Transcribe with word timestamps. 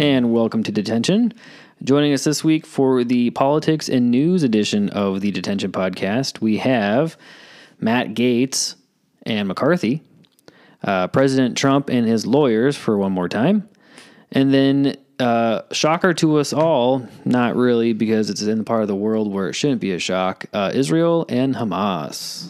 and 0.00 0.32
welcome 0.32 0.62
to 0.62 0.72
Detention. 0.72 1.30
Joining 1.84 2.14
us 2.14 2.24
this 2.24 2.42
week 2.42 2.64
for 2.64 3.04
the 3.04 3.28
politics 3.32 3.86
and 3.86 4.10
news 4.10 4.42
edition 4.42 4.88
of 4.88 5.20
the 5.20 5.30
Detention 5.30 5.72
podcast, 5.72 6.40
we 6.40 6.56
have 6.56 7.18
Matt 7.80 8.14
Gaetz 8.14 8.76
and 9.24 9.46
McCarthy, 9.46 10.00
uh, 10.82 11.08
President 11.08 11.58
Trump 11.58 11.90
and 11.90 12.08
his 12.08 12.26
lawyers 12.26 12.78
for 12.78 12.96
one 12.96 13.12
more 13.12 13.28
time, 13.28 13.68
and 14.32 14.54
then 14.54 14.96
uh, 15.18 15.60
shocker 15.70 16.14
to 16.14 16.38
us 16.38 16.54
all, 16.54 17.06
not 17.26 17.54
really 17.54 17.92
because 17.92 18.30
it's 18.30 18.40
in 18.40 18.56
the 18.56 18.64
part 18.64 18.80
of 18.80 18.88
the 18.88 18.96
world 18.96 19.30
where 19.30 19.50
it 19.50 19.52
shouldn't 19.52 19.82
be 19.82 19.92
a 19.92 19.98
shock, 19.98 20.46
uh, 20.54 20.70
Israel 20.72 21.26
and 21.28 21.54
Hamas. 21.54 22.48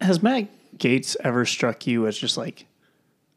Has 0.00 0.22
Matt 0.22 0.48
Gaetz 0.78 1.16
ever 1.20 1.44
struck 1.44 1.86
you 1.86 2.06
as 2.06 2.16
just 2.16 2.38
like 2.38 2.64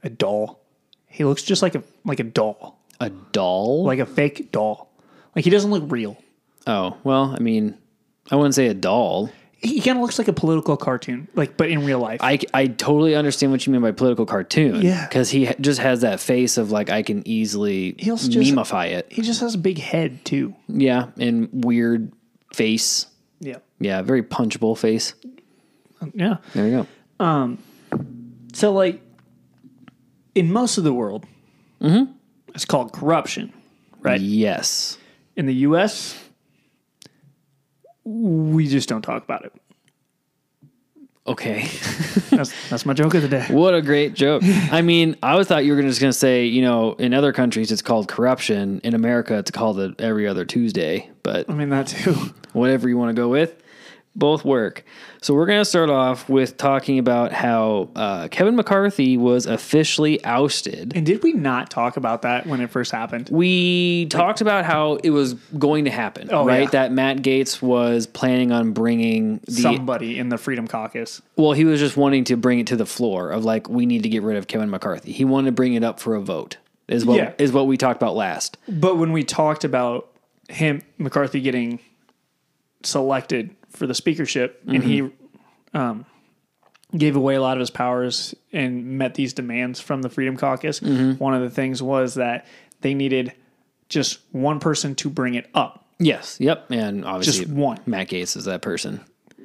a 0.03 0.09
doll? 0.09 0.61
He 1.05 1.25
looks 1.25 1.43
just 1.43 1.61
like 1.61 1.75
a 1.75 1.83
like 2.05 2.21
a 2.21 2.23
doll, 2.23 2.74
A 2.99 3.09
doll? 3.09 3.83
like 3.83 3.99
a 3.99 4.05
fake 4.05 4.51
doll. 4.51 4.89
Like 5.35 5.43
he 5.45 5.51
doesn't 5.51 5.71
look 5.71 5.83
real. 5.87 6.17
oh, 6.67 6.97
well, 7.03 7.35
I 7.35 7.39
mean, 7.39 7.77
I 8.31 8.35
wouldn't 8.35 8.55
say 8.55 8.67
a 8.67 8.73
doll. 8.73 9.29
He 9.57 9.81
kind 9.81 9.97
of 9.97 10.01
looks 10.03 10.19
like 10.19 10.27
a 10.27 10.33
political 10.33 10.77
cartoon, 10.77 11.27
like 11.33 11.57
but 11.57 11.69
in 11.69 11.85
real 11.85 11.97
life. 11.99 12.19
I, 12.21 12.39
I 12.53 12.67
totally 12.67 13.15
understand 13.15 13.51
what 13.51 13.65
you 13.65 13.73
mean 13.73 13.81
by 13.81 13.91
political 13.91 14.25
cartoon. 14.25 14.81
Yeah. 14.81 15.07
Because 15.07 15.29
he 15.31 15.45
ha- 15.45 15.55
just 15.59 15.79
has 15.79 16.01
that 16.01 16.19
face 16.19 16.57
of 16.57 16.71
like, 16.71 16.89
I 16.91 17.01
can 17.01 17.27
easily 17.27 17.95
He 17.97 18.11
also 18.11 18.29
just- 18.29 18.49
memify 18.53 18.85
it. 18.87 19.07
he 19.09 19.21
just 19.23 19.41
has 19.41 19.55
a 19.55 19.57
big 19.57 19.79
head 19.79 20.23
too. 20.23 20.55
Yeah. 20.67 21.07
And 21.17 21.49
weird 21.65 22.11
face. 22.53 23.07
Yeah, 23.39 23.57
Yeah. 23.79 24.01
Very 24.03 24.21
punchable 24.23 24.77
face. 24.77 25.15
yeah. 26.13 26.37
There 26.53 26.67
you 26.67 26.87
go. 27.19 27.25
Um 27.25 27.57
so 28.53 28.71
like 28.71 29.01
in 30.35 30.51
most 30.53 30.77
of 30.77 30.83
the 30.83 30.93
world, 30.93 31.25
it's 32.55 32.65
called 32.65 32.93
corruption, 32.93 33.53
right? 34.01 34.19
Yes. 34.19 34.97
In 35.35 35.45
the 35.45 35.53
U.S., 35.55 36.17
we 38.05 38.67
just 38.67 38.89
don't 38.89 39.01
talk 39.01 39.23
about 39.23 39.45
it. 39.45 39.53
Okay. 41.27 41.61
That's 42.29 42.69
that's 42.69 42.85
my 42.85 42.93
joke 42.93 43.15
of 43.15 43.21
the 43.23 43.27
day. 43.27 43.45
what 43.49 43.73
a 43.73 43.81
great 43.81 44.13
joke. 44.13 44.43
I 44.45 44.81
mean, 44.81 45.15
I 45.23 45.35
was 45.35 45.47
thought 45.47 45.63
you 45.65 45.73
were 45.73 45.81
just 45.81 45.99
going 46.01 46.11
to 46.11 46.17
say, 46.17 46.45
you 46.45 46.61
know, 46.61 46.93
in 46.93 47.13
other 47.13 47.31
countries 47.33 47.71
it's 47.71 47.81
called 47.81 48.07
corruption. 48.07 48.79
In 48.83 48.93
America 48.93 49.37
it's 49.37 49.51
called 49.51 49.79
it 49.79 49.99
every 49.99 50.27
other 50.27 50.45
Tuesday. 50.45 51.09
But 51.23 51.49
I 51.49 51.53
mean 51.53 51.69
that 51.69 51.87
too. 51.87 52.13
whatever 52.53 52.87
you 52.89 52.97
want 52.97 53.09
to 53.15 53.19
go 53.19 53.29
with, 53.29 53.55
both 54.15 54.45
work. 54.45 54.85
So 55.21 55.33
we're 55.33 55.45
going 55.45 55.59
to 55.59 55.65
start 55.65 55.89
off 55.89 56.29
with 56.29 56.55
talking 56.57 56.99
about 56.99 57.33
how 57.33 57.89
uh, 57.95 58.27
Kevin 58.29 58.55
McCarthy 58.55 59.17
was 59.17 59.45
officially 59.45 60.23
ousted. 60.23 60.93
And 60.95 61.05
did 61.05 61.21
we 61.23 61.33
not 61.33 61.69
talk 61.69 61.97
about 61.97 62.21
that 62.21 62.47
when 62.47 62.61
it 62.61 62.69
first 62.69 62.91
happened? 62.91 63.27
We 63.29 64.05
talked 64.05 64.39
about 64.39 64.63
how 64.65 64.95
it 65.03 65.09
was 65.09 65.33
going 65.33 65.85
to 65.85 65.91
happen, 65.91 66.29
Oh, 66.31 66.45
right? 66.45 66.61
yeah. 66.63 66.69
That 66.69 66.91
Matt 66.93 67.17
Gaetz 67.17 67.61
was 67.61 68.07
planning 68.07 68.51
on 68.51 68.71
bringing 68.71 69.39
the 69.47 69.51
Somebody 69.51 70.17
in 70.17 70.29
the 70.29 70.37
Freedom 70.37 70.67
Caucus. 70.67 71.21
well, 71.35 71.51
he 71.51 71.65
was 71.65 71.79
just 71.79 71.97
wanting 71.97 72.23
to 72.25 72.37
bring 72.37 72.59
it 72.59 72.67
to 72.67 72.75
the 72.77 72.85
floor 72.85 73.31
of 73.31 73.43
like 73.43 73.67
we 73.67 73.85
need 73.85 74.03
to 74.03 74.09
get 74.09 74.23
rid 74.23 74.37
of 74.37 74.47
Kevin 74.47 74.69
McCarthy. 74.69 75.11
He 75.11 75.25
wanted 75.25 75.47
to 75.47 75.51
bring 75.53 75.73
it 75.73 75.83
up 75.83 75.99
for 75.99 76.15
a 76.15 76.21
vote. 76.21 76.57
Is 76.87 77.03
what 77.05 77.17
Yeah. 77.17 77.33
is 77.39 77.51
what 77.51 77.65
we 77.67 77.77
talked 77.77 77.99
about 78.01 78.15
last. 78.15 78.57
But 78.67 78.97
when 78.97 79.11
we 79.11 79.23
talked 79.23 79.63
about 79.63 80.07
him, 80.49 80.83
McCarthy 80.99 81.41
getting 81.41 81.79
selected 82.83 83.49
for 83.75 83.87
the 83.87 83.93
speakership, 83.93 84.61
and 84.67 84.83
he 84.83 85.01
mm-hmm. 85.01 85.77
um, 85.77 86.05
gave 86.97 87.15
away 87.15 87.35
a 87.35 87.41
lot 87.41 87.57
of 87.57 87.59
his 87.59 87.69
powers 87.69 88.35
and 88.53 88.97
met 88.97 89.15
these 89.15 89.33
demands 89.33 89.79
from 89.79 90.01
the 90.01 90.09
Freedom 90.09 90.37
Caucus, 90.37 90.79
mm-hmm. 90.79 91.13
one 91.23 91.33
of 91.33 91.41
the 91.41 91.49
things 91.49 91.81
was 91.81 92.15
that 92.15 92.45
they 92.81 92.93
needed 92.93 93.33
just 93.89 94.19
one 94.31 94.59
person 94.59 94.95
to 94.95 95.09
bring 95.09 95.35
it 95.35 95.49
up. 95.53 95.85
Yes. 95.99 96.37
Yep. 96.39 96.71
And 96.71 97.05
obviously 97.05 97.45
Just 97.45 97.55
one. 97.55 97.79
Matt 97.85 98.09
Gaetz 98.09 98.35
is 98.35 98.45
that 98.45 98.61
person. 98.61 99.01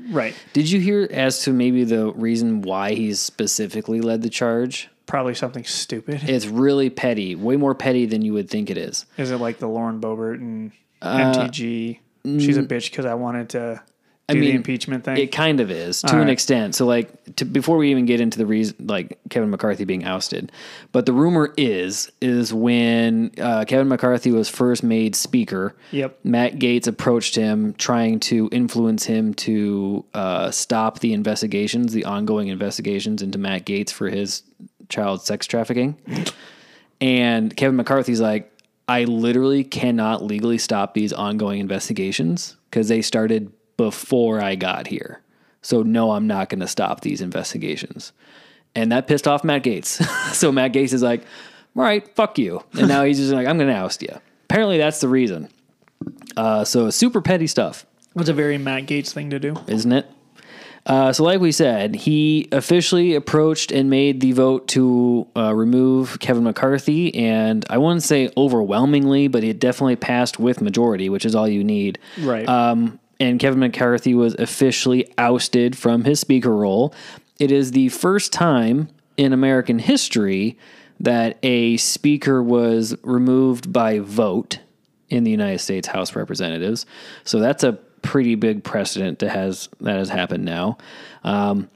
Right. 0.09 0.35
Did 0.53 0.71
you 0.71 0.81
hear 0.81 1.09
as 1.11 1.43
to 1.43 1.53
maybe 1.53 1.85
the 1.85 2.13
reason 2.13 2.63
why 2.63 2.95
he's 2.95 3.21
specifically 3.21 4.01
led 4.01 4.23
the 4.23 4.31
charge? 4.31 4.89
Probably 5.07 5.35
something 5.35 5.65
stupid. 5.65 6.23
It's 6.29 6.47
really 6.47 6.89
petty, 6.89 7.35
way 7.35 7.57
more 7.57 7.75
petty 7.75 8.07
than 8.07 8.23
you 8.23 8.33
would 8.33 8.49
think 8.49 8.71
it 8.71 8.79
is. 8.79 9.07
Is 9.17 9.31
it 9.31 9.39
like 9.39 9.59
the 9.59 9.69
Lauren 9.69 10.01
Boebert 10.01 10.37
and 10.37 10.73
uh, 11.03 11.35
MTG? 11.35 11.99
She's 12.25 12.57
a 12.57 12.63
bitch 12.63 12.91
because 12.91 13.07
I 13.07 13.15
wanted 13.15 13.51
to 13.51 13.83
the 14.35 14.41
mean, 14.41 14.57
impeachment 14.57 15.05
thing. 15.05 15.17
It 15.17 15.33
kind 15.33 15.61
of 15.61 15.71
is 15.71 16.03
to 16.03 16.13
an 16.13 16.23
right. 16.23 16.31
extent. 16.31 16.75
So, 16.75 16.87
like, 16.87 17.37
to, 17.37 17.45
before 17.45 17.77
we 17.77 17.91
even 17.91 18.07
get 18.07 18.21
into 18.21 18.39
the 18.39 18.47
reason, 18.47 18.87
like 18.87 19.19
Kevin 19.29 19.51
McCarthy 19.51 19.85
being 19.85 20.05
ousted, 20.05 20.53
but 20.93 21.07
the 21.07 21.13
rumor 21.13 21.53
is 21.57 22.11
is 22.21 22.53
when 22.53 23.33
uh, 23.39 23.65
Kevin 23.67 23.89
McCarthy 23.89 24.33
was 24.33 24.49
first 24.49 24.83
made 24.83 25.15
speaker. 25.15 25.75
Yep. 25.93 26.19
Matt 26.25 26.55
Gaetz 26.55 26.87
approached 26.87 27.35
him, 27.35 27.75
trying 27.75 28.21
to 28.21 28.49
influence 28.53 29.05
him 29.05 29.35
to 29.35 30.05
uh, 30.15 30.51
stop 30.51 31.01
the 31.01 31.13
investigations, 31.13 31.93
the 31.93 32.05
ongoing 32.05 32.49
investigations 32.49 33.23
into 33.23 33.39
Matt 33.39 33.65
Gaetz 33.67 33.91
for 33.91 34.09
his 34.09 34.43
child 34.89 35.23
sex 35.23 35.47
trafficking. 35.47 35.97
And 37.01 37.57
Kevin 37.57 37.77
McCarthy's 37.77 38.21
like, 38.21 38.53
I 38.89 39.05
literally 39.05 39.65
cannot 39.65 40.23
legally 40.23 40.59
stop 40.59 40.95
these 40.95 41.13
ongoing 41.13 41.61
investigations 41.61 42.57
because 42.69 42.89
they 42.89 43.03
started 43.03 43.53
before 43.81 44.43
I 44.43 44.57
got 44.57 44.89
here. 44.89 45.23
So, 45.63 45.83
no, 45.83 46.11
I'm 46.11 46.27
not 46.27 46.51
going 46.51 46.61
to 46.61 46.69
stop 46.69 47.01
these 47.01 47.23
investigations. 47.23 48.13
And 48.75 48.93
that 48.93 49.07
pissed 49.07 49.27
off 49.27 49.43
Matt 49.43 49.63
Gaetz. 49.63 50.05
so, 50.35 50.53
Matt 50.53 50.75
Gaetz 50.75 50.93
is 50.93 51.03
like, 51.03 51.23
all 51.75 51.83
right, 51.83 52.07
fuck 52.15 52.39
you. 52.39 52.63
And 52.79 52.89
now 52.89 53.05
he's 53.05 53.17
just 53.17 53.33
like, 53.33 53.47
I'm 53.47 53.57
going 53.57 53.71
to 53.71 53.75
oust 53.75 54.03
you. 54.03 54.21
Apparently, 54.45 54.77
that's 54.77 55.01
the 55.01 55.09
reason. 55.09 55.49
Uh, 56.37 56.63
so, 56.65 56.91
super 56.91 57.23
petty 57.23 57.47
stuff 57.47 57.87
It's 58.17 58.29
a 58.29 58.35
very 58.35 58.59
Matt 58.59 58.85
Gaetz 58.85 59.13
thing 59.13 59.31
to 59.31 59.39
do. 59.39 59.57
isn't 59.67 59.93
it? 59.93 60.07
Uh, 60.85 61.13
so, 61.13 61.25
like 61.25 61.41
we 61.41 61.53
said, 61.53 61.95
he 61.95 62.49
officially 62.53 63.15
approached 63.15 63.73
and 63.73 63.89
made 63.89 64.21
the 64.21 64.33
vote 64.33 64.69
to 64.69 65.27
uh, 65.37 65.55
remove 65.55 66.19
Kevin 66.21 66.45
McCarthy, 66.45 67.15
and 67.15 67.65
I 67.71 67.79
wouldn't 67.79 68.03
say 68.03 68.31
overwhelmingly, 68.37 69.29
but 69.29 69.43
it 69.43 69.59
definitely 69.59 69.97
passed 69.97 70.39
with 70.39 70.61
majority, 70.61 71.09
which 71.09 71.25
is 71.25 71.35
all 71.35 71.49
you 71.49 71.65
need. 71.65 71.99
Right. 72.19 72.47
Um, 72.47 73.00
and 73.21 73.39
Kevin 73.39 73.61
McCarthy 73.61 74.15
was 74.15 74.35
officially 74.35 75.13
ousted 75.19 75.77
from 75.77 76.05
his 76.05 76.19
speaker 76.19 76.57
role. 76.57 76.95
It 77.39 77.53
is 77.53 77.73
the 77.73 77.91
first 77.91 78.33
time 78.33 78.89
in 79.17 79.33
American 79.33 79.79
history 79.79 80.59
that 80.99 81.39
a 81.43 81.77
speaker 81.77 82.43
was 82.43 82.97
removed 83.03 83.73
by 83.73 83.99
vote 83.99 84.59
in 85.11 85.25
the 85.25 85.31
United 85.31 85.59
States 85.59 85.89
House 85.89 86.11
of 86.11 86.17
Representatives. 86.17 86.87
So 87.25 87.39
that's 87.39 87.63
a 87.63 87.75
pretty 88.03 88.35
big 88.35 88.65
precedent 88.65 89.19
that 89.19 89.31
has 89.31 89.69
that 89.81 89.97
has 89.97 90.09
happened 90.09 90.45
now. 90.45 90.79
Um, 91.23 91.69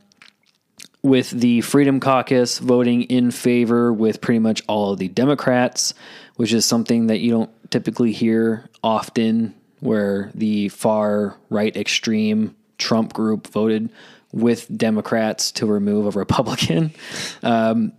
with 1.02 1.30
the 1.30 1.60
Freedom 1.60 2.00
Caucus 2.00 2.58
voting 2.58 3.02
in 3.02 3.30
favor 3.30 3.92
with 3.92 4.22
pretty 4.22 4.38
much 4.38 4.62
all 4.66 4.92
of 4.92 4.98
the 4.98 5.08
Democrats, 5.08 5.92
which 6.36 6.54
is 6.54 6.64
something 6.64 7.08
that 7.08 7.20
you 7.20 7.30
don't 7.30 7.70
typically 7.70 8.10
hear 8.10 8.70
often, 8.82 9.54
where 9.84 10.30
the 10.34 10.68
far 10.70 11.36
right 11.50 11.76
extreme 11.76 12.56
Trump 12.78 13.12
group 13.12 13.46
voted 13.48 13.90
with 14.32 14.66
Democrats 14.76 15.52
to 15.52 15.66
remove 15.66 16.06
a 16.14 16.18
Republican. 16.18 16.92
Um, 17.42 17.92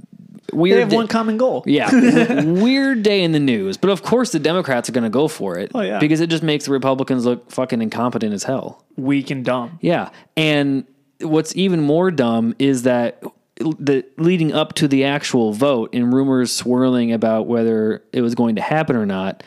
weird 0.52 0.78
They 0.78 0.82
have 0.82 0.94
one 0.94 1.08
common 1.08 1.38
goal. 1.38 1.64
yeah, 1.68 2.44
weird 2.44 3.04
day 3.04 3.24
in 3.24 3.32
the 3.32 3.40
news. 3.40 3.78
But 3.78 3.92
of 3.92 4.02
course, 4.04 4.32
the 4.32 4.40
Democrats 4.40 4.90
are 4.90 4.92
going 4.92 5.04
to 5.04 5.10
go 5.10 5.28
for 5.28 5.58
it. 5.58 5.72
Oh, 5.76 5.82
yeah. 5.82 6.00
because 6.00 6.20
it 6.20 6.30
just 6.32 6.44
makes 6.44 6.66
the 6.66 6.72
Republicans 6.72 7.26
look 7.26 7.52
fucking 7.52 7.82
incompetent 7.82 8.34
as 8.34 8.44
hell. 8.44 8.84
Weak 8.98 9.30
and 9.30 9.46
dumb. 9.46 9.78
Yeah, 9.82 10.10
and 10.36 10.86
what's 11.22 11.56
even 11.56 11.82
more 11.82 12.10
dumb 12.12 12.56
is 12.60 12.84
that 12.84 13.24
the 13.58 14.04
leading 14.18 14.52
up 14.52 14.74
to 14.74 14.88
the 14.88 15.06
actual 15.06 15.54
vote 15.54 15.94
and 15.94 16.12
rumors 16.14 16.52
swirling 16.52 17.14
about 17.14 17.48
whether 17.48 18.04
it 18.12 18.22
was 18.22 18.34
going 18.36 18.56
to 18.56 18.62
happen 18.62 18.96
or 18.96 19.06
not. 19.06 19.44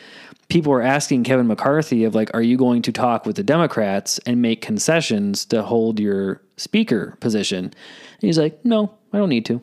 People 0.49 0.73
were 0.73 0.83
asking 0.83 1.25
Kevin 1.25 1.47
McCarthy 1.47 2.05
of 2.05 2.15
like, 2.15 2.31
are 2.33 2.41
you 2.43 2.57
going 2.57 2.81
to 2.83 2.93
talk 2.93 3.27
with 3.27 3.37
the 3.37 3.43
Democrats 3.43 4.19
and 4.25 4.41
make 4.41 4.63
concessions 4.63 5.45
to 5.47 5.63
hold 5.63 6.01
your 6.01 6.41
speaker 6.57 7.17
position? 7.21 7.65
And 7.67 7.75
he's 8.21 8.39
like, 8.39 8.65
no, 8.65 8.95
I 9.13 9.19
don't 9.19 9.29
need 9.29 9.45
to. 9.47 9.61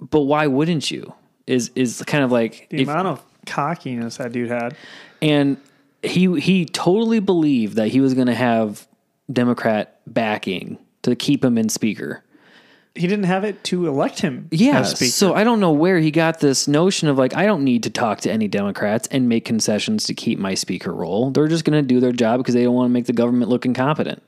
But 0.00 0.22
why 0.22 0.46
wouldn't 0.46 0.90
you? 0.90 1.12
Is 1.46 1.70
is 1.74 2.02
kind 2.06 2.24
of 2.24 2.32
like 2.32 2.68
The 2.70 2.82
if- 2.82 2.88
amount 2.88 3.08
of 3.08 3.22
cockiness 3.46 4.16
that 4.16 4.32
dude 4.32 4.50
had. 4.50 4.76
and 5.22 5.56
he 6.02 6.40
he 6.40 6.64
totally 6.66 7.20
believed 7.20 7.76
that 7.76 7.88
he 7.88 8.00
was 8.00 8.12
going 8.14 8.26
to 8.26 8.34
have 8.34 8.86
Democrat 9.32 10.00
backing 10.06 10.78
to 11.02 11.14
keep 11.14 11.44
him 11.44 11.56
in 11.58 11.68
speaker. 11.68 12.24
He 12.96 13.06
didn't 13.06 13.24
have 13.24 13.44
it 13.44 13.62
to 13.64 13.86
elect 13.86 14.20
him 14.20 14.48
Yeah, 14.50 14.82
so 14.82 15.34
I 15.34 15.44
don't 15.44 15.60
know 15.60 15.72
where 15.72 15.98
he 15.98 16.10
got 16.10 16.40
this 16.40 16.66
notion 16.66 17.08
of 17.08 17.18
like 17.18 17.36
I 17.36 17.46
don't 17.46 17.64
need 17.64 17.82
to 17.84 17.90
talk 17.90 18.20
to 18.22 18.30
any 18.30 18.48
Democrats 18.48 19.08
and 19.10 19.28
make 19.28 19.44
concessions 19.44 20.04
to 20.04 20.14
keep 20.14 20.38
my 20.38 20.54
speaker 20.54 20.92
role. 20.92 21.30
They're 21.30 21.48
just 21.48 21.64
going 21.64 21.80
to 21.80 21.86
do 21.86 22.00
their 22.00 22.12
job 22.12 22.38
because 22.38 22.54
they 22.54 22.64
don't 22.64 22.74
want 22.74 22.88
to 22.88 22.92
make 22.92 23.06
the 23.06 23.12
government 23.12 23.50
look 23.50 23.66
incompetent. 23.66 24.22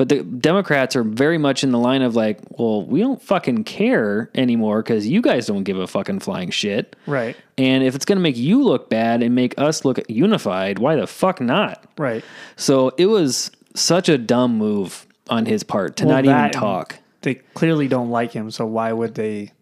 But 0.00 0.08
the 0.08 0.22
Democrats 0.22 0.96
are 0.96 1.04
very 1.04 1.36
much 1.36 1.62
in 1.62 1.72
the 1.72 1.78
line 1.78 2.00
of 2.00 2.16
like, 2.16 2.40
well, 2.58 2.86
we 2.86 3.00
don't 3.00 3.20
fucking 3.20 3.64
care 3.64 4.30
anymore 4.34 4.82
because 4.82 5.06
you 5.06 5.20
guys 5.20 5.46
don't 5.46 5.62
give 5.62 5.76
a 5.76 5.86
fucking 5.86 6.20
flying 6.20 6.48
shit. 6.48 6.96
Right. 7.06 7.36
And 7.58 7.84
if 7.84 7.94
it's 7.94 8.06
going 8.06 8.16
to 8.16 8.22
make 8.22 8.38
you 8.38 8.64
look 8.64 8.88
bad 8.88 9.22
and 9.22 9.34
make 9.34 9.58
us 9.58 9.84
look 9.84 10.00
unified, 10.08 10.78
why 10.78 10.96
the 10.96 11.06
fuck 11.06 11.38
not? 11.38 11.84
Right. 11.98 12.24
So 12.56 12.94
it 12.96 13.06
was 13.06 13.50
such 13.74 14.08
a 14.08 14.16
dumb 14.16 14.56
move 14.56 15.06
on 15.28 15.44
his 15.44 15.62
part 15.62 15.96
to 15.98 16.06
Well, 16.06 16.14
not 16.14 16.24
even 16.24 16.50
talk. 16.50 16.96
They 17.22 17.34
clearly 17.34 17.86
don't 17.88 18.10
like 18.10 18.32
him, 18.32 18.50
so 18.50 18.64
why 18.66 18.92
would 18.92 19.14
they? 19.14 19.52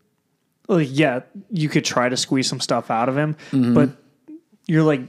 Like, 0.69 0.89
yeah, 0.91 1.21
you 1.51 1.69
could 1.69 1.85
try 1.85 2.09
to 2.09 2.17
squeeze 2.17 2.47
some 2.49 2.61
stuff 2.61 2.91
out 2.91 3.09
of 3.09 3.17
him, 3.17 3.37
Mm-hmm. 3.53 3.75
but 3.75 3.91
you're 4.67 4.83
like 4.83 5.01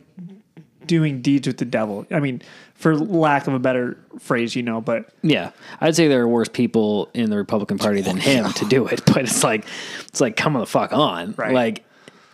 doing 0.86 1.22
deeds 1.22 1.48
with 1.48 1.58
the 1.58 1.66
devil. 1.66 2.06
I 2.10 2.20
mean, 2.20 2.42
for 2.76 2.96
lack 2.96 3.46
of 3.48 3.54
a 3.54 3.60
better 3.60 3.98
phrase, 4.20 4.56
you 4.56 4.64
know, 4.64 4.82
but 4.82 5.10
Yeah, 5.22 5.52
I'd 5.82 5.96
say 5.96 6.08
there 6.08 6.22
are 6.22 6.28
worse 6.28 6.48
people 6.50 7.10
in 7.14 7.30
the 7.30 7.38
Republican 7.38 7.78
Party 7.78 8.02
than 8.02 8.18
him 8.18 8.52
to 8.54 8.66
do 8.66 8.88
it, 8.88 9.02
but 9.06 9.18
it's 9.18 9.44
like 9.44 9.66
it's 10.08 10.22
like 10.22 10.36
come 10.38 10.56
on 10.56 10.62
the 10.62 10.66
fuck 10.66 10.94
on. 10.94 11.36
Right. 11.38 11.54
Like 11.54 11.86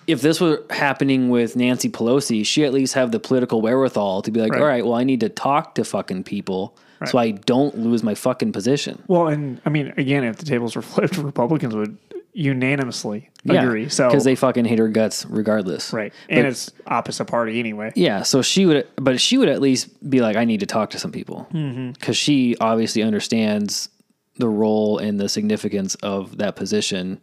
if 0.07 0.21
this 0.21 0.39
were 0.39 0.63
happening 0.69 1.29
with 1.29 1.56
Nancy 1.56 1.89
Pelosi, 1.89 2.45
she 2.45 2.63
at 2.63 2.71
least 2.73 2.94
have 2.94 3.12
the 3.12 3.19
political 3.19 3.59
wherewithal 3.59 4.21
to 4.21 4.31
be 4.31 4.39
like, 4.39 4.51
Right. 4.51 4.62
all 4.62 4.67
right, 4.67 4.85
well, 4.85 4.94
I 4.94 5.03
need 5.03 5.21
to 5.21 5.29
talk 5.29 5.75
to 5.75 5.83
fucking 5.83 6.23
people 6.25 6.77
so 7.06 7.18
I 7.18 7.31
don't 7.31 7.77
lose 7.77 8.03
my 8.03 8.15
fucking 8.15 8.51
position. 8.51 9.01
well, 9.07 9.27
and 9.27 9.62
I 9.65 9.69
mean, 9.69 9.94
again, 9.97 10.24
if 10.24 10.38
the 10.38 10.45
tables 10.45 10.75
were 10.75 10.81
flipped, 10.81 11.18
Republicans 11.18 11.75
would 11.75 11.97
unanimously 12.33 13.30
agree. 13.47 13.88
So 13.89 14.09
because 14.09 14.25
they 14.25 14.36
fucking 14.36 14.65
hate 14.65 14.80
her 14.80 14.89
guts 14.89 15.25
regardless. 15.25 15.94
right, 15.94 16.13
and 16.30 16.45
it's 16.45 16.71
opposite 16.86 17.25
party 17.25 17.59
anyway. 17.59 17.92
Yeah, 17.95 18.24
so 18.24 18.42
she 18.42 18.65
would, 18.65 18.88
but 18.97 19.19
she 19.21 19.38
would 19.38 19.50
at 19.50 19.62
least 19.62 20.09
be 20.09 20.21
like, 20.21 20.36
I 20.36 20.45
need 20.45 20.59
to 20.59 20.65
talk 20.65 20.92
to 20.92 21.00
some 21.00 21.12
people 21.12 21.47
mm-hmm. 21.51 21.92
because 21.92 22.18
she 22.18 22.57
obviously 22.59 23.03
understands 23.03 23.89
the 24.38 24.50
role 24.50 24.98
and 24.98 25.19
the 25.19 25.30
significance 25.30 25.95
of 25.95 26.38
that 26.38 26.56
position. 26.56 27.21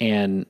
And 0.00 0.46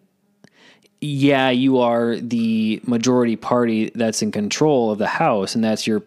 yeah, 1.00 1.50
you 1.50 1.78
are 1.78 2.16
the 2.16 2.80
majority 2.84 3.36
party 3.36 3.90
that's 3.94 4.22
in 4.22 4.32
control 4.32 4.90
of 4.90 4.98
the 4.98 5.06
House, 5.06 5.54
and 5.54 5.64
that's 5.64 5.86
your 5.86 6.02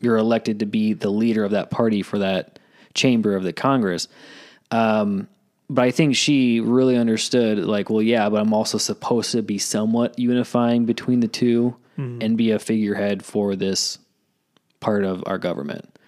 you're 0.00 0.16
elected 0.16 0.60
to 0.60 0.66
be 0.66 0.92
the 0.92 1.10
leader 1.10 1.44
of 1.44 1.52
that 1.52 1.70
party 1.70 2.02
for 2.02 2.18
that 2.18 2.58
chamber 2.94 3.34
of 3.34 3.42
the 3.42 3.52
Congress. 3.52 4.08
Um, 4.70 5.28
but 5.68 5.82
I 5.82 5.90
think 5.90 6.16
she 6.16 6.60
really 6.60 6.96
understood, 6.96 7.58
like, 7.58 7.90
well, 7.90 8.02
yeah, 8.02 8.28
but 8.28 8.40
I'm 8.40 8.52
also 8.54 8.78
supposed 8.78 9.32
to 9.32 9.42
be 9.42 9.58
somewhat 9.58 10.18
unifying 10.18 10.84
between 10.84 11.20
the 11.20 11.28
2 11.28 11.74
and 12.20 12.36
be 12.36 12.50
a 12.50 12.58
figurehead 12.58 13.24
for 13.24 13.56
this 13.56 13.98
part 14.80 15.04
of 15.04 15.24
our 15.26 15.38
government. 15.38 15.98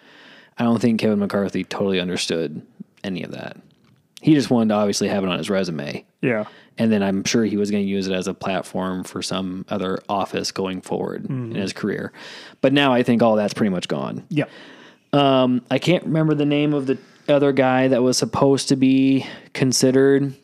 I 0.58 0.64
don't 0.64 0.80
think 0.80 1.00
Kevin 1.00 1.18
McCarthy 1.20 1.64
totally 1.64 1.98
understood 1.98 2.60
any 3.02 3.22
of 3.22 3.30
that. 3.32 3.56
He 4.20 4.34
just 4.34 4.50
wanted 4.50 4.70
to 4.70 4.74
obviously 4.74 5.08
have 5.08 5.22
it 5.24 5.30
on 5.30 5.38
his 5.38 5.48
resume. 5.48 6.04
Yeah, 6.22 6.46
And 6.76 6.90
then 6.90 7.02
I'm 7.04 7.22
sure 7.24 7.44
he 7.44 7.56
was 7.56 7.70
going 7.70 7.84
to 7.84 7.88
use 7.88 8.08
it 8.08 8.12
as 8.12 8.26
a 8.26 8.34
platform 8.34 9.04
for 9.04 9.22
some 9.22 9.64
other 9.68 10.00
office 10.08 10.50
going 10.50 10.80
forward 10.80 11.26
in 11.26 11.54
his 11.54 11.72
career. 11.72 12.12
But 12.60 12.72
now 12.72 12.92
I 12.92 13.02
think 13.04 13.22
all 13.22 13.36
that's 13.36 13.54
pretty 13.54 13.70
much 13.70 13.86
gone. 13.88 14.24
yeah. 14.28 14.46
Um, 15.12 15.62
I 15.70 15.78
can't 15.78 16.04
remember 16.04 16.34
the 16.34 16.44
name 16.44 16.74
of 16.74 16.86
the 16.86 16.98
other 17.28 17.52
guy 17.52 17.88
that 17.88 18.02
was 18.02 18.18
supposed 18.18 18.68
to 18.68 18.76
be 18.76 19.24
considered 19.54 20.34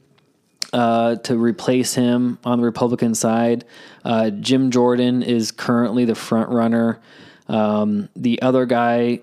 uh, 0.73 1.17
to 1.17 1.37
replace 1.37 1.94
him 1.94 2.38
on 2.44 2.59
the 2.59 2.65
Republican 2.65 3.15
side. 3.15 3.65
Uh, 4.05 4.31
Jim 4.31 4.70
Jordan 4.70 5.23
is 5.23 5.50
currently 5.53 6.05
the 6.05 6.15
front 6.15 6.49
runner. 6.50 7.00
Um, 7.49 8.09
the 8.17 8.41
other 8.43 8.65
guy, 8.67 9.20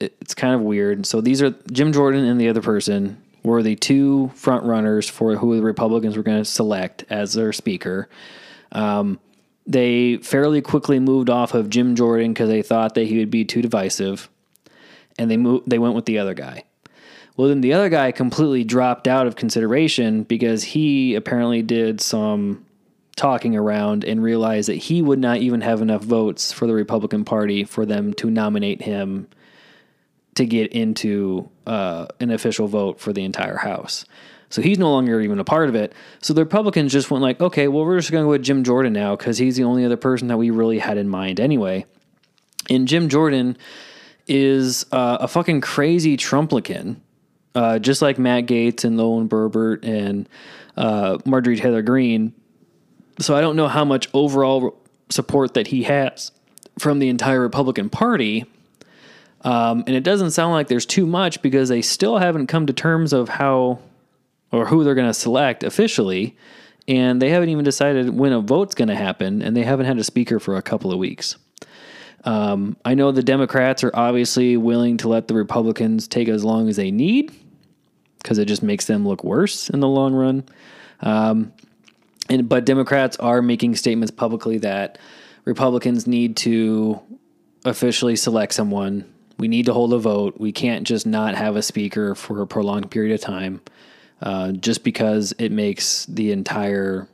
it- 0.00 0.16
it's 0.20 0.34
kind 0.34 0.54
of 0.54 0.60
weird. 0.60 1.06
So 1.06 1.20
these 1.20 1.40
are 1.42 1.50
Jim 1.72 1.92
Jordan 1.92 2.24
and 2.24 2.40
the 2.40 2.48
other 2.48 2.60
person 2.62 3.16
were 3.48 3.62
the 3.62 3.76
two 3.76 4.30
front 4.34 4.64
runners 4.64 5.08
for 5.08 5.34
who 5.36 5.56
the 5.56 5.62
Republicans 5.62 6.16
were 6.16 6.22
going 6.22 6.38
to 6.38 6.44
select 6.44 7.04
as 7.10 7.32
their 7.32 7.52
speaker. 7.52 8.08
Um, 8.72 9.18
they 9.66 10.18
fairly 10.18 10.60
quickly 10.62 10.98
moved 10.98 11.30
off 11.30 11.54
of 11.54 11.70
Jim 11.70 11.96
Jordan 11.96 12.32
because 12.32 12.48
they 12.48 12.62
thought 12.62 12.94
that 12.94 13.06
he 13.06 13.18
would 13.18 13.30
be 13.30 13.44
too 13.44 13.62
divisive, 13.62 14.28
and 15.18 15.30
they 15.30 15.36
moved. 15.36 15.68
They 15.68 15.78
went 15.78 15.94
with 15.94 16.04
the 16.04 16.18
other 16.18 16.34
guy. 16.34 16.64
Well, 17.36 17.48
then 17.48 17.60
the 17.60 17.72
other 17.72 17.88
guy 17.88 18.12
completely 18.12 18.64
dropped 18.64 19.06
out 19.06 19.26
of 19.26 19.36
consideration 19.36 20.24
because 20.24 20.64
he 20.64 21.14
apparently 21.14 21.62
did 21.62 22.00
some 22.00 22.66
talking 23.14 23.56
around 23.56 24.04
and 24.04 24.22
realized 24.22 24.68
that 24.68 24.76
he 24.76 25.02
would 25.02 25.18
not 25.18 25.38
even 25.38 25.60
have 25.60 25.80
enough 25.82 26.02
votes 26.02 26.52
for 26.52 26.66
the 26.66 26.74
Republican 26.74 27.24
Party 27.24 27.64
for 27.64 27.86
them 27.86 28.12
to 28.14 28.30
nominate 28.30 28.82
him 28.82 29.28
to 30.34 30.46
get 30.46 30.72
into 30.72 31.48
uh, 31.68 32.06
an 32.20 32.30
official 32.30 32.66
vote 32.66 32.98
for 32.98 33.12
the 33.12 33.24
entire 33.24 33.58
House. 33.58 34.04
So 34.50 34.62
he's 34.62 34.78
no 34.78 34.90
longer 34.90 35.20
even 35.20 35.38
a 35.38 35.44
part 35.44 35.68
of 35.68 35.74
it. 35.74 35.92
So 36.22 36.32
the 36.32 36.42
Republicans 36.42 36.92
just 36.92 37.10
went 37.10 37.22
like, 37.22 37.40
okay, 37.40 37.68
well, 37.68 37.84
we're 37.84 37.98
just 37.98 38.10
going 38.10 38.22
to 38.22 38.26
go 38.26 38.30
with 38.30 38.42
Jim 38.42 38.64
Jordan 38.64 38.94
now 38.94 39.14
because 39.14 39.36
he's 39.36 39.56
the 39.56 39.64
only 39.64 39.84
other 39.84 39.98
person 39.98 40.28
that 40.28 40.38
we 40.38 40.50
really 40.50 40.78
had 40.78 40.96
in 40.96 41.08
mind 41.08 41.38
anyway. 41.38 41.84
And 42.70 42.88
Jim 42.88 43.08
Jordan 43.08 43.58
is 44.26 44.86
uh, 44.90 45.18
a 45.20 45.28
fucking 45.28 45.60
crazy 45.60 46.16
Trumplican, 46.16 46.96
uh, 47.54 47.78
just 47.78 48.00
like 48.00 48.18
Matt 48.18 48.46
Gaetz 48.46 48.84
and 48.84 48.96
Lauren 48.96 49.28
Boebert 49.28 49.84
and 49.84 50.28
uh, 50.76 51.18
Marjorie 51.26 51.56
Taylor 51.56 51.82
Greene. 51.82 52.32
So 53.20 53.36
I 53.36 53.40
don't 53.40 53.56
know 53.56 53.68
how 53.68 53.84
much 53.84 54.08
overall 54.14 54.80
support 55.10 55.54
that 55.54 55.66
he 55.66 55.82
has 55.84 56.30
from 56.78 57.00
the 57.00 57.08
entire 57.08 57.40
Republican 57.40 57.90
Party. 57.90 58.46
Um, 59.42 59.84
and 59.86 59.94
it 59.94 60.02
doesn't 60.02 60.32
sound 60.32 60.52
like 60.52 60.68
there's 60.68 60.86
too 60.86 61.06
much 61.06 61.40
because 61.42 61.68
they 61.68 61.82
still 61.82 62.18
haven't 62.18 62.48
come 62.48 62.66
to 62.66 62.72
terms 62.72 63.12
of 63.12 63.28
how 63.28 63.80
or 64.50 64.66
who 64.66 64.82
they're 64.82 64.94
going 64.94 65.08
to 65.08 65.14
select 65.14 65.62
officially. 65.62 66.36
And 66.86 67.20
they 67.20 67.30
haven't 67.30 67.50
even 67.50 67.64
decided 67.64 68.16
when 68.16 68.32
a 68.32 68.40
vote's 68.40 68.74
going 68.74 68.88
to 68.88 68.96
happen. 68.96 69.42
And 69.42 69.56
they 69.56 69.62
haven't 69.62 69.86
had 69.86 69.98
a 69.98 70.04
speaker 70.04 70.40
for 70.40 70.56
a 70.56 70.62
couple 70.62 70.90
of 70.92 70.98
weeks. 70.98 71.36
Um, 72.24 72.76
I 72.84 72.94
know 72.94 73.12
the 73.12 73.22
Democrats 73.22 73.84
are 73.84 73.92
obviously 73.94 74.56
willing 74.56 74.96
to 74.98 75.08
let 75.08 75.28
the 75.28 75.34
Republicans 75.34 76.08
take 76.08 76.28
as 76.28 76.44
long 76.44 76.68
as 76.68 76.76
they 76.76 76.90
need 76.90 77.32
because 78.18 78.38
it 78.38 78.46
just 78.46 78.62
makes 78.62 78.86
them 78.86 79.06
look 79.06 79.22
worse 79.22 79.70
in 79.70 79.80
the 79.80 79.88
long 79.88 80.14
run. 80.14 80.44
Um, 81.00 81.52
and 82.28 82.48
but 82.48 82.64
Democrats 82.64 83.16
are 83.18 83.40
making 83.40 83.76
statements 83.76 84.10
publicly 84.10 84.58
that 84.58 84.98
Republicans 85.44 86.06
need 86.06 86.36
to 86.38 87.00
officially 87.64 88.16
select 88.16 88.52
someone. 88.52 89.04
We 89.38 89.48
need 89.48 89.66
to 89.66 89.72
hold 89.72 89.92
a 89.92 89.98
vote. 89.98 90.34
We 90.38 90.52
can't 90.52 90.86
just 90.86 91.06
not 91.06 91.34
have 91.36 91.56
a 91.56 91.62
speaker 91.62 92.14
for 92.14 92.42
a 92.42 92.46
prolonged 92.46 92.90
period 92.90 93.14
of 93.14 93.20
time, 93.20 93.60
uh, 94.20 94.52
just 94.52 94.82
because 94.84 95.32
it 95.38 95.52
makes 95.52 96.06
the 96.06 96.32
entire 96.32 97.08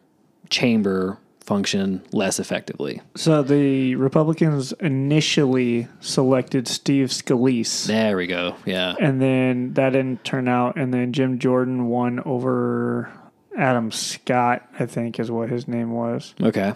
chamber 0.48 1.18
function 1.40 2.02
less 2.12 2.40
effectively. 2.40 3.02
So 3.16 3.42
the 3.42 3.96
Republicans 3.96 4.72
initially 4.80 5.86
selected 6.00 6.66
Steve 6.66 7.08
Scalise, 7.08 7.86
There 7.86 8.16
we 8.16 8.26
go. 8.26 8.56
Yeah. 8.64 8.94
and 8.98 9.20
then 9.20 9.74
that 9.74 9.90
didn't 9.90 10.24
turn 10.24 10.48
out, 10.48 10.76
and 10.76 10.92
then 10.94 11.12
Jim 11.12 11.38
Jordan 11.38 11.86
won 11.88 12.20
over 12.24 13.12
Adam 13.56 13.92
Scott, 13.92 14.66
I 14.78 14.86
think 14.86 15.20
is 15.20 15.30
what 15.30 15.50
his 15.50 15.68
name 15.68 15.90
was. 15.92 16.34
Okay. 16.42 16.72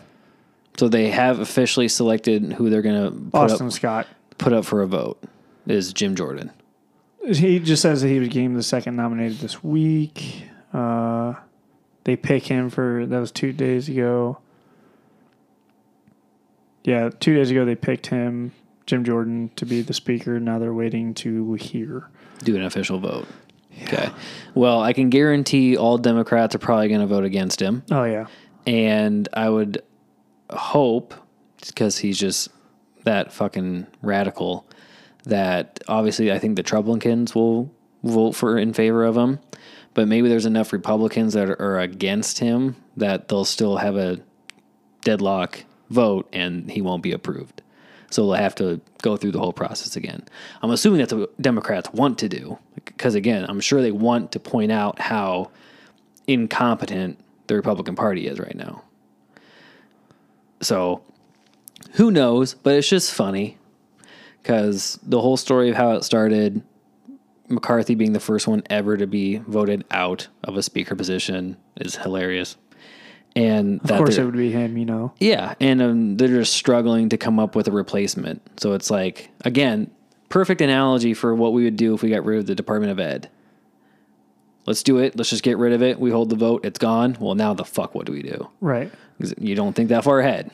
So 0.79 0.89
they 0.89 1.09
have 1.11 1.41
officially 1.41 1.89
selected 1.89 2.53
who 2.53 2.69
they're 2.69 2.83
going 2.83 3.31
to 3.31 3.37
Austin 3.37 3.69
up, 3.69 3.73
Scott. 3.73 4.07
put 4.37 4.53
up 4.53 4.67
for 4.67 4.83
a 4.83 4.87
vote 4.87 5.19
is 5.69 5.93
Jim 5.93 6.15
Jordan. 6.15 6.51
He 7.27 7.59
just 7.59 7.83
says 7.83 8.03
that 8.03 8.09
he 8.09 8.19
became 8.19 8.55
the 8.55 8.63
second 8.63 8.97
nominated 8.97 9.39
this 9.39 9.63
week. 9.63 10.45
Uh, 10.73 11.35
they 12.05 12.17
pick 12.17 12.45
him 12.45 12.71
for 12.71 13.05
that 13.07 13.19
was 13.19 13.31
two 13.31 13.53
days 13.53 13.89
ago. 13.89 14.39
Yeah, 16.85 17.11
two 17.21 17.35
days 17.35 17.51
ago 17.51 17.65
they 17.65 17.75
picked 17.75 18.07
him, 18.07 18.53
Jim 18.87 19.05
Jordan, 19.05 19.51
to 19.57 19.67
be 19.67 19.83
the 19.83 19.93
speaker. 19.93 20.41
Now 20.41 20.59
they're 20.59 20.73
waiting 20.73 21.13
to 21.15 21.55
hear. 21.55 22.09
do 22.45 22.57
an 22.57 22.63
official 22.63 22.99
vote. 22.99 23.27
Okay. 23.85 24.09
Well, 24.55 24.81
I 24.81 24.93
can 24.93 25.11
guarantee 25.11 25.77
all 25.77 25.99
Democrats 25.99 26.55
are 26.55 26.59
probably 26.59 26.89
going 26.89 27.01
to 27.01 27.07
vote 27.07 27.25
against 27.25 27.61
him. 27.61 27.83
Oh 27.91 28.05
yeah, 28.05 28.27
And 28.67 29.29
I 29.35 29.49
would 29.49 29.83
hope, 30.51 31.15
because 31.67 31.99
he's 31.99 32.19
just 32.19 32.49
that 33.05 33.33
fucking 33.33 33.87
radical, 34.03 34.67
that 35.29 35.79
obviously 35.89 36.33
I 36.33 36.39
think 36.39 36.57
the 36.57 36.63
Trumplicans 36.63 37.35
will 37.35 37.71
vote 38.03 38.33
for 38.33 38.59
in 38.59 38.73
favor 38.73 39.05
of 39.05 39.17
him. 39.17 39.39
But 39.95 40.09
maybe 40.09 40.29
there's 40.29 40.47
enough 40.47 40.73
Republicans 40.73 41.35
that 41.35 41.49
are 41.49 41.79
against 41.79 42.39
him 42.39 42.77
that 42.97 43.29
they'll 43.29 43.45
still 43.45 43.77
have 43.77 43.97
a 43.97 44.21
deadlock 45.03 45.65
vote 45.91 46.29
and 46.33 46.71
he 46.71 46.81
won't 46.81 47.03
be 47.03 47.13
approved. 47.13 47.63
So 48.11 48.23
they'll 48.23 48.35
have 48.35 48.55
to 48.57 48.81
go 49.03 49.17
through 49.17 49.33
the 49.33 49.39
whole 49.39 49.53
process 49.53 49.97
again. 49.97 50.25
I'm 50.63 50.71
assuming 50.71 51.01
that's 51.01 51.13
what 51.13 51.41
Democrats 51.41 51.93
want 51.93 52.19
to 52.21 52.29
do 52.29 52.59
because, 52.85 53.15
again, 53.15 53.45
I'm 53.49 53.61
sure 53.61 53.83
they 53.83 53.93
want 53.93 54.33
to 54.33 54.41
point 54.41 54.73
out 54.73 54.99
how 54.99 55.51
incompetent 56.27 57.19
the 57.49 57.55
Republican 57.55 57.97
Party 57.97 58.27
is 58.27 58.39
right 58.39 58.57
now. 58.57 58.83
So 60.63 61.03
who 61.93 62.11
knows? 62.11 62.55
But 62.55 62.77
it's 62.77 62.89
just 62.89 63.13
funny 63.13 63.58
because 64.49 64.99
the 65.03 65.21
whole 65.21 65.37
story 65.37 65.69
of 65.69 65.77
how 65.77 65.91
it 65.91 66.05
started 66.05 66.63
McCarthy 67.49 67.95
being 67.95 68.15
the 68.15 68.21
first 68.21 68.49
one 68.49 68.63
ever 68.71 68.97
to 68.97 69.07
be 69.07 69.37
voted 69.47 69.85
out 69.91 70.29
of 70.43 70.57
a 70.57 70.63
speaker 70.63 70.97
position 70.97 71.59
is 71.77 71.97
hilarious. 71.97 72.57
And 73.37 73.79
Of 73.83 73.99
course, 73.99 74.17
it 74.17 74.25
would 74.25 74.37
be 74.37 74.51
him. 74.51 74.79
You 74.79 74.87
know. 74.87 75.13
yeah, 75.21 75.55
and 75.61 75.83
um, 75.83 76.17
they're 76.17 76.29
just 76.29 76.55
struggling 76.55 77.11
to 77.11 77.19
come 77.19 77.39
up 77.39 77.55
with 77.55 77.69
a 77.69 77.71
replacement. 77.71 78.41
So 78.59 78.73
it's 78.73 78.91
like 78.91 79.31
again, 79.45 79.91
perfect 80.31 80.63
analogy 80.63 81.13
for 81.13 81.35
what 81.35 81.53
we 81.53 81.65
would 81.65 81.77
do 81.77 81.95
if 81.95 82.03
we 82.03 82.09
got 82.09 82.25
rid 82.25 82.39
of 82.39 82.47
the 82.47 82.55
Department 82.55 82.91
of 82.91 82.99
Ed. 82.99 83.29
Let's 84.65 84.83
do 84.83 84.97
it. 84.97 85.15
Let's 85.17 85.29
just 85.29 85.43
get 85.43 85.59
rid 85.59 85.75
of 85.75 85.83
it. 85.83 86.01
We 86.01 86.11
hold 86.11 86.31
the 86.31 86.37
vote. 86.37 86.65
It's 86.65 86.79
gone. 86.79 87.19
Well, 87.21 87.35
now 87.35 87.53
the 87.53 87.65
fuck, 87.67 87.95
what 87.95 88.07
do 88.07 88.13
we 88.13 88.23
do? 88.23 88.49
Right. 88.63 88.91
You 89.39 89.55
don't 89.55 89.75
think 89.75 89.91
that 89.91 90.05
far 90.05 90.21
ahead. 90.21 90.51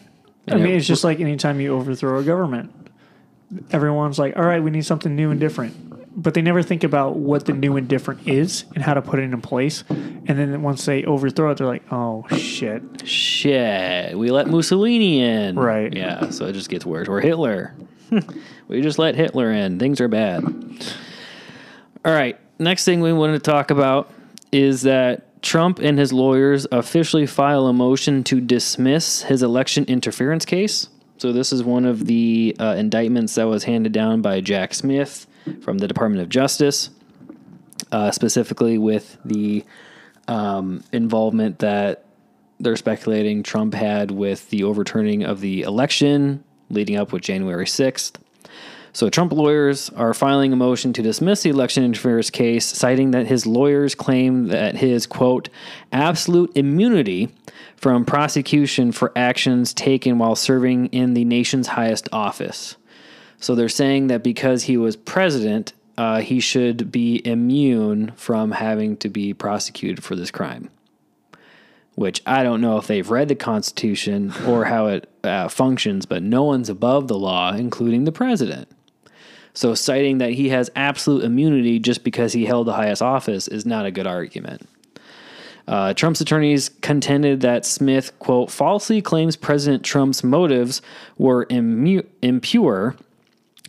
I 0.49 0.57
mean, 0.57 0.75
it's 0.75 0.87
just 0.87 1.05
like 1.05 1.21
anytime 1.21 1.61
you 1.61 1.75
overthrow 1.75 2.19
a 2.19 2.23
government, 2.23 2.84
everyone's 3.71 4.19
like, 4.19 4.37
all 4.37 4.45
right, 4.45 4.63
we 4.63 4.71
need 4.71 4.85
something 4.85 5.15
new 5.15 5.31
and 5.31 5.41
different. 5.41 5.75
But 6.17 6.35
they 6.35 6.43
never 6.43 6.63
think 6.63 6.85
about 6.85 7.17
what 7.17 7.45
the 7.45 7.53
new 7.53 7.77
and 7.77 7.89
different 7.89 8.29
is 8.29 8.65
and 8.75 8.85
how 8.85 8.95
to 8.95 9.03
put 9.03 9.19
it 9.19 9.25
in 9.25 9.41
place. 9.41 9.83
And 9.89 10.39
then 10.39 10.63
once 10.63 10.85
they 10.85 11.05
overthrow 11.05 11.51
it, 11.51 11.59
they're 11.59 11.67
like, 11.67 11.83
oh, 11.91 12.25
shit. 12.37 13.07
shit. 13.07 14.17
We 14.17 14.31
let 14.31 14.47
Mussolini 14.47 15.21
in. 15.21 15.57
Right. 15.57 15.93
Yeah. 15.93 16.31
So 16.31 16.47
it 16.47 16.53
just 16.53 16.71
gets 16.71 16.87
worse. 16.87 17.09
Or 17.09 17.21
Hitler. 17.21 17.75
we 18.69 18.81
just 18.81 18.99
let 18.99 19.17
Hitler 19.17 19.51
in. 19.51 19.81
Things 19.81 20.01
are 20.01 20.07
bad. 20.07 20.45
All 22.05 22.13
right. 22.13 22.39
Next 22.61 22.85
thing 22.85 23.01
we 23.01 23.13
wanted 23.13 23.43
to 23.43 23.51
talk 23.51 23.73
about 23.73 24.13
is 24.53 24.83
that 24.83 25.43
Trump 25.43 25.81
and 25.81 25.99
his 25.99 26.13
lawyers 26.13 26.67
officially 26.71 27.27
file 27.27 27.67
a 27.67 27.73
motion 27.73 28.23
to 28.25 28.41
dismiss 28.41 29.23
his 29.23 29.43
election 29.43 29.85
interference 29.87 30.45
case. 30.45 30.89
So 31.19 31.33
this 31.33 31.53
is 31.53 31.63
one 31.63 31.85
of 31.85 32.07
the 32.07 32.57
uh, 32.59 32.75
indictments 32.77 33.37
that 33.37 33.45
was 33.45 33.65
handed 33.65 33.93
down 33.93 34.21
by 34.21 34.41
Jack 34.41 34.75
Smith 34.75 35.27
from 35.63 35.79
the 35.79 35.89
Department 35.89 36.23
of 36.23 36.29
Justice, 36.29 36.91
uh, 37.93 38.11
specifically 38.11 38.79
with 38.79 39.17
the 39.25 39.65
um, 40.27 40.83
involvement 40.93 41.61
that 41.61 42.05
they're 42.61 42.77
speculating 42.77 43.43
Trump 43.43 43.75
had 43.75 44.11
with 44.11 44.51
the 44.51 44.65
overturning 44.65 45.23
of 45.23 45.41
the 45.41 45.63
election 45.63 46.43
leading 46.71 46.97
up 46.97 47.13
with 47.13 47.23
January 47.23 47.67
6th. 47.67 48.17
So, 48.95 49.11
Trump 49.11 49.33
lawyers 49.33 49.91
are 49.91 50.15
filing 50.15 50.53
a 50.53 50.57
motion 50.57 50.93
to 50.93 51.03
dismiss 51.03 51.43
the 51.43 51.51
election 51.51 51.83
interference 51.83 52.31
case, 52.31 52.65
citing 52.65 53.11
that 53.11 53.27
his 53.27 53.45
lawyers 53.45 53.93
claim 53.97 54.47
that 54.47 54.77
his, 54.77 55.05
quote, 55.05 55.49
absolute 55.91 56.53
immunity 56.55 57.35
from 57.77 58.05
prosecution 58.05 58.93
for 58.93 59.11
actions 59.17 59.75
taken 59.75 60.19
while 60.19 60.37
serving 60.37 60.87
in 60.87 61.15
the 61.15 61.25
nation's 61.25 61.67
highest 61.67 62.09
office. 62.13 62.77
So, 63.41 63.57
they're 63.57 63.69
saying 63.69 64.07
that 64.07 64.23
because 64.23 64.63
he 64.63 64.77
was 64.77 64.95
president, 64.95 65.73
uh, 65.99 66.21
he 66.21 66.39
should 66.39 66.93
be 66.93 67.21
immune 67.27 68.13
from 68.15 68.53
having 68.53 68.97
to 68.99 69.09
be 69.09 69.35
prosecuted 69.35 70.05
for 70.05 70.15
this 70.15 70.31
crime 70.31 70.71
which 71.97 72.21
I 72.27 72.43
don't 72.43 72.61
know 72.61 72.77
if 72.79 72.89
they've 72.89 73.09
read 73.09 73.29
the 73.29 73.37
Constitution 73.37 74.33
or 74.49 74.65
how 74.65 74.89
it 74.89 75.09
uh, 75.23 75.47
functions, 75.47 76.07
but 76.07 76.25
no 76.25 76.43
one's 76.43 76.69
above 76.69 77.07
the 77.07 77.17
law, 77.17 77.55
including 77.55 78.03
the 78.03 78.11
president. 78.11 78.69
So 79.55 79.75
citing 79.75 80.19
that 80.19 80.33
he 80.33 80.49
has 80.49 80.71
absolute 80.75 81.25
immunity 81.25 81.79
just 81.79 82.03
because 82.03 82.33
he 82.33 82.45
held 82.45 82.67
the 82.67 82.73
highest 82.73 83.01
office 83.01 83.47
is 83.49 83.65
not 83.65 83.87
a 83.87 83.91
good 83.93 84.07
argument. 84.07 84.69
Uh, 85.67 85.95
Trump's 85.95 86.21
attorneys 86.21 86.69
contended 86.83 87.41
that 87.41 87.65
Smith, 87.65 88.19
quote, 88.19 88.51
falsely 88.51 89.01
claims 89.01 89.37
President 89.37 89.83
Trump's 89.83 90.23
motives 90.23 90.83
were 91.17 91.47
immu- 91.47 92.07
impure 92.21 92.97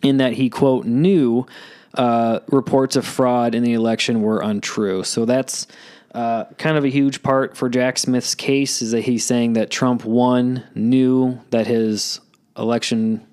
in 0.02 0.18
that 0.18 0.34
he, 0.34 0.50
quote, 0.50 0.84
knew 0.84 1.46
uh, 1.94 2.40
reports 2.48 2.96
of 2.96 3.06
fraud 3.06 3.54
in 3.54 3.62
the 3.62 3.72
election 3.72 4.20
were 4.20 4.40
untrue. 4.40 5.04
So 5.04 5.24
that's 5.24 5.66
uh, 6.14 6.44
kind 6.58 6.76
of 6.76 6.84
a 6.84 6.88
huge 6.88 7.22
part 7.22 7.56
for 7.56 7.68
Jack 7.70 7.96
Smith's 7.96 8.34
case 8.34 8.82
is 8.82 8.90
that 8.90 9.02
he's 9.02 9.24
saying 9.24 9.54
that 9.54 9.70
Trump, 9.70 10.04
one, 10.04 10.64
knew 10.74 11.40
that 11.50 11.66
his 11.66 12.20
election 12.58 13.26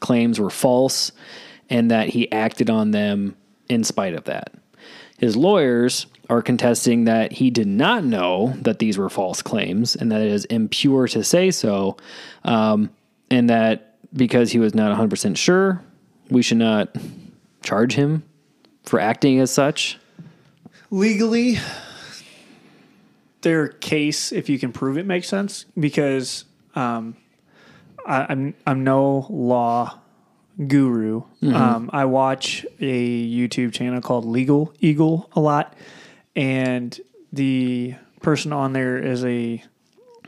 claims 0.00 0.40
were 0.40 0.50
false 0.50 1.12
and 1.70 1.90
that 1.90 2.08
he 2.08 2.30
acted 2.30 2.70
on 2.70 2.90
them 2.90 3.36
in 3.68 3.84
spite 3.84 4.14
of 4.14 4.24
that. 4.24 4.54
His 5.18 5.36
lawyers 5.36 6.06
are 6.28 6.42
contesting 6.42 7.04
that 7.04 7.32
he 7.32 7.50
did 7.50 7.66
not 7.66 8.04
know 8.04 8.54
that 8.62 8.78
these 8.78 8.98
were 8.98 9.08
false 9.08 9.42
claims 9.42 9.96
and 9.96 10.10
that 10.12 10.20
it 10.20 10.30
is 10.30 10.44
impure 10.46 11.08
to 11.08 11.24
say 11.24 11.50
so, 11.50 11.96
um, 12.44 12.90
and 13.30 13.48
that 13.48 13.94
because 14.12 14.52
he 14.52 14.58
was 14.58 14.74
not 14.74 14.96
100% 14.96 15.36
sure, 15.36 15.82
we 16.30 16.42
should 16.42 16.58
not 16.58 16.94
charge 17.62 17.94
him 17.94 18.24
for 18.84 19.00
acting 19.00 19.40
as 19.40 19.50
such. 19.50 19.98
Legally, 20.90 21.58
their 23.42 23.68
case, 23.68 24.32
if 24.32 24.48
you 24.48 24.58
can 24.58 24.72
prove 24.72 24.98
it, 24.98 25.06
makes 25.06 25.28
sense 25.28 25.66
because 25.78 26.44
um, 26.74 27.16
I, 28.06 28.26
I'm 28.28 28.54
I'm 28.66 28.84
no 28.84 29.26
law 29.30 29.98
guru. 30.66 31.22
Um, 31.54 31.90
I 31.92 32.04
watch 32.06 32.64
a 32.80 33.28
YouTube 33.28 33.72
channel 33.72 34.00
called 34.00 34.24
Legal 34.24 34.72
Eagle 34.80 35.28
a 35.34 35.40
lot, 35.40 35.74
and 36.34 36.98
the 37.32 37.94
person 38.22 38.52
on 38.52 38.72
there 38.72 38.96
is 38.98 39.24
a 39.24 39.62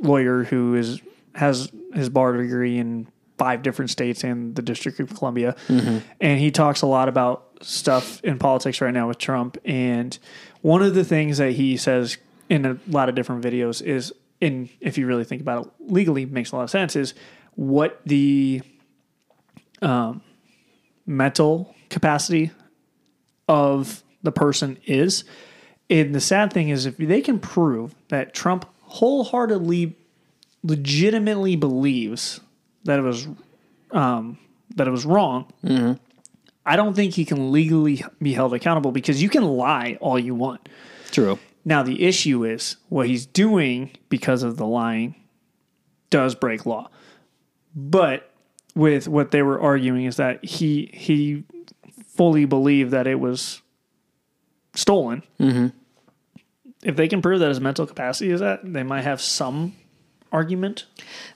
lawyer 0.00 0.44
who 0.44 0.75
is 0.75 1.00
has 1.35 1.70
his 1.94 2.08
bar 2.08 2.32
degree 2.37 2.78
in 2.78 3.06
five 3.38 3.62
different 3.62 3.90
states 3.90 4.25
and 4.25 4.54
the 4.56 4.62
District 4.62 4.99
of 5.00 5.14
Columbia, 5.14 5.54
and 6.20 6.40
he 6.40 6.50
talks 6.50 6.82
a 6.82 6.87
lot 6.87 7.08
about 7.08 7.44
stuff 7.62 8.20
in 8.23 8.38
politics 8.38 8.80
right 8.80 8.92
now 8.92 9.08
with 9.08 9.18
Trump. 9.18 9.56
And 9.64 10.18
one 10.62 10.82
of 10.82 10.94
the 10.94 11.04
things 11.04 11.38
that 11.38 11.52
he 11.52 11.76
says 11.76 12.18
in 12.49 12.66
a 12.66 12.78
lot 12.88 13.08
of 13.08 13.14
different 13.14 13.44
videos 13.44 13.82
is, 13.82 14.12
in 14.40 14.68
if 14.80 14.99
you 14.99 15.06
really 15.06 15.25
think 15.25 15.40
about 15.40 15.66
it 15.66 15.73
legally, 15.92 16.26
makes 16.26 16.52
a 16.52 16.56
lot 16.56 16.62
of 16.62 16.70
sense. 16.70 16.97
Is 16.97 17.14
what 17.54 18.00
the 18.04 18.62
um, 19.82 20.23
mental 21.06 21.75
capacity 21.90 22.50
of 23.49 24.02
the 24.23 24.32
person 24.32 24.78
is. 24.87 25.25
And 25.90 26.14
the 26.14 26.20
sad 26.20 26.52
thing 26.52 26.68
is, 26.68 26.87
if 26.87 26.97
they 26.99 27.20
can 27.20 27.38
prove 27.38 27.94
that 28.08 28.35
Trump 28.35 28.66
wholeheartedly, 28.82 29.97
legitimately 30.62 31.56
believes 31.56 32.40
that 32.85 32.99
it 32.99 33.02
was 33.02 33.28
um, 33.92 34.38
that 34.76 34.87
it 34.87 34.90
was 34.90 35.06
wrong, 35.06 35.50
I 36.66 36.76
don't 36.76 36.94
think 36.94 37.14
he 37.14 37.25
can 37.25 37.52
legally 37.52 38.04
be 38.20 38.35
held 38.35 38.52
accountable 38.52 38.92
because 38.92 39.23
you 39.23 39.30
can 39.30 39.44
lie 39.44 39.97
all 40.00 40.18
you 40.18 40.35
want. 40.35 40.68
True. 41.11 41.38
Now 41.64 41.82
the 41.82 42.02
issue 42.04 42.44
is 42.44 42.76
what 42.90 43.06
he's 43.06 43.25
doing 43.25 43.90
because 44.11 44.42
of 44.42 44.56
the 44.56 44.66
lying 44.66 45.14
does 46.11 46.35
break 46.35 46.66
law. 46.66 46.90
But 47.75 48.27
with 48.78 49.08
what 49.08 49.32
they 49.32 49.42
were 49.42 49.61
arguing 49.61 50.04
is 50.04 50.16
that 50.16 50.44
he 50.44 50.88
he 50.94 51.44
fully 52.14 52.44
believed 52.44 52.92
that 52.92 53.06
it 53.08 53.16
was 53.18 53.61
stolen. 54.75 55.23
Mm-hmm. 55.40 55.66
If 56.85 56.94
they 56.94 57.08
can 57.08 57.20
prove 57.20 57.40
that 57.40 57.49
his 57.49 57.61
mental 57.61 57.87
capacity 57.87 58.30
is 58.30 58.38
that, 58.40 58.61
they 58.62 58.85
might 58.85 59.02
have 59.02 59.20
some 59.20 59.75
argument. 60.30 60.87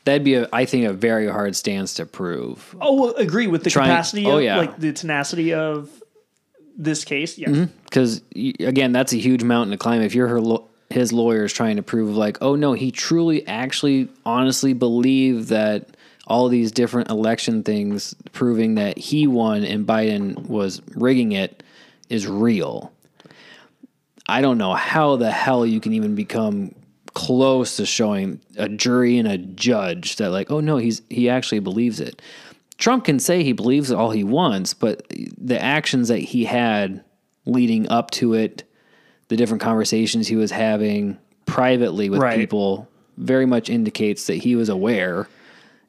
That'd 0.04 0.22
be, 0.22 0.34
a, 0.34 0.49
I 0.52 0.66
think, 0.66 0.87
a 0.87 0.92
very 0.92 1.26
hard 1.28 1.56
stance 1.56 1.94
to 1.94 2.06
prove. 2.06 2.76
Oh, 2.80 2.94
well, 3.00 3.14
agree 3.16 3.49
with 3.49 3.64
the 3.64 3.70
Trying- 3.70 3.88
capacity. 3.88 4.25
oh, 4.26 4.37
of, 4.38 4.44
yeah. 4.44 4.56
like 4.58 4.78
the 4.78 4.92
tenacity 4.92 5.52
of 5.52 5.90
this 6.78 7.04
case. 7.04 7.37
Yes. 7.38 7.68
because 7.84 8.22
again 8.61 8.92
that's 8.92 9.12
a 9.12 9.16
huge 9.18 9.42
mountain 9.42 9.72
to 9.72 9.76
climb 9.76 10.00
if 10.00 10.14
you're 10.14 10.28
her 10.28 10.40
lo- 10.40 10.68
his 10.90 11.12
lawyers 11.12 11.52
trying 11.52 11.76
to 11.76 11.82
prove 11.82 12.16
like 12.16 12.38
oh 12.40 12.56
no 12.56 12.72
he 12.72 12.90
truly 12.90 13.46
actually 13.46 14.08
honestly 14.25 14.72
believed 14.72 15.49
that 15.49 15.94
all 16.32 16.48
these 16.48 16.72
different 16.72 17.10
election 17.10 17.62
things 17.62 18.14
proving 18.32 18.76
that 18.76 18.96
he 18.96 19.26
won 19.26 19.64
and 19.64 19.86
biden 19.86 20.34
was 20.46 20.80
rigging 20.94 21.32
it 21.32 21.62
is 22.08 22.26
real. 22.26 22.90
I 24.26 24.40
don't 24.40 24.56
know 24.56 24.72
how 24.72 25.16
the 25.16 25.30
hell 25.30 25.66
you 25.66 25.78
can 25.78 25.92
even 25.92 26.14
become 26.14 26.74
close 27.12 27.76
to 27.76 27.84
showing 27.84 28.40
a 28.56 28.66
jury 28.66 29.18
and 29.18 29.28
a 29.28 29.36
judge 29.36 30.16
that 30.16 30.30
like 30.30 30.50
oh 30.50 30.60
no 30.60 30.78
he's 30.78 31.02
he 31.10 31.28
actually 31.28 31.58
believes 31.58 32.00
it. 32.00 32.22
Trump 32.78 33.04
can 33.04 33.18
say 33.18 33.44
he 33.44 33.52
believes 33.52 33.92
all 33.92 34.10
he 34.10 34.24
wants, 34.24 34.72
but 34.72 35.06
the 35.36 35.62
actions 35.62 36.08
that 36.08 36.18
he 36.18 36.46
had 36.46 37.04
leading 37.44 37.86
up 37.90 38.10
to 38.12 38.32
it, 38.32 38.64
the 39.28 39.36
different 39.36 39.62
conversations 39.62 40.28
he 40.28 40.36
was 40.36 40.50
having 40.50 41.18
privately 41.44 42.08
with 42.08 42.22
Right. 42.22 42.38
people, 42.38 42.88
very 43.18 43.44
much 43.44 43.68
indicates 43.68 44.26
that 44.28 44.36
he 44.36 44.56
was 44.56 44.70
aware 44.70 45.28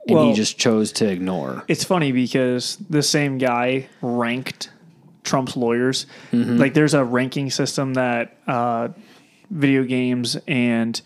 and 0.08 0.18
Well- 0.18 0.28
he 0.28 0.34
just 0.34 0.58
chose 0.58 0.92
to 0.94 1.10
ignore. 1.10 1.64
It's 1.68 1.84
funny 1.84 2.12
because 2.12 2.78
the 2.90 3.04
same 3.04 3.38
guy 3.38 3.88
ranked 4.02 4.70
Trump's 5.24 5.56
lawyers. 5.56 6.06
Like 6.34 6.74
there's 6.74 6.94
a 6.94 7.04
ranking 7.04 7.50
system 7.50 7.94
that 7.94 8.36
uh, 8.48 8.90
video 9.50 9.84
games 9.84 10.36
and 10.48 11.00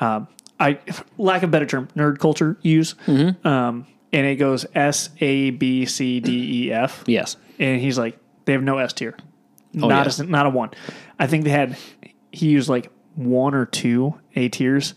uh, 0.00 0.24
I 0.58 0.78
lack 1.18 1.42
of 1.44 1.50
better 1.52 1.66
term 1.66 1.88
nerd 1.96 2.18
culture 2.18 2.56
use. 2.62 2.94
Um, 3.08 3.86
and 4.12 4.26
it 4.26 4.36
goes 4.36 4.66
S 4.74 5.10
A 5.20 5.50
B 5.50 5.86
C 5.86 6.18
D 6.20 6.66
E 6.66 6.72
F. 6.72 7.04
Yes. 7.06 7.36
And 7.58 7.80
he's 7.80 7.96
like, 7.98 8.18
they 8.44 8.52
have 8.52 8.62
no 8.62 8.78
S 8.78 8.92
tier. 8.92 9.16
not 9.72 10.18
yeah. 10.18 10.24
a 10.24 10.26
not 10.28 10.46
a 10.46 10.50
one. 10.50 10.70
I 11.18 11.26
think 11.28 11.44
they 11.44 11.50
had 11.50 11.76
he 12.32 12.48
used 12.48 12.68
like 12.68 12.90
one 13.14 13.54
or 13.54 13.66
two 13.66 14.14
A 14.34 14.48
tiers, 14.48 14.94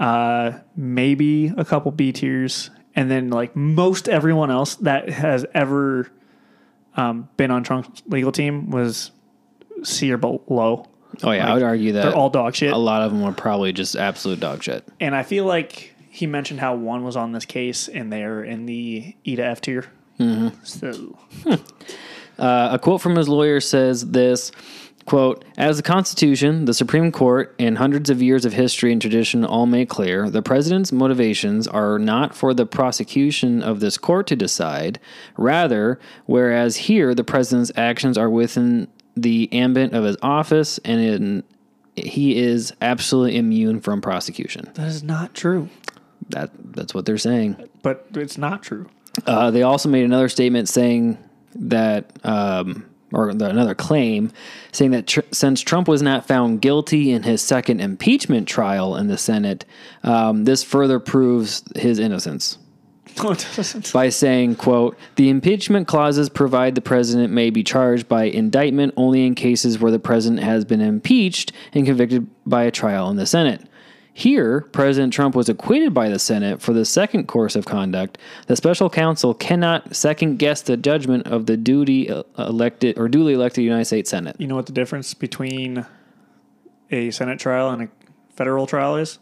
uh, 0.00 0.52
maybe 0.76 1.52
a 1.56 1.64
couple 1.64 1.90
B 1.92 2.12
tiers, 2.12 2.70
and 2.98 3.08
then 3.08 3.30
like 3.30 3.54
most 3.54 4.08
everyone 4.08 4.50
else 4.50 4.74
that 4.76 5.08
has 5.08 5.46
ever 5.54 6.10
um, 6.96 7.28
been 7.36 7.52
on 7.52 7.62
Trump's 7.62 8.02
legal 8.08 8.32
team 8.32 8.70
was 8.70 9.12
C 9.84 10.10
or 10.12 10.16
below. 10.16 10.88
Oh 11.22 11.30
yeah, 11.30 11.48
I 11.48 11.54
would 11.54 11.62
argue 11.62 11.92
that 11.92 12.02
They're 12.02 12.16
all 12.16 12.28
dog 12.28 12.56
shit. 12.56 12.72
a 12.72 12.76
lot 12.76 13.02
of 13.02 13.12
them 13.12 13.22
were 13.22 13.30
probably 13.32 13.72
just 13.72 13.94
absolute 13.94 14.40
dog 14.40 14.64
shit. 14.64 14.84
And 14.98 15.14
I 15.14 15.22
feel 15.22 15.44
like 15.44 15.94
he 16.10 16.26
mentioned 16.26 16.58
how 16.58 16.74
one 16.74 17.04
was 17.04 17.16
on 17.16 17.30
this 17.30 17.44
case 17.44 17.86
and 17.86 18.12
they're 18.12 18.42
in 18.42 18.66
the 18.66 19.14
E 19.22 19.36
to 19.36 19.44
F 19.44 19.60
tier. 19.60 19.84
Mm-hmm. 20.18 20.48
So 20.64 21.16
Uh, 22.38 22.68
a 22.72 22.78
quote 22.78 23.00
from 23.00 23.14
his 23.16 23.28
lawyer 23.28 23.60
says 23.60 24.10
this 24.10 24.50
quote 25.08 25.42
as 25.56 25.78
the 25.78 25.82
constitution 25.82 26.66
the 26.66 26.74
supreme 26.74 27.10
court 27.10 27.54
and 27.58 27.78
hundreds 27.78 28.10
of 28.10 28.20
years 28.20 28.44
of 28.44 28.52
history 28.52 28.92
and 28.92 29.00
tradition 29.00 29.42
all 29.42 29.64
make 29.64 29.88
clear 29.88 30.28
the 30.28 30.42
president's 30.42 30.92
motivations 30.92 31.66
are 31.66 31.98
not 31.98 32.34
for 32.34 32.52
the 32.52 32.66
prosecution 32.66 33.62
of 33.62 33.80
this 33.80 33.96
court 33.96 34.26
to 34.26 34.36
decide 34.36 35.00
rather 35.38 35.98
whereas 36.26 36.76
here 36.76 37.14
the 37.14 37.24
president's 37.24 37.72
actions 37.74 38.18
are 38.18 38.28
within 38.28 38.86
the 39.16 39.48
ambit 39.52 39.94
of 39.94 40.04
his 40.04 40.16
office 40.20 40.76
and 40.84 41.00
in, 41.00 41.42
he 41.96 42.36
is 42.38 42.72
absolutely 42.82 43.36
immune 43.38 43.80
from 43.80 44.02
prosecution 44.02 44.70
that 44.74 44.88
is 44.88 45.02
not 45.02 45.32
true. 45.34 45.70
that 46.28 46.50
that's 46.74 46.92
what 46.92 47.06
they're 47.06 47.16
saying 47.16 47.56
But 47.82 48.06
it's 48.14 48.36
not 48.36 48.62
true. 48.62 48.90
uh, 49.26 49.50
they 49.50 49.62
also 49.62 49.88
made 49.88 50.04
another 50.04 50.28
statement 50.28 50.68
saying 50.68 51.16
that, 51.54 52.12
um, 52.24 52.84
or 53.12 53.32
the, 53.32 53.48
another 53.48 53.74
claim, 53.74 54.30
saying 54.72 54.90
that 54.90 55.06
tr- 55.06 55.20
since 55.32 55.60
Trump 55.60 55.88
was 55.88 56.02
not 56.02 56.26
found 56.26 56.60
guilty 56.60 57.10
in 57.10 57.22
his 57.22 57.40
second 57.42 57.80
impeachment 57.80 58.46
trial 58.46 58.96
in 58.96 59.06
the 59.06 59.18
Senate, 59.18 59.64
um, 60.02 60.44
this 60.44 60.62
further 60.62 60.98
proves 61.00 61.62
his 61.76 61.98
innocence 61.98 62.58
No, 63.22 63.30
it 63.32 63.46
doesn't. 63.56 63.92
by 63.92 64.10
saying, 64.10 64.56
quote, 64.56 64.96
the 65.16 65.30
impeachment 65.30 65.88
clauses 65.88 66.28
provide 66.28 66.74
the 66.74 66.80
president 66.80 67.32
may 67.32 67.50
be 67.50 67.62
charged 67.64 68.08
by 68.08 68.24
indictment 68.24 68.92
only 68.96 69.26
in 69.26 69.34
cases 69.34 69.78
where 69.78 69.90
the 69.90 69.98
president 69.98 70.42
has 70.42 70.64
been 70.64 70.80
impeached 70.80 71.52
and 71.72 71.86
convicted 71.86 72.26
by 72.46 72.64
a 72.64 72.70
trial 72.70 73.10
in 73.10 73.16
the 73.16 73.26
Senate. 73.26 73.62
Here, 74.18 74.62
President 74.72 75.12
Trump 75.12 75.36
was 75.36 75.48
acquitted 75.48 75.94
by 75.94 76.08
the 76.08 76.18
Senate 76.18 76.60
for 76.60 76.72
the 76.72 76.84
second 76.84 77.28
course 77.28 77.54
of 77.54 77.66
conduct. 77.66 78.18
The 78.48 78.56
special 78.56 78.90
counsel 78.90 79.32
cannot 79.32 79.94
second 79.94 80.40
guess 80.40 80.60
the 80.60 80.76
judgment 80.76 81.28
of 81.28 81.46
the 81.46 81.56
duty 81.56 82.10
uh, 82.10 82.24
elected 82.36 82.98
or 82.98 83.06
duly 83.06 83.34
elected 83.34 83.62
United 83.62 83.84
States 83.84 84.10
Senate. 84.10 84.34
You 84.40 84.48
know 84.48 84.56
what 84.56 84.66
the 84.66 84.72
difference 84.72 85.14
between 85.14 85.86
a 86.90 87.12
Senate 87.12 87.38
trial 87.38 87.70
and 87.70 87.82
a 87.82 87.88
federal 88.34 88.66
trial 88.66 88.96
is? 88.96 89.20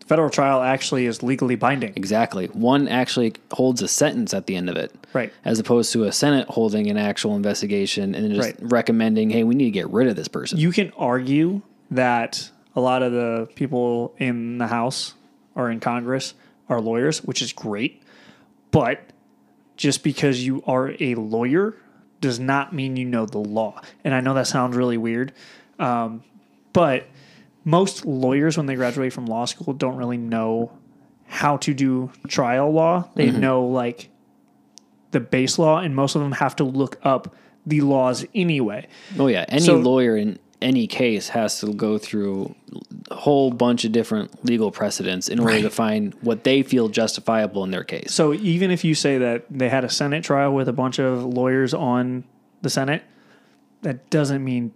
The 0.00 0.06
federal 0.06 0.30
trial 0.30 0.62
actually 0.62 1.04
is 1.04 1.22
legally 1.22 1.54
binding. 1.54 1.92
Exactly. 1.94 2.46
One 2.46 2.88
actually 2.88 3.34
holds 3.50 3.82
a 3.82 3.88
sentence 3.88 4.32
at 4.32 4.46
the 4.46 4.56
end 4.56 4.70
of 4.70 4.76
it. 4.76 4.94
Right. 5.12 5.30
As 5.44 5.58
opposed 5.58 5.92
to 5.92 6.04
a 6.04 6.12
Senate 6.12 6.48
holding 6.48 6.88
an 6.88 6.96
actual 6.96 7.36
investigation 7.36 8.14
and 8.14 8.32
just 8.34 8.46
Right. 8.48 8.56
recommending, 8.62 9.28
hey, 9.28 9.44
we 9.44 9.54
need 9.54 9.66
to 9.66 9.70
get 9.72 9.90
rid 9.90 10.08
of 10.08 10.16
this 10.16 10.28
person. 10.28 10.56
You 10.58 10.72
can 10.72 10.90
argue 10.96 11.60
that 11.90 12.50
a 12.74 12.80
lot 12.80 13.02
of 13.02 13.12
the 13.12 13.48
people 13.54 14.14
in 14.18 14.58
the 14.58 14.66
House 14.66 15.14
or 15.54 15.70
in 15.70 15.80
Congress 15.80 16.34
are 16.68 16.80
lawyers, 16.80 17.22
which 17.22 17.42
is 17.42 17.52
great. 17.52 18.02
But 18.70 19.00
just 19.76 20.02
because 20.02 20.44
you 20.46 20.62
are 20.66 20.94
a 21.00 21.14
lawyer 21.14 21.74
does 22.20 22.38
not 22.38 22.72
mean 22.72 22.96
you 22.96 23.04
know 23.04 23.26
the 23.26 23.38
law. 23.38 23.80
And 24.04 24.14
I 24.14 24.20
know 24.20 24.34
that 24.34 24.46
sounds 24.46 24.76
really 24.76 24.96
weird. 24.96 25.32
Um, 25.78 26.22
but 26.72 27.06
most 27.64 28.06
lawyers, 28.06 28.56
when 28.56 28.66
they 28.66 28.74
graduate 28.76 29.12
from 29.12 29.26
law 29.26 29.44
school, 29.44 29.74
don't 29.74 29.96
really 29.96 30.16
know 30.16 30.72
how 31.26 31.56
to 31.58 31.74
do 31.74 32.10
trial 32.28 32.70
law. 32.70 33.08
They 33.14 33.30
know 33.30 33.66
like 33.66 34.08
the 35.10 35.20
base 35.20 35.58
law, 35.58 35.78
and 35.78 35.94
most 35.94 36.14
of 36.14 36.22
them 36.22 36.32
have 36.32 36.56
to 36.56 36.64
look 36.64 36.98
up 37.02 37.34
the 37.66 37.80
laws 37.82 38.24
anyway. 38.34 38.86
Oh 39.18 39.26
yeah, 39.26 39.44
any 39.48 39.62
So- 39.62 39.76
lawyer 39.78 40.16
in 40.16 40.38
any 40.62 40.86
case 40.86 41.28
has 41.30 41.60
to 41.60 41.72
go 41.74 41.98
through 41.98 42.54
a 43.10 43.14
whole 43.14 43.50
bunch 43.50 43.84
of 43.84 43.92
different 43.92 44.44
legal 44.44 44.70
precedents 44.70 45.28
in 45.28 45.38
order 45.38 45.60
to 45.60 45.70
find 45.70 46.14
what 46.22 46.44
they 46.44 46.62
feel 46.62 46.88
justifiable 46.88 47.64
in 47.64 47.70
their 47.70 47.84
case. 47.84 48.12
So 48.12 48.32
even 48.34 48.70
if 48.70 48.84
you 48.84 48.94
say 48.94 49.18
that 49.18 49.44
they 49.50 49.68
had 49.68 49.84
a 49.84 49.90
Senate 49.90 50.24
trial 50.24 50.54
with 50.54 50.68
a 50.68 50.72
bunch 50.72 50.98
of 50.98 51.24
lawyers 51.24 51.74
on 51.74 52.24
the 52.62 52.70
Senate, 52.70 53.02
that 53.82 54.08
doesn't 54.10 54.42
mean 54.44 54.72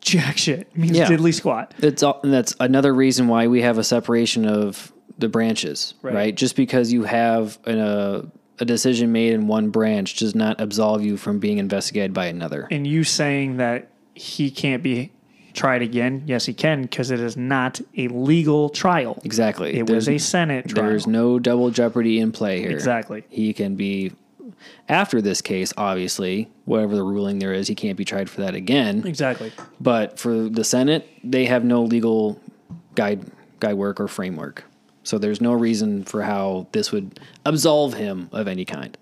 jack 0.00 0.38
shit. 0.38 0.60
It 0.60 0.76
means 0.76 0.96
Yeah. 0.96 1.06
diddly 1.08 1.34
squat. 1.34 1.74
That's 1.78 2.02
all, 2.02 2.20
and 2.22 2.32
that's 2.32 2.54
another 2.60 2.94
reason 2.94 3.28
why 3.28 3.46
we 3.48 3.62
have 3.62 3.76
a 3.78 3.84
separation 3.84 4.46
of 4.46 4.92
the 5.18 5.28
branches, 5.28 5.94
right? 6.02 6.14
Right. 6.14 6.34
Just 6.34 6.56
because 6.56 6.92
you 6.92 7.04
have 7.04 7.58
an, 7.66 7.78
a 8.58 8.64
decision 8.64 9.12
made 9.12 9.32
in 9.32 9.46
one 9.48 9.70
branch 9.70 10.16
does 10.16 10.34
not 10.34 10.60
absolve 10.60 11.02
you 11.04 11.16
from 11.16 11.38
being 11.38 11.58
investigated 11.58 12.14
by 12.14 12.26
another. 12.26 12.68
And 12.70 12.86
you 12.86 13.04
saying 13.04 13.58
that 13.58 13.90
he 14.14 14.50
can't 14.50 14.82
be 14.82 15.12
tried 15.56 15.82
again? 15.82 16.22
Yes, 16.26 16.46
he 16.46 16.54
can 16.54 16.82
because 16.82 17.10
it 17.10 17.18
is 17.18 17.36
not 17.36 17.80
a 17.96 18.06
legal 18.08 18.68
trial. 18.68 19.20
Exactly. 19.24 19.70
It 19.70 19.86
There's- 19.86 20.06
was 20.06 20.08
a 20.08 20.18
Senate 20.18 20.68
trial. 20.68 20.86
There's 20.88 21.06
no 21.06 21.38
double 21.38 21.70
jeopardy 21.70 22.20
in 22.20 22.30
play 22.30 22.60
here. 22.60 22.70
Exactly. 22.70 23.24
He 23.28 23.52
can 23.52 23.74
be 23.74 24.12
after 24.88 25.20
this 25.20 25.40
case, 25.42 25.72
obviously, 25.76 26.48
whatever 26.64 26.94
the 26.94 27.02
ruling 27.02 27.38
there 27.40 27.52
is, 27.52 27.66
he 27.68 27.74
can't 27.74 27.96
be 27.96 28.04
tried 28.04 28.30
for 28.30 28.40
that 28.42 28.54
again. 28.54 29.02
Exactly. 29.06 29.52
But 29.80 30.18
for 30.18 30.48
the 30.48 30.62
Senate, 30.64 31.08
they 31.24 31.46
have 31.46 31.64
no 31.64 31.82
legal 31.82 32.40
guide 32.94 33.24
guide 33.60 33.74
work 33.74 33.98
or 34.00 34.06
framework. 34.08 34.64
So 35.02 35.18
there's 35.18 35.40
no 35.40 35.52
reason 35.52 36.04
for 36.04 36.22
how 36.22 36.66
this 36.72 36.90
would 36.92 37.20
absolve 37.44 37.94
him 37.94 38.28
of 38.32 38.48
any 38.48 38.64
kind. 38.64 38.96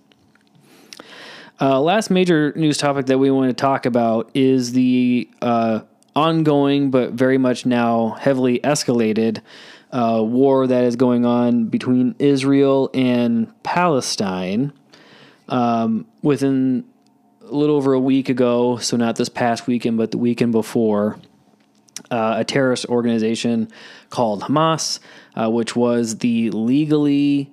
Uh, 1.61 1.81
last 1.81 2.11
major 2.11 2.53
news 2.57 2.77
topic 2.79 3.07
that 3.07 3.19
we 3.19 3.31
want 3.31 3.49
to 3.49 3.55
talk 3.55 3.87
about 3.87 4.29
is 4.35 4.73
the 4.73 5.29
uh, 5.40 5.81
ongoing, 6.16 6.90
but 6.90 7.12
very 7.12 7.38
much 7.38 7.66
now 7.66 8.11
heavily 8.20 8.61
escalated 8.61 9.40
uh, 9.92 10.22
war 10.22 10.66
that 10.66 10.85
is 10.85 10.96
going 10.96 11.24
on 11.24 11.66
between 11.66 12.14
Israel 12.18 12.90
and 12.94 13.53
Palestine. 13.62 14.72
Um, 15.48 16.07
within 16.22 16.85
a 17.42 17.55
little 17.55 17.77
over 17.77 17.92
a 17.92 18.00
week 18.00 18.29
ago, 18.29 18.79
so 18.79 18.96
not 18.96 19.16
this 19.16 19.29
past 19.29 19.66
weekend, 19.66 19.98
but 19.98 20.11
the 20.11 20.18
weekend 20.18 20.53
before, 20.53 21.18
uh, 22.11 22.37
a 22.38 22.44
terrorist 22.44 22.87
organization 22.87 23.68
called 24.11 24.42
Hamas, 24.42 25.00
uh, 25.37 25.50
which 25.50 25.77
was 25.77 26.18
the 26.18 26.50
legally 26.50 27.53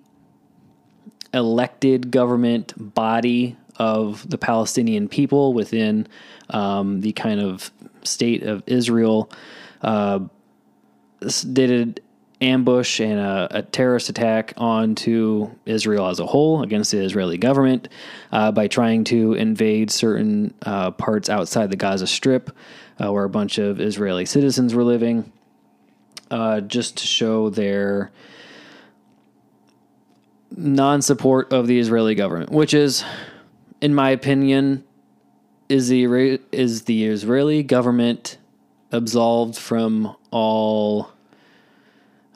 elected 1.33 2.11
government 2.11 2.73
body 2.77 3.57
of 3.77 4.29
the 4.29 4.37
Palestinian 4.37 5.07
people 5.07 5.53
within 5.53 6.07
um, 6.49 7.01
the 7.01 7.11
kind 7.13 7.39
of 7.39 7.71
state 8.03 8.43
of 8.43 8.63
Israel, 8.67 9.31
uh, 9.81 10.19
did 11.53 11.71
an 11.71 11.95
ambush 12.41 12.99
and 12.99 13.19
a, 13.19 13.47
a 13.51 13.61
terrorist 13.61 14.09
attack 14.09 14.53
onto 14.57 15.49
Israel 15.65 16.07
as 16.07 16.19
a 16.19 16.25
whole 16.25 16.63
against 16.63 16.91
the 16.91 16.97
Israeli 16.97 17.37
government 17.37 17.87
uh, 18.31 18.51
by 18.51 18.67
trying 18.67 19.03
to 19.05 19.33
invade 19.33 19.91
certain 19.91 20.53
uh, 20.63 20.91
parts 20.91 21.29
outside 21.29 21.69
the 21.69 21.75
Gaza 21.75 22.07
Strip 22.07 22.51
uh, 23.01 23.11
where 23.11 23.23
a 23.23 23.29
bunch 23.29 23.57
of 23.57 23.79
Israeli 23.79 24.25
citizens 24.25 24.73
were 24.73 24.83
living, 24.83 25.31
uh, 26.29 26.61
just 26.61 26.97
to 26.97 27.07
show 27.07 27.49
their 27.49 28.11
non 30.55 31.01
support 31.01 31.51
of 31.53 31.67
the 31.67 31.79
Israeli 31.79 32.15
government, 32.15 32.51
which 32.51 32.73
is, 32.73 33.03
in 33.79 33.93
my 33.95 34.11
opinion, 34.11 34.83
is 35.71 35.87
the 35.87 36.39
is 36.51 36.83
the 36.83 37.05
Israeli 37.05 37.63
government 37.63 38.37
absolved 38.91 39.57
from 39.57 40.13
all 40.29 41.09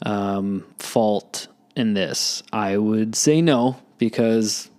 um, 0.05 0.65
fault 0.79 1.49
in 1.75 1.95
this? 1.95 2.43
I 2.53 2.77
would 2.77 3.13
say 3.13 3.41
no, 3.41 3.75
because 3.97 4.69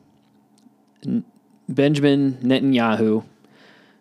Benjamin 1.69 2.39
Netanyahu, 2.43 3.25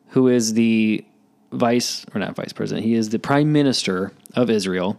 who 0.10 0.28
is 0.30 0.54
the 0.54 1.04
vice 1.52 2.06
or 2.14 2.20
not 2.20 2.36
vice 2.38 2.54
president, 2.54 2.86
he 2.86 2.94
is 2.94 3.10
the 3.10 3.20
prime 3.20 3.52
minister 3.52 4.14
of 4.36 4.50
Israel. 4.50 4.98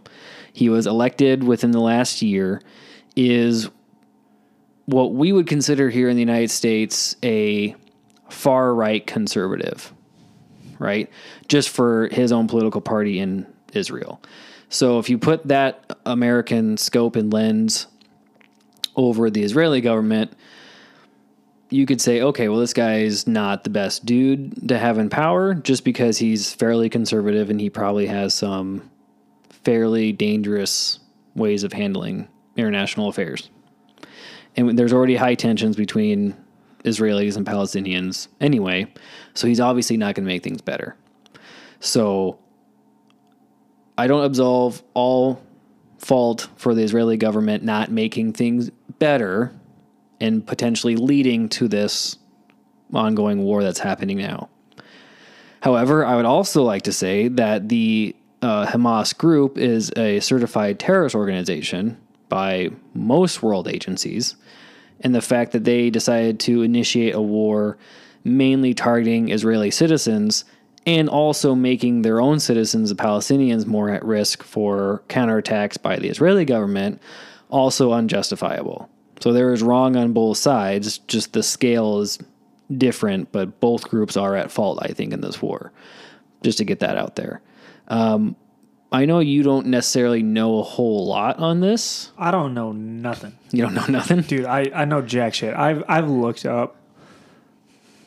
He 0.53 0.69
was 0.69 0.85
elected 0.85 1.43
within 1.43 1.71
the 1.71 1.81
last 1.81 2.21
year. 2.21 2.61
Is 3.15 3.71
what 4.85 5.15
we 5.15 5.31
would 5.31 5.47
consider 5.47 5.89
here 5.89 6.09
in 6.09 6.15
the 6.15 6.21
United 6.21 6.51
States 6.51 7.15
a 7.23 7.75
far 8.29 8.73
right 8.73 9.05
conservative, 9.05 9.93
right? 10.79 11.09
Just 11.47 11.69
for 11.69 12.07
his 12.09 12.31
own 12.31 12.47
political 12.47 12.81
party 12.81 13.19
in 13.19 13.47
Israel. 13.73 14.21
So 14.69 14.99
if 14.99 15.09
you 15.09 15.17
put 15.17 15.47
that 15.47 15.97
American 16.05 16.77
scope 16.77 17.15
and 17.15 17.31
lens 17.31 17.87
over 18.95 19.29
the 19.29 19.43
Israeli 19.43 19.81
government, 19.81 20.33
you 21.69 21.85
could 21.85 22.01
say, 22.01 22.21
okay, 22.21 22.47
well, 22.47 22.59
this 22.59 22.73
guy's 22.73 23.27
not 23.27 23.63
the 23.63 23.69
best 23.69 24.05
dude 24.05 24.69
to 24.69 24.77
have 24.77 24.97
in 24.97 25.09
power 25.09 25.53
just 25.53 25.83
because 25.83 26.17
he's 26.17 26.53
fairly 26.53 26.89
conservative 26.89 27.49
and 27.49 27.59
he 27.59 27.69
probably 27.69 28.07
has 28.07 28.33
some 28.33 28.89
fairly 29.49 30.11
dangerous 30.13 30.99
ways 31.35 31.63
of 31.63 31.73
handling 31.73 32.27
international 32.55 33.09
affairs. 33.09 33.49
And 34.55 34.77
there's 34.77 34.93
already 34.93 35.17
high 35.17 35.35
tensions 35.35 35.75
between 35.75 36.35
Israelis 36.87 37.37
and 37.37 37.45
Palestinians 37.45 38.27
anyway, 38.41 38.91
so 39.33 39.47
he's 39.47 39.59
obviously 39.59 39.97
not 39.97 40.15
going 40.15 40.25
to 40.25 40.31
make 40.31 40.43
things 40.43 40.61
better. 40.61 40.95
So 41.79 42.39
I 43.97 44.07
don't 44.07 44.23
absolve 44.23 44.81
all 44.93 45.41
fault 45.99 46.47
for 46.55 46.73
the 46.73 46.83
Israeli 46.83 47.17
government 47.17 47.63
not 47.63 47.91
making 47.91 48.33
things 48.33 48.69
better 48.99 49.53
and 50.19 50.45
potentially 50.45 50.95
leading 50.95 51.49
to 51.49 51.67
this 51.67 52.17
ongoing 52.93 53.43
war 53.43 53.63
that's 53.63 53.79
happening 53.79 54.17
now. 54.17 54.49
However, 55.61 56.05
I 56.05 56.15
would 56.15 56.25
also 56.25 56.63
like 56.63 56.83
to 56.83 56.93
say 56.93 57.27
that 57.29 57.69
the 57.69 58.15
uh, 58.41 58.67
Hamas 58.67 59.17
group 59.17 59.57
is 59.57 59.91
a 59.97 60.19
certified 60.19 60.79
terrorist 60.79 61.15
organization 61.15 61.97
by 62.29 62.69
most 62.93 63.41
world 63.41 63.67
agencies, 63.67 64.35
and 65.01 65.13
the 65.13 65.21
fact 65.21 65.51
that 65.51 65.63
they 65.63 65.89
decided 65.89 66.39
to 66.41 66.61
initiate 66.61 67.15
a 67.15 67.21
war 67.21 67.77
mainly 68.23 68.73
targeting 68.73 69.29
Israeli 69.29 69.71
citizens 69.71 70.43
and 70.85 71.09
also 71.09 71.53
making 71.53 72.01
their 72.01 72.21
own 72.21 72.39
citizens, 72.39 72.89
the 72.89 72.95
Palestinians, 72.95 73.65
more 73.65 73.89
at 73.89 74.03
risk 74.05 74.43
for 74.43 75.03
counterattacks 75.09 75.81
by 75.81 75.97
the 75.97 76.07
Israeli 76.07 76.45
government, 76.45 77.01
also 77.49 77.91
unjustifiable. 77.91 78.89
So 79.19 79.33
there 79.33 79.51
is 79.51 79.63
wrong 79.63 79.95
on 79.95 80.13
both 80.13 80.37
sides, 80.37 80.99
just 80.99 81.33
the 81.33 81.43
scale 81.43 81.99
is 81.99 82.19
different, 82.77 83.31
but 83.31 83.59
both 83.59 83.89
groups 83.89 84.15
are 84.15 84.35
at 84.35 84.51
fault, 84.51 84.79
I 84.81 84.89
think, 84.89 85.13
in 85.13 85.21
this 85.21 85.41
war. 85.41 85.71
Just 86.43 86.57
to 86.59 86.65
get 86.65 86.79
that 86.79 86.97
out 86.97 87.15
there. 87.15 87.41
Um, 87.87 88.35
I 88.91 89.05
know 89.05 89.19
you 89.19 89.43
don't 89.43 89.67
necessarily 89.67 90.23
know 90.23 90.59
a 90.59 90.63
whole 90.63 91.07
lot 91.07 91.39
on 91.39 91.59
this. 91.59 92.11
I 92.17 92.31
don't 92.31 92.53
know 92.53 92.71
nothing. 92.71 93.37
You 93.51 93.63
don't 93.63 93.73
know 93.73 93.85
nothing? 93.89 94.21
Dude, 94.21 94.45
I, 94.45 94.71
I 94.73 94.85
know 94.85 95.01
jack 95.01 95.33
shit. 95.33 95.53
I've 95.53 95.83
I've 95.87 96.09
looked 96.09 96.45
up 96.45 96.77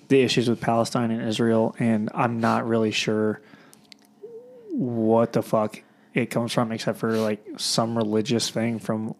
the 0.09 0.23
issues 0.23 0.49
with 0.49 0.61
Palestine 0.61 1.11
and 1.11 1.27
Israel 1.27 1.75
and 1.79 2.11
I'm 2.14 2.40
not 2.40 2.66
really 2.66 2.90
sure 2.90 3.40
what 4.73 5.33
the 5.35 5.43
fuck 5.43 5.83
it 6.14 6.27
comes 6.27 6.53
from 6.53 6.73
except 6.73 6.99
for 6.99 7.12
like 7.12 7.45
some 7.59 7.97
religious 7.97 8.51
thing 8.51 8.81
from 8.81 9.14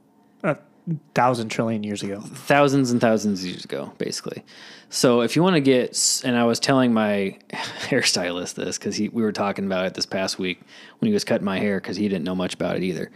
thousand 1.14 1.48
trillion 1.48 1.83
years 1.85 2.03
ago. 2.03 2.20
thousands 2.20 2.90
and 2.90 3.00
thousands 3.00 3.40
of 3.40 3.46
years 3.46 3.64
ago, 3.64 3.92
basically. 3.98 4.44
So 4.88 5.20
if 5.20 5.37
you 5.37 5.42
want 5.42 5.55
to 5.55 5.61
get, 5.61 6.22
and 6.24 6.37
I 6.37 6.44
was 6.44 6.59
telling 6.59 6.92
my 6.92 7.38
hairstylist 7.50 8.55
this 8.55 8.76
because 8.76 8.98
we 8.98 9.09
were 9.09 9.33
talking 9.33 9.64
about 9.64 9.87
it 9.87 9.94
this 9.94 10.07
past 10.07 10.38
week 10.38 10.61
when 10.98 11.07
he 11.07 11.12
was 11.12 11.24
cutting 11.24 11.44
my 11.44 11.59
hair 11.59 11.81
because 11.81 11.96
he 11.96 12.09
didn't 12.09 12.24
know 12.24 12.35
much 12.35 12.55
about 12.55 12.76
it 12.76 12.83
either. 12.83 13.11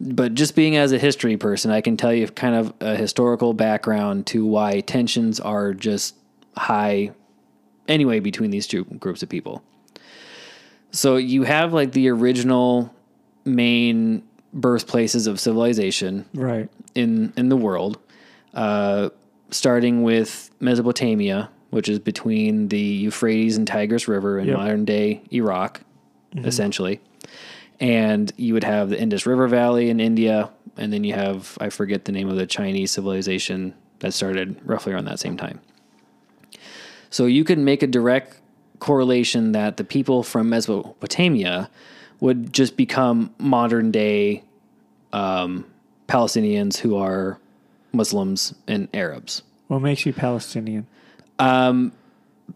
But 0.00 0.34
just 0.34 0.54
being 0.54 0.76
as 0.76 0.92
a 0.92 0.98
history 0.98 1.36
person, 1.36 1.70
I 1.70 1.80
can 1.80 1.96
tell 1.96 2.12
you 2.12 2.28
kind 2.28 2.54
of 2.54 2.72
a 2.80 2.94
historical 2.94 3.54
background 3.54 4.26
to 4.28 4.46
why 4.46 4.80
tensions 4.80 5.40
are 5.40 5.74
just 5.74 6.14
high 6.56 7.10
anyway 7.88 8.20
between 8.20 8.50
these 8.50 8.66
two 8.66 8.84
groups 8.84 9.22
of 9.22 9.28
people. 9.28 9.62
So 10.92 11.16
you 11.16 11.42
have 11.42 11.72
like 11.72 11.92
the 11.92 12.08
original 12.08 12.94
main 13.44 14.22
birthplaces 14.56 15.26
of 15.28 15.38
civilization 15.38 16.24
Right. 16.34 16.68
in 16.94 17.32
in 17.36 17.48
the 17.50 17.56
world, 17.56 17.98
uh, 18.54 19.10
starting 19.50 20.02
with 20.02 20.50
Mesopotamia, 20.58 21.48
which 21.70 21.88
is 21.88 21.98
between 22.00 22.68
the 22.68 22.80
Euphrates 22.80 23.56
and 23.56 23.66
Tigris 23.66 24.08
River 24.08 24.38
in 24.40 24.48
Yep. 24.48 24.56
modern 24.56 24.84
day 24.84 25.20
Iraq, 25.32 25.82
essentially. 26.44 27.00
And 27.78 28.32
you 28.36 28.54
would 28.54 28.64
have 28.64 28.88
the 28.90 29.00
Indus 29.00 29.26
River 29.26 29.46
Valley 29.48 29.90
in 29.90 30.00
India, 30.00 30.48
and 30.78 30.92
then 30.92 31.04
you 31.04 31.12
have 31.12 31.56
I 31.60 31.68
forget 31.68 32.06
the 32.06 32.12
name 32.12 32.28
of 32.28 32.36
the 32.36 32.46
Chinese 32.46 32.90
civilization 32.90 33.74
that 34.00 34.12
started 34.14 34.56
roughly 34.64 34.92
around 34.92 35.04
that 35.04 35.20
same 35.20 35.36
time. 35.36 35.60
So 37.10 37.26
you 37.26 37.44
could 37.44 37.58
make 37.58 37.82
a 37.82 37.86
direct 37.86 38.40
correlation 38.78 39.52
that 39.52 39.76
the 39.76 39.84
people 39.84 40.22
from 40.22 40.48
Mesopotamia 40.48 41.70
would 42.20 42.52
just 42.52 42.76
become 42.76 43.30
modern 43.38 43.90
day 43.90 44.42
um, 45.16 45.64
Palestinians 46.08 46.76
who 46.76 46.96
are 46.96 47.38
Muslims 47.92 48.54
and 48.66 48.88
Arabs. 48.94 49.42
What 49.68 49.80
makes 49.80 50.04
you 50.06 50.12
Palestinian? 50.12 50.86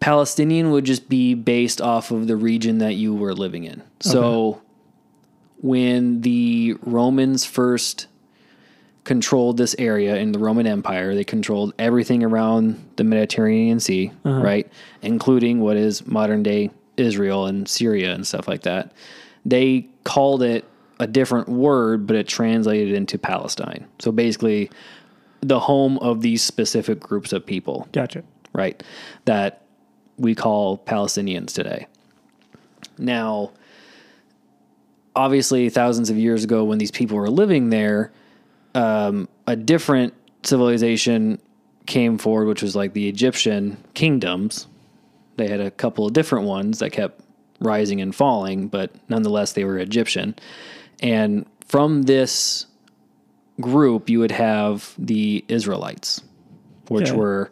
Palestinian 0.00 0.70
would 0.70 0.84
just 0.84 1.08
be 1.08 1.34
based 1.34 1.80
off 1.80 2.10
of 2.10 2.26
the 2.28 2.36
region 2.36 2.78
that 2.78 2.94
you 2.94 3.14
were 3.14 3.34
living 3.34 3.64
in. 3.64 3.82
So 4.00 4.62
when 5.62 6.20
the 6.20 6.76
Romans 6.82 7.44
first 7.44 8.06
controlled 9.04 9.56
this 9.56 9.74
area 9.78 10.16
in 10.16 10.32
the 10.32 10.38
Roman 10.38 10.66
Empire, 10.66 11.14
they 11.14 11.24
controlled 11.24 11.74
everything 11.78 12.22
around 12.22 12.82
the 12.96 13.04
Mediterranean 13.04 13.80
Sea, 13.80 14.12
right? 14.42 14.70
Including 15.02 15.60
what 15.60 15.76
is 15.76 16.06
modern 16.06 16.42
day 16.42 16.70
Israel 16.96 17.46
and 17.46 17.66
Syria 17.68 18.14
and 18.14 18.26
stuff 18.26 18.46
like 18.46 18.62
that. 18.62 18.92
They 19.44 19.88
called 20.04 20.42
it 20.42 20.64
a 21.00 21.06
different 21.06 21.48
word, 21.48 22.06
but 22.06 22.14
it 22.14 22.28
translated 22.28 22.94
into 22.94 23.18
Palestine. 23.18 23.86
So 23.98 24.12
basically, 24.12 24.70
the 25.40 25.58
home 25.58 25.98
of 25.98 26.20
these 26.20 26.42
specific 26.42 27.00
groups 27.00 27.32
of 27.32 27.44
people 27.44 27.88
Gotcha. 27.92 28.22
right? 28.52 28.80
That 29.24 29.62
we 30.18 30.34
call 30.34 30.76
Palestinians 30.76 31.54
today. 31.54 31.86
Now, 32.98 33.52
obviously, 35.16 35.70
thousands 35.70 36.10
of 36.10 36.18
years 36.18 36.44
ago, 36.44 36.64
when 36.64 36.76
these 36.76 36.90
people 36.90 37.16
were 37.16 37.30
living 37.30 37.70
there, 37.70 38.12
um, 38.74 39.26
a 39.46 39.56
different 39.56 40.12
civilization 40.42 41.40
came 41.86 42.18
forward, 42.18 42.46
which 42.46 42.62
was 42.62 42.76
like 42.76 42.92
the 42.92 43.08
Egyptian 43.08 43.82
kingdoms. 43.94 44.66
They 45.36 45.48
had 45.48 45.60
a 45.60 45.70
couple 45.70 46.06
of 46.06 46.12
different 46.12 46.46
ones 46.46 46.80
that 46.80 46.90
kept 46.90 47.22
rising 47.58 48.02
and 48.02 48.14
falling, 48.14 48.68
but 48.68 48.90
nonetheless, 49.08 49.54
they 49.54 49.64
were 49.64 49.78
Egyptian. 49.78 50.34
And 51.00 51.46
from 51.66 52.02
this 52.02 52.66
group, 53.60 54.08
you 54.08 54.18
would 54.20 54.30
have 54.32 54.94
the 54.98 55.44
Israelites, 55.48 56.22
which 56.88 57.08
Okay. 57.08 57.16
were 57.16 57.50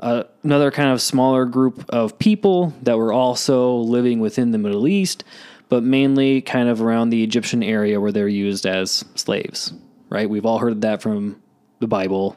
uh, 0.00 0.24
another 0.42 0.70
kind 0.70 0.90
of 0.90 1.00
smaller 1.00 1.44
group 1.44 1.84
of 1.88 2.18
people 2.18 2.74
that 2.82 2.98
were 2.98 3.12
also 3.12 3.76
living 3.76 4.20
within 4.20 4.50
the 4.50 4.58
Middle 4.58 4.88
East, 4.88 5.24
but 5.68 5.82
mainly 5.82 6.40
kind 6.40 6.68
of 6.68 6.82
around 6.82 7.10
the 7.10 7.22
Egyptian 7.22 7.62
area 7.62 8.00
where 8.00 8.12
they're 8.12 8.28
used 8.28 8.66
as 8.66 9.04
slaves, 9.14 9.72
right? 10.08 10.28
We've 10.28 10.44
all 10.44 10.58
heard 10.58 10.80
that 10.82 11.00
from 11.00 11.40
the 11.78 11.86
Bible. 11.86 12.36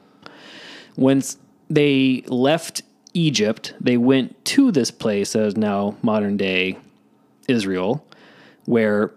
Once 0.96 1.38
they 1.70 2.24
left 2.28 2.84
Egypt, 3.14 3.74
they 3.82 3.98
went 3.98 4.46
to 4.46 4.72
this 4.72 4.92
place 4.92 5.34
that 5.34 5.44
is 5.44 5.58
now 5.58 5.98
modern 6.02 6.38
day 6.38 6.78
Israel, 7.48 8.06
where 8.66 9.12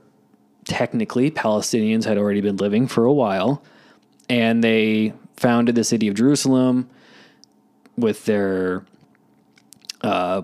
technically 0.68 1.30
Palestinians 1.30 2.04
had 2.04 2.18
already 2.18 2.40
been 2.40 2.56
living 2.56 2.86
for 2.86 3.04
a 3.04 3.12
while, 3.12 3.62
and 4.28 4.62
they 4.62 5.12
founded 5.36 5.74
the 5.74 5.82
city 5.82 6.06
of 6.06 6.14
Jerusalem 6.14 6.88
with 7.96 8.24
their 8.26 8.84
uh, 10.02 10.42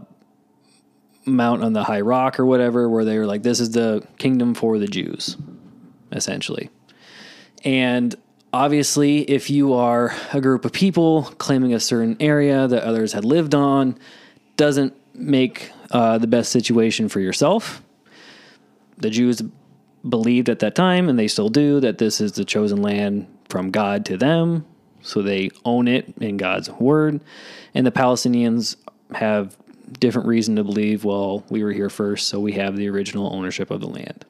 mount 1.25 1.63
on 1.63 1.75
the 1.75 1.85
high 1.85 2.01
rock 2.01 2.41
or 2.41 2.47
whatever, 2.47 2.89
where 2.89 3.05
they 3.05 3.19
were 3.19 3.27
like, 3.27 3.45
"This 3.45 3.61
is 3.61 3.71
the 3.71 4.05
kingdom 4.19 4.55
for 4.55 4.79
the 4.79 4.89
Jews," 4.89 5.37
essentially. 6.11 6.71
And 7.65 8.15
obviously, 8.53 9.23
if 9.23 9.51
you 9.51 9.75
are 9.75 10.15
a 10.33 10.41
group 10.41 10.65
of 10.65 10.73
people 10.73 11.25
claiming 11.39 11.75
a 11.75 11.81
certain 11.81 12.17
area 12.19 12.67
that 12.67 12.83
others 12.83 13.13
had 13.13 13.25
lived 13.25 13.55
on, 13.55 13.99
doesn't 14.57 14.95
make 15.15 15.71
uh, 15.91 16.19
the 16.19 16.27
best 16.27 16.51
situation 16.51 17.09
for 17.09 17.21
yourself. 17.21 17.83
The 18.97 19.11
Jews 19.11 19.43
believed 20.09 20.49
at 20.49 20.59
that 20.61 20.75
time, 20.75 21.09
and 21.09 21.19
they 21.19 21.29
still 21.29 21.49
do, 21.49 21.81
that 21.81 21.99
this 21.99 22.21
is 22.21 22.33
the 22.33 22.45
chosen 22.45 22.83
land 22.83 23.27
from 23.49 23.71
God 23.71 24.05
to 24.07 24.17
them. 24.17 24.65
So 25.03 25.23
they 25.23 25.51
own 25.65 25.87
it 25.87 26.15
in 26.21 26.37
God's 26.37 26.71
word. 26.71 27.21
And 27.75 27.87
the 27.87 27.93
Palestinians 27.93 28.77
have 29.15 29.57
different 30.01 30.29
reason 30.29 30.57
to 30.57 30.65
believe, 30.65 31.05
well, 31.05 31.45
we 31.51 31.63
were 31.63 31.73
here 31.73 31.91
first, 31.91 32.29
so 32.29 32.41
we 32.41 32.53
have 32.53 32.77
the 32.77 32.89
original 32.89 33.33
ownership 33.35 33.71
of 33.71 33.81
the 33.81 33.87
land, 33.87 34.25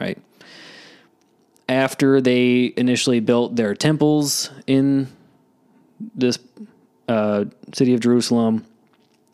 right? 0.00 0.18
After 1.68 2.20
they 2.20 2.72
initially 2.76 3.20
built 3.20 3.56
their 3.56 3.74
temples 3.74 4.50
in 4.66 5.08
this 6.14 6.38
uh, 7.08 7.44
city 7.74 7.92
of 7.94 8.00
Jerusalem, 8.00 8.64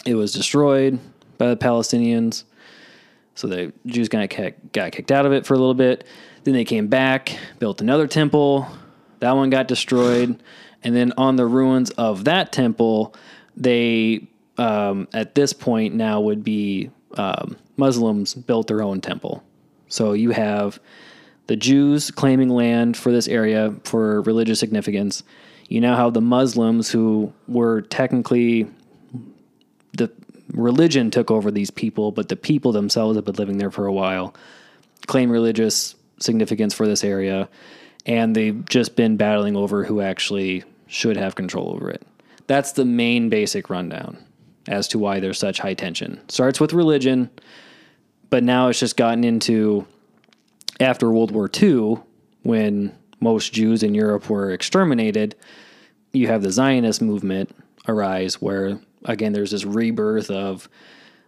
it 0.05 0.15
was 0.15 0.33
destroyed 0.33 0.99
by 1.39 1.49
the 1.49 1.57
Palestinians. 1.57 2.45
So 3.35 3.49
the 3.49 3.73
Jews 3.87 4.09
got 4.09 4.29
got 4.73 4.93
kicked 4.93 5.11
out 5.11 5.27
of 5.27 5.33
it 5.33 5.47
for 5.47 5.55
a 5.55 5.59
little 5.59 5.75
bit. 5.75 6.07
Then 6.45 6.55
they 6.55 6.65
came 6.65 6.89
back, 6.89 7.37
built 7.59 7.81
another 7.81 8.07
temple. 8.07 8.67
That 9.21 9.33
one 9.33 9.51
got 9.51 9.69
destroyed. 9.69 10.43
And 10.83 10.97
then 10.97 11.13
on 11.17 11.37
the 11.37 11.47
ruins 11.47 11.91
of 11.91 12.25
that 12.25 12.53
temple, 12.53 13.15
they 13.57 14.27
um, 14.59 15.09
at 15.13 15.35
this 15.35 15.53
point 15.53 15.95
now 15.95 16.21
would 16.21 16.45
be 16.45 16.91
um, 17.17 17.57
Muslims 17.77 18.35
built 18.35 18.67
their 18.67 18.83
own 18.83 19.01
temple. 19.01 19.43
So 19.89 20.13
you 20.13 20.31
have 20.31 20.81
the 21.47 21.57
Jews 21.57 22.11
claiming 22.11 22.49
land 22.49 22.97
for 22.97 23.13
this 23.13 23.29
area 23.29 23.75
for 23.85 24.23
religious 24.23 24.59
significance. 24.59 25.23
You 25.69 25.81
now 25.81 25.97
have 25.97 26.15
the 26.15 26.21
Muslims 26.21 26.91
who 26.91 27.33
were 27.47 27.83
technically 27.83 28.69
religion 30.49 31.11
took 31.11 31.31
over 31.31 31.51
these 31.51 31.71
people, 31.71 32.13
but 32.13 32.29
the 32.29 32.37
people 32.37 32.73
themselves 32.73 33.17
have 33.17 33.25
been 33.25 33.37
living 33.37 33.59
there 33.59 33.71
for 33.71 33.87
a 33.87 33.93
while, 33.93 34.35
claim 35.07 35.31
religious 35.31 35.95
significance 36.19 36.75
for 36.75 36.87
this 36.87 37.05
area, 37.05 37.49
and 38.07 38.35
they've 38.35 38.65
just 38.67 38.97
been 38.97 39.17
battling 39.17 39.57
over 39.57 39.85
who 39.85 40.01
actually 40.01 40.65
should 40.87 41.17
have 41.17 41.35
control 41.35 41.71
over 41.75 41.91
it. 41.91 42.03
That's 42.47 42.73
the 42.73 42.85
main 42.85 43.29
basic 43.29 43.71
rundown 43.71 44.19
as 44.69 44.89
to 44.89 44.99
why 44.99 45.21
there's 45.21 45.39
such 45.39 45.59
high 45.59 45.75
tension. 45.75 46.21
Starts 46.29 46.61
with 46.61 46.73
religion, 46.73 47.31
but 48.31 48.45
now 48.45 48.69
it's 48.69 48.81
just 48.81 48.97
gotten 48.97 49.25
into 49.25 49.87
after 50.81 51.11
World 51.11 51.31
War 51.31 51.51
II, 51.61 51.99
when 52.43 52.97
most 53.21 53.53
Jews 53.53 53.83
in 53.83 53.95
Europe 53.95 54.29
were 54.29 54.51
exterminated, 54.51 55.35
you 56.13 56.27
have 56.27 56.43
the 56.43 56.51
Zionist 56.51 57.01
movement 57.01 57.55
arise, 57.87 58.41
where 58.43 58.81
again 59.05 59.33
there's 59.33 59.51
this 59.51 59.65
rebirth 59.65 60.31
of 60.31 60.69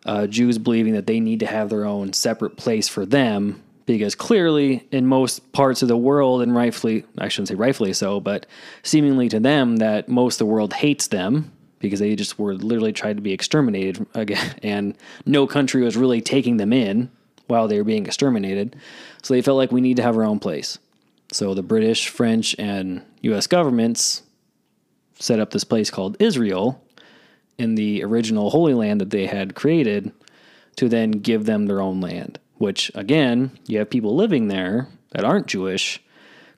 uh, 0.07 0.27
Jews 0.27 0.59
believing 0.59 0.95
that 0.95 1.07
they 1.07 1.21
need 1.21 1.41
to 1.41 1.47
have 1.47 1.71
their 1.71 1.85
own 1.85 2.13
separate 2.13 2.57
place 2.57 2.89
for 2.89 3.07
them, 3.07 3.63
because 3.87 4.15
clearly 4.15 4.87
in 4.91 5.07
most 5.07 5.53
parts 5.53 5.83
of 5.83 5.89
the 5.89 5.97
world, 5.97 6.43
and 6.43 6.55
rightfully, 6.55 7.05
I 7.19 7.29
shouldn't 7.29 7.49
say 7.49 7.55
rightfully 7.55 7.93
so, 7.93 8.21
but 8.21 8.47
seemingly 8.83 9.29
to 9.31 9.41
them, 9.41 9.77
that 9.77 10.09
most 10.09 10.35
of 10.35 10.39
the 10.47 10.53
world 10.53 10.75
hates 10.75 11.09
them 11.09 11.53
because 11.79 12.01
they 12.01 12.17
just 12.17 12.39
were 12.39 12.55
literally 12.55 12.93
tried 12.93 13.17
to 13.17 13.23
be 13.23 13.33
exterminated 13.33 14.07
again, 14.15 14.55
and 14.63 14.95
no 15.27 15.47
country 15.47 15.83
was 15.83 15.97
really 15.97 16.21
taking 16.21 16.57
them 16.57 16.73
in 16.73 17.11
while 17.47 17.69
they 17.69 17.79
were 17.79 17.85
being 17.85 18.07
exterminated. 18.07 18.77
So 19.23 19.35
they 19.35 19.43
felt 19.43 19.59
like 19.59 19.73
we 19.73 19.81
need 19.81 19.97
to 19.97 20.03
have 20.03 20.17
our 20.17 20.25
own 20.25 20.39
place. 20.39 20.79
So 21.33 21.55
the 21.55 21.63
British, 21.63 22.09
French, 22.09 22.55
and 22.59 23.03
US 23.23 23.47
governments 23.47 24.23
set 25.19 25.41
up 25.41 25.51
this 25.51 25.65
place 25.65 25.91
called 25.91 26.17
Israel 26.21 26.84
in 27.59 27.75
the 27.75 28.03
original 28.05 28.51
Holy 28.51 28.75
Land 28.75 29.01
that 29.01 29.11
they 29.11 29.27
had 29.27 29.55
created 29.55 30.13
to 30.77 30.89
then 30.89 31.13
give 31.13 31.47
them 31.47 31.67
their 31.67 31.81
own 31.81 32.01
land, 32.01 32.39
which 32.57 32.91
again, 32.95 33.57
you 33.67 33.79
have 33.79 33.91
people 33.91 34.15
living 34.15 34.49
there 34.49 34.89
that 35.11 35.25
aren't 35.25 35.47
Jewish 35.47 36.03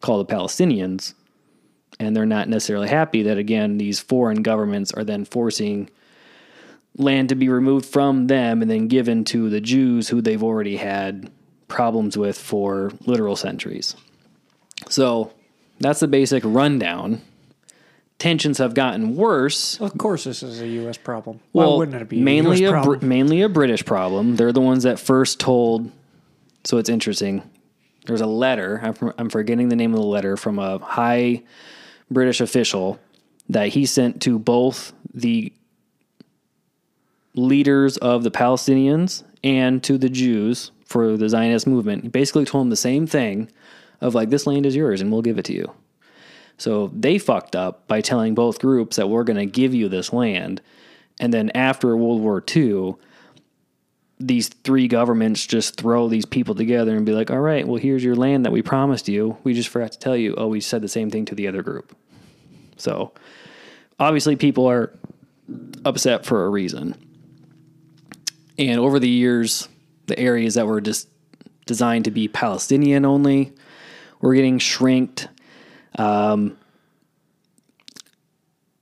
called 0.01 0.27
the 0.27 0.35
Palestinians. 0.35 1.15
And 1.99 2.15
they're 2.15 2.27
not 2.27 2.49
necessarily 2.49 2.89
happy 2.89 3.23
that, 3.23 3.39
again, 3.39 3.79
these 3.79 4.01
foreign 4.01 4.43
governments 4.43 4.93
are 4.93 5.05
then 5.05 5.25
forcing 5.25 5.89
land 6.99 7.31
to 7.31 7.35
be 7.35 7.49
removed 7.49 7.87
from 7.87 8.27
them 8.27 8.63
and 8.63 8.71
then 8.71 8.89
given 8.89 9.25
to 9.25 9.49
the 9.49 9.61
Jews 9.61 10.09
who 10.09 10.21
they've 10.21 10.43
already 10.43 10.77
had 10.77 11.31
problems 11.69 12.17
with 12.17 12.39
for 12.39 12.93
literal 13.07 13.37
centuries. 13.37 13.97
So 14.89 15.33
that's 15.81 16.01
the 16.01 16.09
basic 16.09 16.43
rundown. 16.45 17.23
Tensions 18.19 18.59
have 18.59 18.73
gotten 18.73 19.15
worse. 19.15 19.79
Of 19.81 19.99
course, 19.99 20.25
this 20.25 20.43
is 20.43 20.61
a 20.63 20.69
U.S. 20.69 20.97
problem. 20.97 21.41
Why 21.53 21.65
Well, 21.65 21.79
wouldn't 21.79 22.01
it 22.01 22.09
be 22.09 22.21
mainly 22.21 22.65
a 22.65 22.79
a, 22.79 22.83
Br- 22.83 23.05
mainly 23.05 23.43
a 23.43 23.49
British 23.49 23.85
problem. 23.85 24.37
They're 24.37 24.53
the 24.53 24.61
ones 24.61 24.85
that 24.85 24.99
first 24.99 25.39
told. 25.39 25.91
So 26.65 26.79
it's 26.79 26.89
interesting. 26.89 27.43
There's 28.07 28.23
a 28.23 28.27
letter. 28.27 28.81
I'm, 28.83 29.13
I'm 29.19 29.29
forgetting 29.29 29.69
the 29.69 29.77
name 29.77 29.93
of 29.93 30.01
the 30.01 30.07
letter 30.07 30.37
from 30.37 30.59
a 30.59 30.79
high 30.79 31.43
British 32.11 32.41
official 32.41 32.99
that 33.49 33.69
he 33.69 33.85
sent 33.85 34.23
to 34.23 34.39
both 34.39 34.93
the 35.13 35.53
leaders 37.35 37.97
of 37.99 38.23
the 38.23 38.31
Palestinians 38.31 39.25
and 39.45 39.83
to 39.85 39.99
the 39.99 40.09
Jews 40.09 40.71
for 40.87 41.17
the 41.17 41.29
Zionist 41.29 41.67
movement. 41.67 42.05
He 42.05 42.09
basically 42.09 42.45
told 42.45 42.63
them 42.63 42.71
the 42.71 42.77
same 42.77 43.07
thing 43.07 43.51
of 44.01 44.15
like 44.15 44.31
this 44.31 44.47
land 44.47 44.67
is 44.67 44.75
yours 44.75 45.01
and 45.01 45.13
we'll 45.13 45.23
give 45.23 45.39
it 45.39 45.45
to 45.47 45.53
you. 45.53 45.71
So 46.59 46.91
they 46.95 47.19
fucked 47.19 47.55
up 47.55 47.87
by 47.87 48.01
telling 48.01 48.35
both 48.35 48.59
groups 48.59 48.97
that 48.97 49.09
we're 49.09 49.25
going 49.25 49.37
to 49.39 49.47
give 49.47 49.75
you 49.75 49.89
this 49.89 50.13
land. 50.13 50.61
And 51.21 51.33
then 51.33 51.51
after 51.51 51.97
World 51.97 52.21
War 52.21 52.43
II, 52.55 52.95
these 54.19 54.49
three 54.49 54.89
governments 54.89 55.47
just 55.47 55.77
throw 55.77 56.09
these 56.09 56.25
people 56.25 56.55
together 56.55 56.97
and 56.97 57.05
be 57.05 57.13
like, 57.13 57.31
all 57.31 57.41
right, 57.41 57.67
well, 57.67 57.77
here's 57.77 58.03
your 58.03 58.17
land 58.17 58.47
that 58.47 58.53
we 58.53 58.63
promised 58.63 59.09
you. 59.09 59.37
We 59.45 59.53
just 59.53 59.69
forgot 59.69 59.93
to 59.93 59.99
tell 59.99 60.17
you. 60.17 60.35
Oh, 60.37 60.49
we 60.49 60.61
said 60.61 60.81
the 60.81 60.89
same 60.89 61.11
thing 61.11 61.27
to 61.27 61.35
the 61.35 61.49
other 61.49 61.63
group. 61.63 61.95
So 62.79 63.13
obviously, 63.99 64.37
people 64.37 64.67
are 64.67 64.93
upset 65.85 66.25
for 66.25 66.47
a 66.47 66.49
reason. 66.49 66.95
And 68.59 68.81
over 68.81 68.99
the 68.99 69.09
years, 69.09 69.69
the 70.07 70.19
areas 70.19 70.55
that 70.55 70.67
were 70.67 70.81
just 70.81 71.09
designed 71.67 72.07
to 72.07 72.11
be 72.11 72.29
Palestinian 72.29 73.05
only 73.05 73.53
were 74.21 74.35
getting 74.35 74.59
shrinked. 74.59 75.29
Um, 75.97 76.57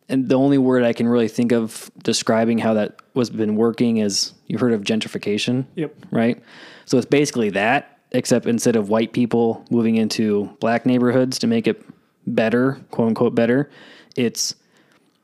and 0.09 0.29
the 0.29 0.35
only 0.37 0.59
word 0.59 0.85
I 0.85 0.93
can 0.93 1.09
really 1.09 1.29
think 1.29 1.53
of 1.53 1.91
describing 2.03 2.59
how 2.59 2.75
that 2.75 2.97
was 3.15 3.31
been 3.31 3.57
working 3.57 3.99
is 3.99 4.33
you 4.47 4.59
heard 4.59 4.73
of 4.73 4.83
gentrification, 4.83 5.65
Yep. 5.77 5.95
right? 6.11 6.43
So 6.85 6.99
it's 6.99 7.07
basically 7.07 7.51
that, 7.51 7.99
except 8.13 8.47
instead 8.47 8.77
of 8.77 8.91
white 8.91 9.13
people 9.13 9.65
moving 9.71 9.97
into 9.97 10.55
black 10.61 10.85
neighborhoods 10.85 11.39
to 11.39 11.47
make 11.47 11.67
it 11.67 11.83
better, 12.27 12.81
quote 12.91 13.09
unquote 13.09 13.35
better, 13.35 13.71
it's 14.17 14.55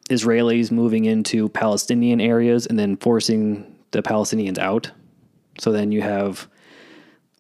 Israelis 0.09 0.71
moving 0.71 1.05
into 1.05 1.49
Palestinian 1.51 2.21
areas 2.21 2.67
and 2.67 2.79
then 2.79 2.97
forcing 2.97 3.77
the 3.91 4.03
Palestinians 4.03 4.59
out. 4.59 4.91
So 5.59 5.73
then 5.73 5.93
you 5.93 6.01
have 6.03 6.49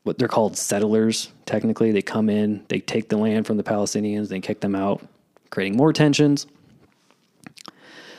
what 0.02 0.18
they're 0.18 0.28
called 0.28 0.56
settlers, 0.56 1.30
technically. 1.46 1.92
They 1.92 2.02
come 2.02 2.28
in, 2.28 2.64
they 2.68 2.80
take 2.80 3.08
the 3.08 3.16
land 3.16 3.46
from 3.46 3.56
the 3.56 3.62
Palestinians, 3.62 4.28
they 4.28 4.40
kick 4.40 4.60
them 4.60 4.74
out, 4.74 5.06
creating 5.50 5.76
more 5.76 5.92
tensions. 5.92 6.46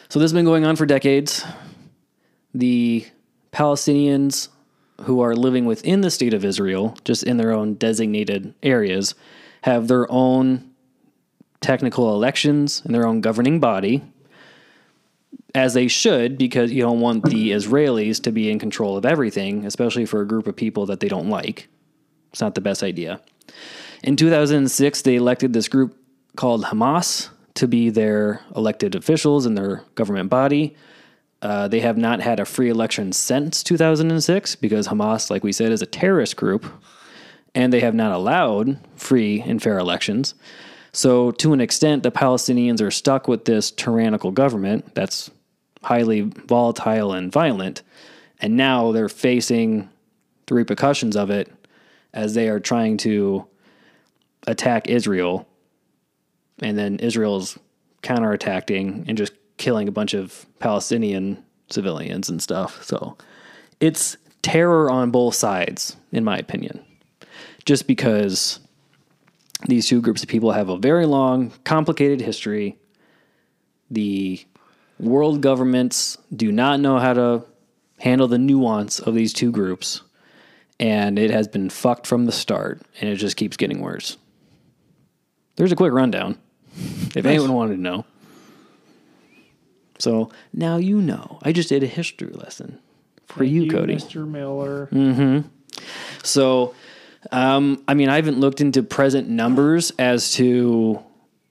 So 0.09 0.19
this 0.19 0.31
has 0.31 0.33
been 0.33 0.45
going 0.45 0.65
on 0.65 0.75
for 0.75 0.85
decades. 0.85 1.45
The 2.53 3.07
Palestinians 3.53 4.49
who 5.01 5.21
are 5.21 5.35
living 5.35 5.65
within 5.65 6.01
the 6.01 6.11
state 6.11 6.33
of 6.33 6.45
Israel, 6.45 6.95
just 7.03 7.23
in 7.23 7.37
their 7.37 7.51
own 7.51 7.75
designated 7.75 8.53
areas, 8.61 9.15
have 9.63 9.87
their 9.87 10.11
own 10.11 10.71
technical 11.61 12.13
elections 12.13 12.81
and 12.83 12.93
their 12.93 13.07
own 13.07 13.21
governing 13.21 13.59
body, 13.59 14.03
as 15.53 15.73
they 15.73 15.87
should, 15.87 16.37
because 16.37 16.71
you 16.71 16.81
don't 16.81 17.01
want 17.01 17.25
the 17.25 17.51
Israelis 17.51 18.21
to 18.23 18.31
be 18.31 18.49
in 18.49 18.59
control 18.59 18.97
of 18.97 19.05
everything, 19.05 19.65
especially 19.65 20.05
for 20.05 20.21
a 20.21 20.27
group 20.27 20.47
of 20.47 20.55
people 20.55 20.85
that 20.85 20.99
they 20.99 21.07
don't 21.07 21.29
like. 21.29 21.67
It's 22.31 22.41
not 22.41 22.55
the 22.55 22.61
best 22.61 22.83
idea. 22.83 23.21
In 24.03 24.15
2006, 24.15 25.01
they 25.01 25.15
elected 25.15 25.53
this 25.53 25.67
group 25.67 25.97
called 26.35 26.63
Hamas 26.63 27.29
to 27.55 27.67
be 27.67 27.89
their 27.89 28.41
elected 28.55 28.95
officials 28.95 29.45
in 29.45 29.55
their 29.55 29.83
government 29.95 30.29
body. 30.29 30.75
Uh, 31.41 31.67
they 31.67 31.79
have 31.79 31.97
not 31.97 32.21
had 32.21 32.39
a 32.39 32.45
free 32.45 32.69
election 32.69 33.11
since 33.11 33.63
2006 33.63 34.55
because 34.55 34.87
Hamas, 34.87 35.29
like 35.29 35.43
we 35.43 35.51
said, 35.51 35.71
is 35.71 35.81
a 35.81 35.87
terrorist 35.87 36.37
group 36.37 36.65
and 37.53 37.73
they 37.73 37.81
have 37.81 37.95
not 37.95 38.11
allowed 38.11 38.79
free 38.95 39.41
and 39.41 39.61
fair 39.61 39.77
elections. 39.77 40.35
So, 40.93 41.31
to 41.31 41.53
an 41.53 41.61
extent, 41.61 42.03
the 42.03 42.11
Palestinians 42.11 42.81
are 42.81 42.91
stuck 42.91 43.27
with 43.27 43.45
this 43.45 43.71
tyrannical 43.71 44.31
government 44.31 44.93
that's 44.93 45.31
highly 45.83 46.21
volatile 46.21 47.13
and 47.13 47.31
violent. 47.31 47.81
And 48.39 48.57
now 48.57 48.91
they're 48.91 49.09
facing 49.09 49.89
the 50.47 50.55
repercussions 50.55 51.15
of 51.15 51.29
it 51.29 51.51
as 52.13 52.33
they 52.33 52.49
are 52.49 52.59
trying 52.59 52.97
to 52.97 53.45
attack 54.47 54.87
Israel. 54.87 55.47
And 56.61 56.77
then 56.77 56.97
Israel's 56.99 57.57
counterattacking 58.03 59.05
and 59.07 59.17
just 59.17 59.33
killing 59.57 59.87
a 59.87 59.91
bunch 59.91 60.13
of 60.13 60.45
Palestinian 60.59 61.43
civilians 61.69 62.29
and 62.29 62.41
stuff. 62.41 62.83
So 62.83 63.17
it's 63.79 64.17
terror 64.41 64.89
on 64.89 65.11
both 65.11 65.35
sides, 65.35 65.95
in 66.11 66.23
my 66.23 66.37
opinion. 66.37 66.83
Just 67.65 67.87
because 67.87 68.59
these 69.67 69.87
two 69.87 70.01
groups 70.01 70.23
of 70.23 70.29
people 70.29 70.51
have 70.51 70.69
a 70.69 70.77
very 70.77 71.05
long, 71.05 71.51
complicated 71.63 72.21
history. 72.21 72.77
The 73.91 74.43
world 75.01 75.41
governments 75.41 76.17
do 76.35 76.51
not 76.51 76.79
know 76.79 76.99
how 76.99 77.13
to 77.13 77.43
handle 77.99 78.27
the 78.27 78.37
nuance 78.37 78.99
of 78.99 79.15
these 79.15 79.33
two 79.33 79.51
groups. 79.51 80.01
And 80.79 81.19
it 81.19 81.29
has 81.29 81.47
been 81.47 81.69
fucked 81.69 82.07
from 82.07 82.25
the 82.25 82.31
start, 82.31 82.81
and 82.99 83.09
it 83.09 83.17
just 83.17 83.37
keeps 83.37 83.55
getting 83.55 83.81
worse. 83.81 84.17
There's 85.55 85.71
a 85.71 85.75
quick 85.75 85.93
rundown 85.93 86.39
if 87.15 87.25
anyone 87.25 87.53
wanted 87.53 87.75
to 87.75 87.81
know. 87.81 88.05
So 89.99 90.31
now 90.53 90.77
you 90.77 91.01
know. 91.01 91.39
I 91.43 91.51
just 91.51 91.69
did 91.69 91.83
a 91.83 91.87
history 91.87 92.31
lesson 92.33 92.79
for 93.27 93.43
you, 93.43 93.69
Cody. 93.69 93.95
Mr. 93.95 94.27
Miller. 94.27 94.89
So, 96.23 96.73
um, 97.31 97.83
I 97.87 97.93
mean, 97.93 98.09
I 98.09 98.15
haven't 98.15 98.39
looked 98.39 98.61
into 98.61 98.81
present 98.81 99.29
numbers 99.29 99.91
as 99.99 100.31
to 100.33 100.99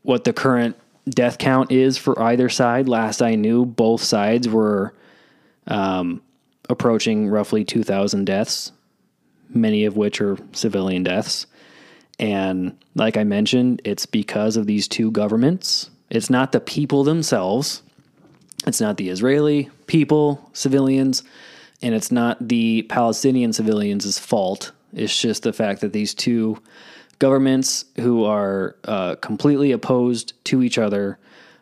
what 0.03 0.25
the 0.25 0.33
current 0.33 0.77
death 1.11 1.39
count 1.39 1.73
is 1.73 1.99
for 1.99 2.21
either 2.21 2.49
side. 2.49 2.89
Last 2.89 3.23
I 3.23 3.35
knew, 3.35 3.65
both 3.65 4.03
sides 4.03 4.49
were 4.49 4.95
um, 5.67 6.23
approaching 6.69 7.29
roughly 7.29 7.65
2,000 7.65 8.25
deaths, 8.25 8.73
many 9.49 9.85
of 9.85 9.97
which 9.97 10.21
are 10.21 10.39
civilian 10.53 11.03
deaths. 11.03 11.47
And 12.19 12.77
like 12.95 13.17
I 13.17 13.25
mentioned, 13.25 13.83
it's 13.85 14.07
because 14.07 14.57
of 14.57 14.67
these 14.67 14.87
two 14.87 15.11
governments. 15.11 15.91
It's 16.11 16.31
not 16.31 16.53
the 16.53 16.61
people 16.61 17.05
themselves, 17.05 17.83
it's 18.67 18.81
not 18.81 18.99
the 18.99 19.09
Israeli 19.09 19.71
people, 19.87 20.51
civilians, 20.53 21.23
and 21.83 21.95
it's 21.95 22.13
not 22.13 22.47
the 22.47 22.83
Palestinian 22.83 23.53
civilians' 23.53 24.19
fault. 24.19 24.73
It's 24.93 25.19
just 25.19 25.45
the 25.45 25.53
fact 25.53 25.81
that 25.81 25.93
these 25.93 26.13
two 26.13 26.61
governments 27.21 27.85
who 28.01 28.25
are 28.25 28.75
uh, 28.85 29.15
completely 29.17 29.71
opposed 29.71 30.33
to 30.47 30.63
each 30.63 30.79
other 30.79 31.19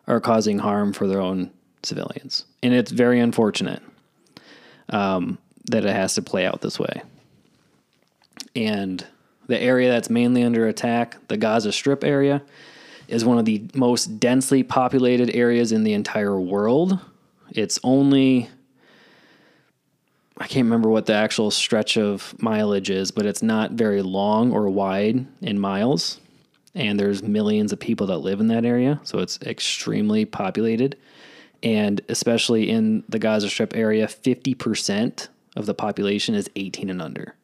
are 0.06 0.20
causing 0.20 0.58
harm 0.58 0.94
for 0.94 1.06
their 1.06 1.20
own 1.20 1.50
civilians. 1.82 2.46
And 2.62 2.72
it's 2.72 2.90
very 2.90 3.20
unfortunate 3.20 3.82
um, 4.88 5.36
that 5.66 5.84
it 5.84 5.94
has 5.94 6.14
to 6.14 6.22
play 6.22 6.46
out 6.46 6.62
this 6.62 6.78
way. 6.78 7.02
And 8.56 9.04
the 9.48 9.60
area 9.60 9.90
that's 9.90 10.08
mainly 10.08 10.42
under 10.42 10.66
attack, 10.66 11.16
the 11.28 11.36
Gaza 11.36 11.72
Strip 11.72 12.04
area, 12.04 12.40
is 13.08 13.24
one 13.24 13.38
of 13.38 13.44
the 13.44 13.64
most 13.74 14.20
densely 14.20 14.62
populated 14.62 15.34
areas 15.34 15.72
in 15.72 15.84
the 15.84 15.92
entire 15.92 16.38
world. 16.38 16.98
It's 17.50 17.78
only 17.82 18.48
I 20.40 20.46
can't 20.46 20.66
remember 20.66 20.88
what 20.88 21.06
the 21.06 21.14
actual 21.14 21.50
stretch 21.50 21.96
of 21.98 22.34
mileage 22.40 22.90
is, 22.90 23.10
but 23.10 23.26
it's 23.26 23.42
not 23.42 23.72
very 23.72 24.02
long 24.02 24.52
or 24.52 24.68
wide 24.68 25.26
in 25.42 25.58
miles. 25.58 26.20
And 26.74 26.98
there's 26.98 27.22
millions 27.22 27.72
of 27.72 27.80
people 27.80 28.06
that 28.06 28.18
live 28.18 28.38
in 28.40 28.46
that 28.48 28.64
area, 28.64 29.00
so 29.02 29.18
it's 29.18 29.40
extremely 29.42 30.24
populated. 30.24 30.96
And 31.62 32.00
especially 32.08 32.70
in 32.70 33.02
the 33.08 33.18
Gaza 33.18 33.48
Strip 33.48 33.74
area, 33.74 34.06
50% 34.06 35.28
of 35.56 35.66
the 35.66 35.74
population 35.74 36.36
is 36.36 36.48
18 36.54 36.88
and 36.88 37.02
under. 37.02 37.34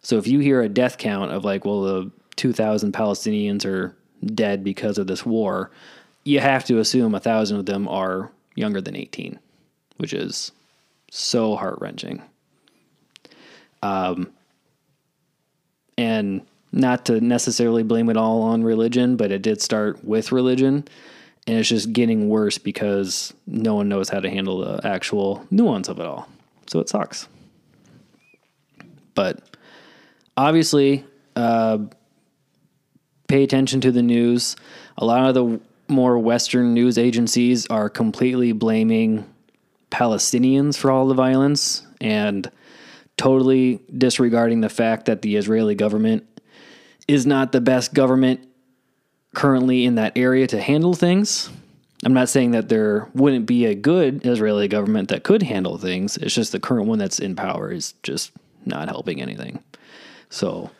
So 0.00 0.16
if 0.16 0.26
you 0.26 0.38
hear 0.38 0.62
a 0.62 0.70
death 0.70 0.96
count 0.96 1.32
of 1.32 1.44
like, 1.44 1.66
well, 1.66 1.82
the 1.82 2.10
2,000 2.36 2.92
Palestinians 2.92 3.66
are 3.66 3.94
dead 4.24 4.64
because 4.64 4.96
of 4.96 5.06
this 5.06 5.26
war, 5.26 5.70
you 6.24 6.40
have 6.40 6.64
to 6.64 6.78
assume 6.78 7.14
a 7.14 7.20
thousand 7.20 7.58
of 7.58 7.66
them 7.66 7.86
are 7.88 8.30
younger 8.54 8.80
than 8.80 8.96
18, 8.96 9.38
which 9.98 10.14
is 10.14 10.52
so 11.16 11.56
heart 11.56 11.78
wrenching. 11.80 12.22
Um, 13.82 14.32
and 15.96 16.42
not 16.72 17.06
to 17.06 17.20
necessarily 17.20 17.82
blame 17.82 18.10
it 18.10 18.16
all 18.16 18.42
on 18.42 18.62
religion, 18.62 19.16
but 19.16 19.30
it 19.30 19.42
did 19.42 19.62
start 19.62 20.04
with 20.04 20.32
religion. 20.32 20.86
And 21.46 21.58
it's 21.58 21.68
just 21.68 21.92
getting 21.92 22.28
worse 22.28 22.58
because 22.58 23.32
no 23.46 23.74
one 23.74 23.88
knows 23.88 24.08
how 24.08 24.20
to 24.20 24.28
handle 24.28 24.58
the 24.58 24.86
actual 24.86 25.46
nuance 25.50 25.88
of 25.88 26.00
it 26.00 26.06
all. 26.06 26.28
So 26.66 26.80
it 26.80 26.88
sucks. 26.88 27.28
But 29.14 29.40
obviously, 30.36 31.04
uh, 31.34 31.78
pay 33.28 33.42
attention 33.42 33.80
to 33.82 33.92
the 33.92 34.02
news. 34.02 34.56
A 34.98 35.04
lot 35.04 35.28
of 35.28 35.34
the 35.34 35.60
more 35.88 36.18
Western 36.18 36.74
news 36.74 36.98
agencies 36.98 37.66
are 37.68 37.88
completely 37.88 38.52
blaming 38.52 39.24
Palestinians 39.96 40.76
for 40.76 40.90
all 40.90 41.08
the 41.08 41.14
violence 41.14 41.86
and 42.02 42.50
totally 43.16 43.80
disregarding 43.96 44.60
the 44.60 44.68
fact 44.68 45.06
that 45.06 45.22
the 45.22 45.36
Israeli 45.36 45.74
government 45.74 46.26
is 47.08 47.24
not 47.24 47.50
the 47.52 47.62
best 47.62 47.94
government 47.94 48.46
currently 49.34 49.86
in 49.86 49.94
that 49.94 50.12
area 50.14 50.46
to 50.48 50.60
handle 50.60 50.92
things. 50.92 51.48
I'm 52.04 52.12
not 52.12 52.28
saying 52.28 52.50
that 52.50 52.68
there 52.68 53.08
wouldn't 53.14 53.46
be 53.46 53.64
a 53.64 53.74
good 53.74 54.26
Israeli 54.26 54.68
government 54.68 55.08
that 55.08 55.24
could 55.24 55.42
handle 55.42 55.78
things. 55.78 56.18
It's 56.18 56.34
just 56.34 56.52
the 56.52 56.60
current 56.60 56.88
one 56.88 56.98
that's 56.98 57.18
in 57.18 57.34
power 57.34 57.72
is 57.72 57.94
just 58.02 58.32
not 58.66 58.88
helping 58.88 59.22
anything. 59.22 59.64
So, 60.28 60.70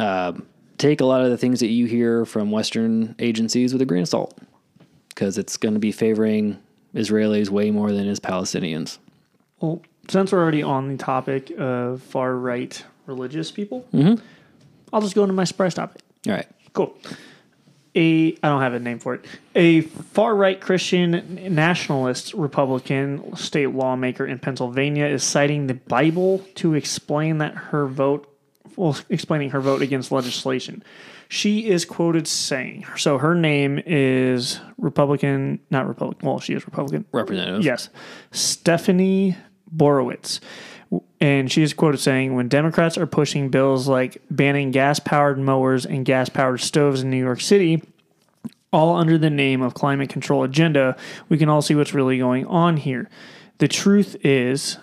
uh, 0.00 0.32
take 0.78 1.00
a 1.00 1.04
lot 1.04 1.22
of 1.22 1.30
the 1.30 1.38
things 1.38 1.60
that 1.60 1.68
you 1.68 1.86
hear 1.86 2.24
from 2.24 2.50
Western 2.50 3.14
agencies 3.20 3.72
with 3.72 3.82
a 3.82 3.86
grain 3.86 4.02
of 4.02 4.08
salt 4.08 4.36
because 5.10 5.38
it's 5.38 5.56
going 5.56 5.74
to 5.74 5.80
be 5.80 5.92
favoring 5.92 6.58
Israelis 6.94 7.48
way 7.48 7.70
more 7.70 7.92
than 7.92 8.06
is 8.06 8.20
Palestinians. 8.20 8.98
Well, 9.60 9.82
since 10.08 10.32
we're 10.32 10.40
already 10.40 10.62
on 10.62 10.88
the 10.88 10.96
topic 10.96 11.52
of 11.58 12.02
far 12.02 12.34
right 12.34 12.84
religious 13.06 13.50
people, 13.50 13.86
Mm-hmm. 13.92 14.24
I'll 14.92 15.00
just 15.00 15.14
go 15.14 15.22
into 15.22 15.34
my 15.34 15.44
surprise 15.44 15.74
topic. 15.74 16.02
All 16.26 16.32
right. 16.32 16.48
Cool. 16.72 16.96
A 17.96 18.32
I 18.42 18.48
don't 18.48 18.60
have 18.60 18.74
a 18.74 18.78
name 18.78 18.98
for 18.98 19.14
it. 19.14 19.24
A 19.54 19.80
far 19.82 20.34
right 20.34 20.60
Christian 20.60 21.38
nationalist 21.54 22.34
Republican 22.34 23.36
state 23.36 23.70
lawmaker 23.70 24.26
in 24.26 24.38
Pennsylvania 24.38 25.06
is 25.06 25.24
citing 25.24 25.66
the 25.66 25.74
Bible 25.74 26.44
to 26.56 26.74
explain 26.74 27.38
that 27.38 27.54
her 27.54 27.86
vote 27.86 28.29
well 28.76 28.96
explaining 29.08 29.50
her 29.50 29.60
vote 29.60 29.82
against 29.82 30.12
legislation. 30.12 30.82
She 31.28 31.68
is 31.68 31.84
quoted 31.84 32.26
saying 32.26 32.86
so 32.96 33.18
her 33.18 33.34
name 33.34 33.80
is 33.86 34.60
Republican 34.78 35.60
not 35.70 35.86
Republican 35.86 36.26
well 36.26 36.40
she 36.40 36.54
is 36.54 36.64
Republican 36.64 37.04
Representative. 37.12 37.64
Yes. 37.64 37.88
Stephanie 38.32 39.36
Borowicz. 39.74 40.40
And 41.20 41.52
she 41.52 41.62
is 41.62 41.72
quoted 41.72 41.98
saying, 41.98 42.34
when 42.34 42.48
Democrats 42.48 42.98
are 42.98 43.06
pushing 43.06 43.48
bills 43.48 43.86
like 43.86 44.20
banning 44.28 44.72
gas 44.72 44.98
powered 44.98 45.38
mowers 45.38 45.86
and 45.86 46.04
gas 46.04 46.28
powered 46.28 46.60
stoves 46.60 47.02
in 47.02 47.10
New 47.10 47.16
York 47.22 47.40
City, 47.40 47.80
all 48.72 48.96
under 48.96 49.16
the 49.16 49.30
name 49.30 49.62
of 49.62 49.74
climate 49.74 50.08
control 50.08 50.42
agenda, 50.42 50.96
we 51.28 51.38
can 51.38 51.48
all 51.48 51.62
see 51.62 51.76
what's 51.76 51.94
really 51.94 52.18
going 52.18 52.46
on 52.46 52.76
here. 52.76 53.08
The 53.58 53.68
truth 53.68 54.16
is, 54.24 54.78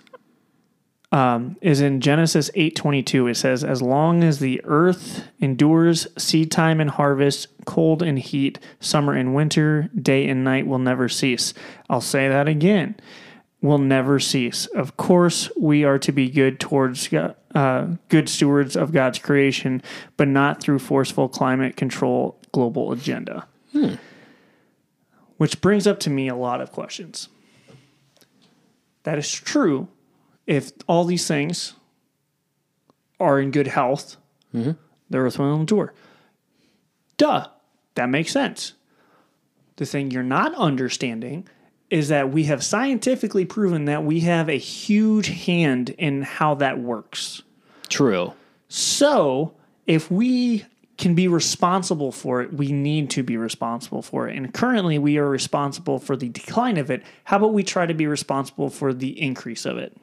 um, 1.12 1.56
is 1.62 1.80
in 1.80 2.02
Genesis 2.02 2.52
eight 2.56 2.76
twenty 2.76 3.02
two. 3.02 3.28
It 3.28 3.36
says, 3.36 3.64
"As 3.64 3.82
long 3.82 4.24
as 4.24 4.40
the 4.40 4.62
earth 4.66 5.24
endures, 5.40 6.08
seed 6.18 6.52
time 6.52 6.82
and 6.82 6.90
harvest, 6.90 7.48
cold 7.66 8.04
and 8.04 8.20
heat, 8.20 8.60
summer 8.80 9.14
and 9.14 9.34
winter, 9.34 9.90
day 10.00 10.28
and 10.28 10.44
night 10.44 10.68
will 10.68 10.80
never 10.80 11.08
cease." 11.08 11.54
I'll 11.90 12.02
say 12.02 12.28
that 12.28 12.48
again. 12.48 12.96
Will 13.62 13.80
never 13.80 14.20
cease. 14.20 14.68
Of 14.68 14.98
course, 14.98 15.50
we 15.58 15.84
are 15.84 15.98
to 16.00 16.12
be 16.12 16.30
good 16.30 16.60
towards 16.60 17.12
uh, 17.14 17.88
good 18.10 18.30
stewards 18.30 18.76
of 18.76 18.92
God's 18.92 19.18
creation, 19.18 19.82
but 20.16 20.28
not 20.28 20.62
through 20.62 20.80
forceful 20.80 21.28
climate 21.28 21.76
control 21.76 22.38
global 22.52 22.92
agenda. 22.92 23.48
Which 25.38 25.62
brings 25.62 25.88
up 25.88 26.00
to 26.02 26.10
me 26.10 26.28
a 26.28 26.36
lot 26.36 26.62
of 26.62 26.72
questions. 26.72 27.30
That 29.04 29.18
is 29.18 29.32
true 29.32 29.88
if 30.48 30.72
all 30.88 31.04
these 31.06 31.28
things 31.28 31.74
are 33.20 33.40
in 33.40 33.52
good 33.52 33.68
health, 33.68 34.18
the 35.10 35.18
earth 35.18 35.38
will 35.38 35.54
endure. 35.56 35.94
Duh, 37.18 37.48
that 37.96 38.10
makes 38.10 38.32
sense. 38.32 38.74
The 39.76 39.86
thing 39.86 40.10
you're 40.10 40.24
not 40.24 40.56
understanding 40.56 41.48
is 41.90 42.08
that 42.10 42.32
we 42.32 42.46
have 42.46 42.64
scientifically 42.64 43.46
proven 43.46 43.86
that 43.86 44.04
we 44.04 44.22
have 44.22 44.50
a 44.50 44.58
huge 44.58 45.28
hand 45.28 45.92
in 45.92 46.22
how 46.24 46.56
that 46.56 46.80
works. 46.80 47.44
True. 47.90 48.34
So, 48.68 49.54
if 49.86 50.12
we 50.12 50.66
can 50.98 51.16
be 51.16 51.28
responsible 51.28 52.12
for 52.12 52.42
it, 52.42 52.54
we 52.54 52.72
need 52.72 53.10
to 53.12 53.24
be 53.24 53.38
responsible 53.38 54.02
for 54.02 54.28
it. 54.28 54.36
And 54.36 54.54
currently, 54.54 54.98
we 54.98 55.18
are 55.18 55.30
responsible 55.30 56.00
for 56.00 56.18
the 56.18 56.30
decline 56.30 56.78
of 56.78 56.90
it. 56.90 57.04
How 57.24 57.38
about 57.38 57.54
we 57.54 57.64
try 57.64 57.86
to 57.86 57.94
be 57.94 58.08
responsible 58.08 58.70
for 58.70 58.94
the 58.94 59.22
increase 59.22 59.66
of 59.66 59.78
it? 59.78 59.96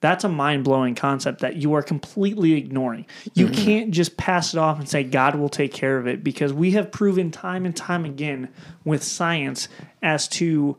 That's 0.00 0.24
a 0.24 0.28
mind 0.28 0.64
blowing 0.64 0.94
concept 0.94 1.40
that 1.40 1.56
you 1.56 1.74
are 1.74 1.82
completely 1.82 2.54
ignoring. 2.54 3.06
You 3.34 3.46
mm-hmm. 3.46 3.64
can't 3.64 3.90
just 3.90 4.16
pass 4.16 4.54
it 4.54 4.58
off 4.58 4.78
and 4.78 4.88
say 4.88 5.04
God 5.04 5.34
will 5.34 5.50
take 5.50 5.72
care 5.72 5.98
of 5.98 6.06
it 6.06 6.24
because 6.24 6.52
we 6.52 6.70
have 6.72 6.90
proven 6.90 7.30
time 7.30 7.66
and 7.66 7.76
time 7.76 8.06
again 8.06 8.48
with 8.84 9.02
science 9.02 9.68
as 10.02 10.26
to 10.28 10.78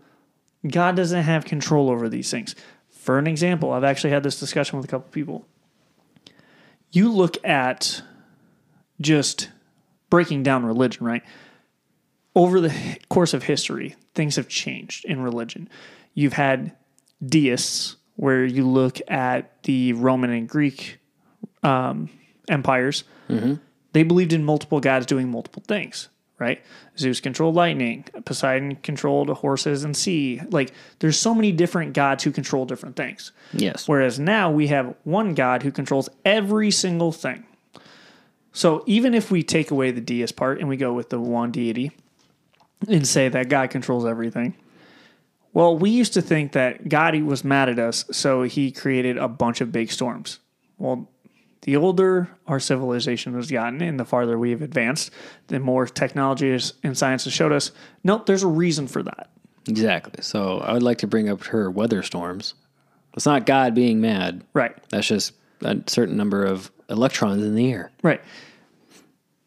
God 0.67 0.95
doesn't 0.95 1.23
have 1.23 1.45
control 1.45 1.89
over 1.89 2.09
these 2.09 2.31
things. 2.31 2.55
For 2.89 3.19
an 3.19 3.27
example, 3.27 3.71
I've 3.71 3.83
actually 3.83 4.11
had 4.11 4.23
this 4.23 4.39
discussion 4.39 4.77
with 4.77 4.85
a 4.85 4.89
couple 4.89 5.09
people. 5.11 5.45
You 6.91 7.11
look 7.11 7.43
at 7.45 8.01
just 8.99 9.49
breaking 10.09 10.43
down 10.43 10.65
religion, 10.65 11.05
right? 11.05 11.23
Over 12.35 12.59
the 12.59 12.97
course 13.09 13.33
of 13.33 13.43
history, 13.43 13.95
things 14.13 14.35
have 14.35 14.47
changed 14.47 15.05
in 15.05 15.21
religion. 15.21 15.69
You've 16.13 16.33
had 16.33 16.75
deists, 17.23 17.97
where 18.21 18.45
you 18.45 18.67
look 18.67 18.99
at 19.07 19.63
the 19.63 19.93
Roman 19.93 20.29
and 20.29 20.47
Greek 20.47 20.99
um, 21.63 22.07
empires, 22.47 23.03
they 23.93 24.03
believed 24.03 24.31
in 24.31 24.45
multiple 24.45 24.79
gods 24.79 25.07
doing 25.07 25.27
multiple 25.31 25.63
things, 25.67 26.07
right? 26.37 26.61
Zeus 26.99 27.19
controlled 27.19 27.55
lightning, 27.55 28.05
Poseidon 28.23 28.75
controlled 28.75 29.29
horses 29.29 29.83
and 29.83 29.97
sea. 29.97 30.39
Like, 30.51 30.71
there's 30.99 31.17
so 31.17 31.33
many 31.33 31.51
different 31.51 31.93
gods 31.93 32.23
who 32.23 32.31
control 32.31 32.65
different 32.65 32.95
things. 32.95 33.31
Yes. 33.53 33.87
Whereas 33.87 34.19
now 34.19 34.51
we 34.51 34.67
have 34.67 34.93
one 35.03 35.33
God 35.33 35.63
who 35.63 35.71
controls 35.71 36.07
every 36.23 36.69
single 36.69 37.11
thing. 37.11 37.43
So 38.51 38.83
even 38.85 39.15
if 39.15 39.31
we 39.31 39.41
take 39.41 39.71
away 39.71 39.89
the 39.89 40.01
deist 40.01 40.35
part 40.35 40.59
and 40.59 40.69
we 40.69 40.77
go 40.77 40.93
with 40.93 41.09
the 41.09 41.19
one 41.19 41.49
deity, 41.49 41.89
and 42.87 43.07
say 43.07 43.29
that 43.29 43.49
God 43.49 43.71
controls 43.71 44.05
everything. 44.05 44.53
Well, 45.53 45.77
we 45.77 45.89
used 45.89 46.13
to 46.13 46.21
think 46.21 46.53
that 46.53 46.87
God 46.87 47.15
was 47.21 47.43
mad 47.43 47.69
at 47.69 47.79
us, 47.79 48.05
so 48.11 48.43
he 48.43 48.71
created 48.71 49.17
a 49.17 49.27
bunch 49.27 49.59
of 49.61 49.71
big 49.71 49.91
storms. 49.91 50.39
Well, 50.77 51.09
the 51.63 51.75
older 51.75 52.29
our 52.47 52.59
civilization 52.59 53.33
has 53.35 53.51
gotten 53.51 53.81
and 53.81 53.99
the 53.99 54.05
farther 54.05 54.37
we 54.39 54.51
have 54.51 54.61
advanced, 54.61 55.11
the 55.47 55.59
more 55.59 55.85
technology 55.85 56.57
and 56.83 56.97
science 56.97 57.25
has 57.25 57.33
showed 57.33 57.51
us, 57.51 57.71
nope, 58.03 58.25
there's 58.25 58.43
a 58.43 58.47
reason 58.47 58.87
for 58.87 59.03
that. 59.03 59.29
Exactly. 59.67 60.23
So 60.23 60.59
I 60.59 60.73
would 60.73 60.83
like 60.83 60.97
to 60.99 61.07
bring 61.07 61.29
up 61.29 61.43
her 61.45 61.69
weather 61.69 62.01
storms. 62.01 62.55
It's 63.13 63.25
not 63.25 63.45
God 63.45 63.75
being 63.75 64.01
mad. 64.01 64.43
Right. 64.53 64.75
That's 64.89 65.07
just 65.07 65.33
a 65.61 65.77
certain 65.87 66.17
number 66.17 66.45
of 66.45 66.71
electrons 66.89 67.43
in 67.43 67.55
the 67.55 67.71
air. 67.71 67.91
Right. 68.01 68.21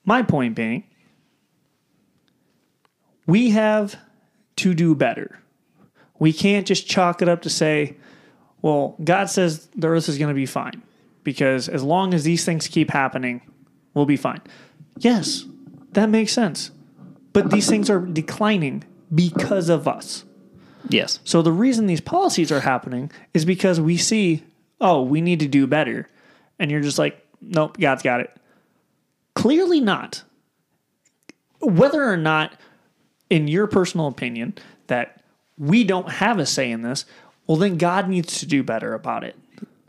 My 0.04 0.22
point 0.22 0.54
being, 0.54 0.84
we 3.26 3.50
have 3.50 3.96
to 4.56 4.74
do 4.74 4.94
better. 4.94 5.40
We 6.18 6.32
can't 6.32 6.66
just 6.66 6.86
chalk 6.86 7.22
it 7.22 7.28
up 7.28 7.42
to 7.42 7.50
say, 7.50 7.96
well, 8.62 8.96
God 9.02 9.28
says 9.28 9.66
the 9.76 9.88
earth 9.88 10.08
is 10.08 10.16
going 10.18 10.28
to 10.28 10.34
be 10.34 10.46
fine 10.46 10.82
because 11.22 11.68
as 11.68 11.82
long 11.82 12.14
as 12.14 12.24
these 12.24 12.44
things 12.44 12.68
keep 12.68 12.90
happening, 12.90 13.42
we'll 13.92 14.06
be 14.06 14.16
fine. 14.16 14.40
Yes, 14.98 15.44
that 15.92 16.08
makes 16.08 16.32
sense. 16.32 16.70
But 17.32 17.50
these 17.50 17.68
things 17.68 17.90
are 17.90 18.00
declining 18.00 18.84
because 19.12 19.68
of 19.68 19.88
us. 19.88 20.24
Yes. 20.88 21.18
So 21.24 21.42
the 21.42 21.52
reason 21.52 21.86
these 21.86 22.00
policies 22.00 22.52
are 22.52 22.60
happening 22.60 23.10
is 23.32 23.44
because 23.44 23.80
we 23.80 23.96
see, 23.96 24.44
oh, 24.80 25.02
we 25.02 25.20
need 25.20 25.40
to 25.40 25.48
do 25.48 25.66
better. 25.66 26.08
And 26.58 26.70
you're 26.70 26.80
just 26.80 26.98
like, 26.98 27.26
nope, 27.40 27.78
God's 27.78 28.02
got 28.02 28.20
it. 28.20 28.30
Clearly 29.34 29.80
not. 29.80 30.22
Whether 31.60 32.04
or 32.04 32.16
not, 32.16 32.54
in 33.30 33.48
your 33.48 33.66
personal 33.66 34.06
opinion, 34.06 34.54
that 34.86 35.23
we 35.58 35.84
don't 35.84 36.08
have 36.08 36.38
a 36.38 36.46
say 36.46 36.70
in 36.70 36.82
this, 36.82 37.04
well, 37.46 37.56
then 37.56 37.76
God 37.78 38.08
needs 38.08 38.40
to 38.40 38.46
do 38.46 38.62
better 38.62 38.94
about 38.94 39.24
it. 39.24 39.36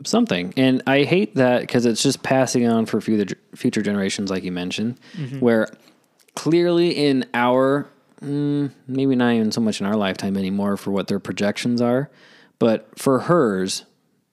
Something. 0.04 0.52
And 0.56 0.82
I 0.86 1.04
hate 1.04 1.34
that 1.36 1.62
because 1.62 1.86
it's 1.86 2.02
just 2.02 2.22
passing 2.22 2.66
on 2.66 2.86
for 2.86 3.00
future, 3.00 3.36
future 3.54 3.82
generations, 3.82 4.30
like 4.30 4.44
you 4.44 4.52
mentioned, 4.52 5.00
where 5.40 5.68
clearly 6.34 6.90
in 6.90 7.24
our, 7.34 7.88
mm, 8.22 8.70
maybe 8.86 9.16
not 9.16 9.32
even 9.32 9.50
so 9.50 9.60
much 9.60 9.80
in 9.80 9.86
our 9.86 9.96
lifetime 9.96 10.36
anymore 10.36 10.76
for 10.76 10.90
what 10.90 11.08
their 11.08 11.18
projections 11.18 11.80
are, 11.80 12.10
but 12.58 12.88
for 12.98 13.20
hers, 13.20 13.84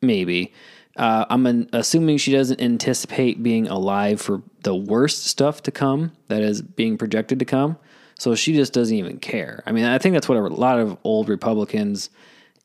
maybe. 0.01 0.53
Uh, 0.95 1.25
I'm 1.29 1.47
an, 1.47 1.69
assuming 1.73 2.17
she 2.17 2.31
doesn't 2.31 2.61
anticipate 2.61 3.41
being 3.41 3.67
alive 3.67 4.21
for 4.21 4.43
the 4.61 4.75
worst 4.75 5.25
stuff 5.25 5.63
to 5.63 5.71
come 5.71 6.11
that 6.27 6.41
is 6.43 6.61
being 6.61 6.97
projected 6.97 7.39
to 7.39 7.45
come. 7.45 7.77
So 8.20 8.36
she 8.36 8.53
just 8.53 8.74
doesn't 8.74 8.95
even 8.95 9.20
care. 9.20 9.64
I 9.66 9.72
mean, 9.72 9.86
I 9.86 9.97
think 9.97 10.14
that's 10.14 10.30
what 10.30 10.38
a 10.38 10.41
lot 10.41 10.80
of 10.80 10.97
old 11.03 11.30
Republicans 11.30 12.09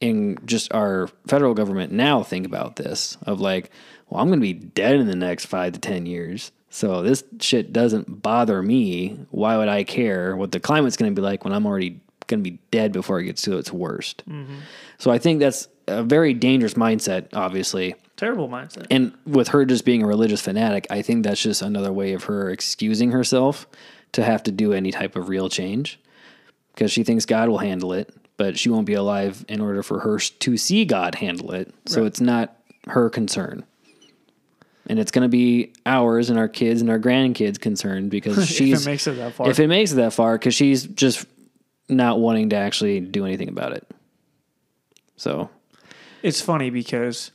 in 0.00 0.38
just 0.44 0.72
our 0.72 1.08
federal 1.26 1.54
government 1.54 1.92
now 1.92 2.22
think 2.22 2.46
about 2.46 2.76
this 2.76 3.16
of 3.22 3.40
like, 3.40 3.70
well, 4.08 4.20
I'm 4.20 4.28
going 4.28 4.40
to 4.40 4.42
be 4.42 4.52
dead 4.52 4.96
in 4.96 5.06
the 5.06 5.16
next 5.16 5.46
five 5.46 5.72
to 5.72 5.80
10 5.80 6.06
years. 6.06 6.52
So 6.70 7.02
this 7.02 7.24
shit 7.40 7.72
doesn't 7.72 8.22
bother 8.22 8.62
me. 8.62 9.18
Why 9.30 9.56
would 9.56 9.68
I 9.68 9.84
care 9.84 10.36
what 10.36 10.52
the 10.52 10.60
climate's 10.60 10.96
going 10.96 11.14
to 11.14 11.20
be 11.20 11.24
like 11.24 11.44
when 11.44 11.52
I'm 11.52 11.66
already 11.66 12.00
going 12.26 12.44
to 12.44 12.50
be 12.50 12.58
dead 12.70 12.92
before 12.92 13.20
it 13.20 13.24
gets 13.24 13.42
to 13.42 13.56
its 13.58 13.72
worst? 13.72 14.22
Mm-hmm. 14.28 14.56
So 14.98 15.10
I 15.10 15.18
think 15.18 15.40
that's 15.40 15.68
a 15.86 16.02
very 16.02 16.34
dangerous 16.34 16.74
mindset, 16.74 17.28
obviously. 17.32 17.94
Terrible 18.16 18.48
mindset. 18.48 18.86
And 18.90 19.14
with 19.26 19.48
her 19.48 19.64
just 19.64 19.84
being 19.84 20.02
a 20.02 20.06
religious 20.06 20.42
fanatic, 20.42 20.86
I 20.90 21.02
think 21.02 21.24
that's 21.24 21.42
just 21.42 21.62
another 21.62 21.92
way 21.92 22.12
of 22.12 22.24
her 22.24 22.50
excusing 22.50 23.12
herself 23.12 23.66
to 24.12 24.22
have 24.22 24.42
to 24.44 24.52
do 24.52 24.72
any 24.72 24.90
type 24.90 25.16
of 25.16 25.28
real 25.28 25.48
change 25.48 25.98
because 26.74 26.92
she 26.92 27.04
thinks 27.04 27.26
God 27.26 27.48
will 27.48 27.58
handle 27.58 27.92
it, 27.92 28.14
but 28.36 28.58
she 28.58 28.68
won't 28.70 28.86
be 28.86 28.94
alive 28.94 29.44
in 29.48 29.60
order 29.60 29.82
for 29.82 30.00
her 30.00 30.18
to 30.18 30.56
see 30.56 30.84
God 30.84 31.16
handle 31.16 31.52
it. 31.52 31.74
So 31.86 32.04
it's 32.04 32.20
not 32.20 32.56
her 32.86 33.10
concern. 33.10 33.64
And 34.86 34.98
it's 34.98 35.10
going 35.10 35.24
to 35.24 35.28
be 35.28 35.72
ours 35.84 36.30
and 36.30 36.38
our 36.38 36.48
kids 36.48 36.80
and 36.80 36.88
our 36.88 36.98
grandkids' 36.98 37.60
concerned 37.60 38.10
because 38.12 38.48
she's 38.48 38.80
if 38.80 38.86
it 38.86 38.90
makes 38.90 39.06
it 39.06 39.16
that 39.16 39.34
far. 39.34 39.50
if 39.50 39.58
it 39.58 39.66
makes 39.66 39.92
it 39.92 39.96
that 39.96 40.12
far 40.12 40.38
because 40.38 40.54
she's 40.54 40.84
just 40.84 41.26
not 41.88 42.20
wanting 42.20 42.50
to 42.50 42.56
actually 42.56 43.00
do 43.00 43.26
anything 43.26 43.48
about 43.48 43.72
it. 43.72 43.86
So 45.16 45.50
it's 46.22 46.40
funny 46.40 46.70
because 46.70 47.32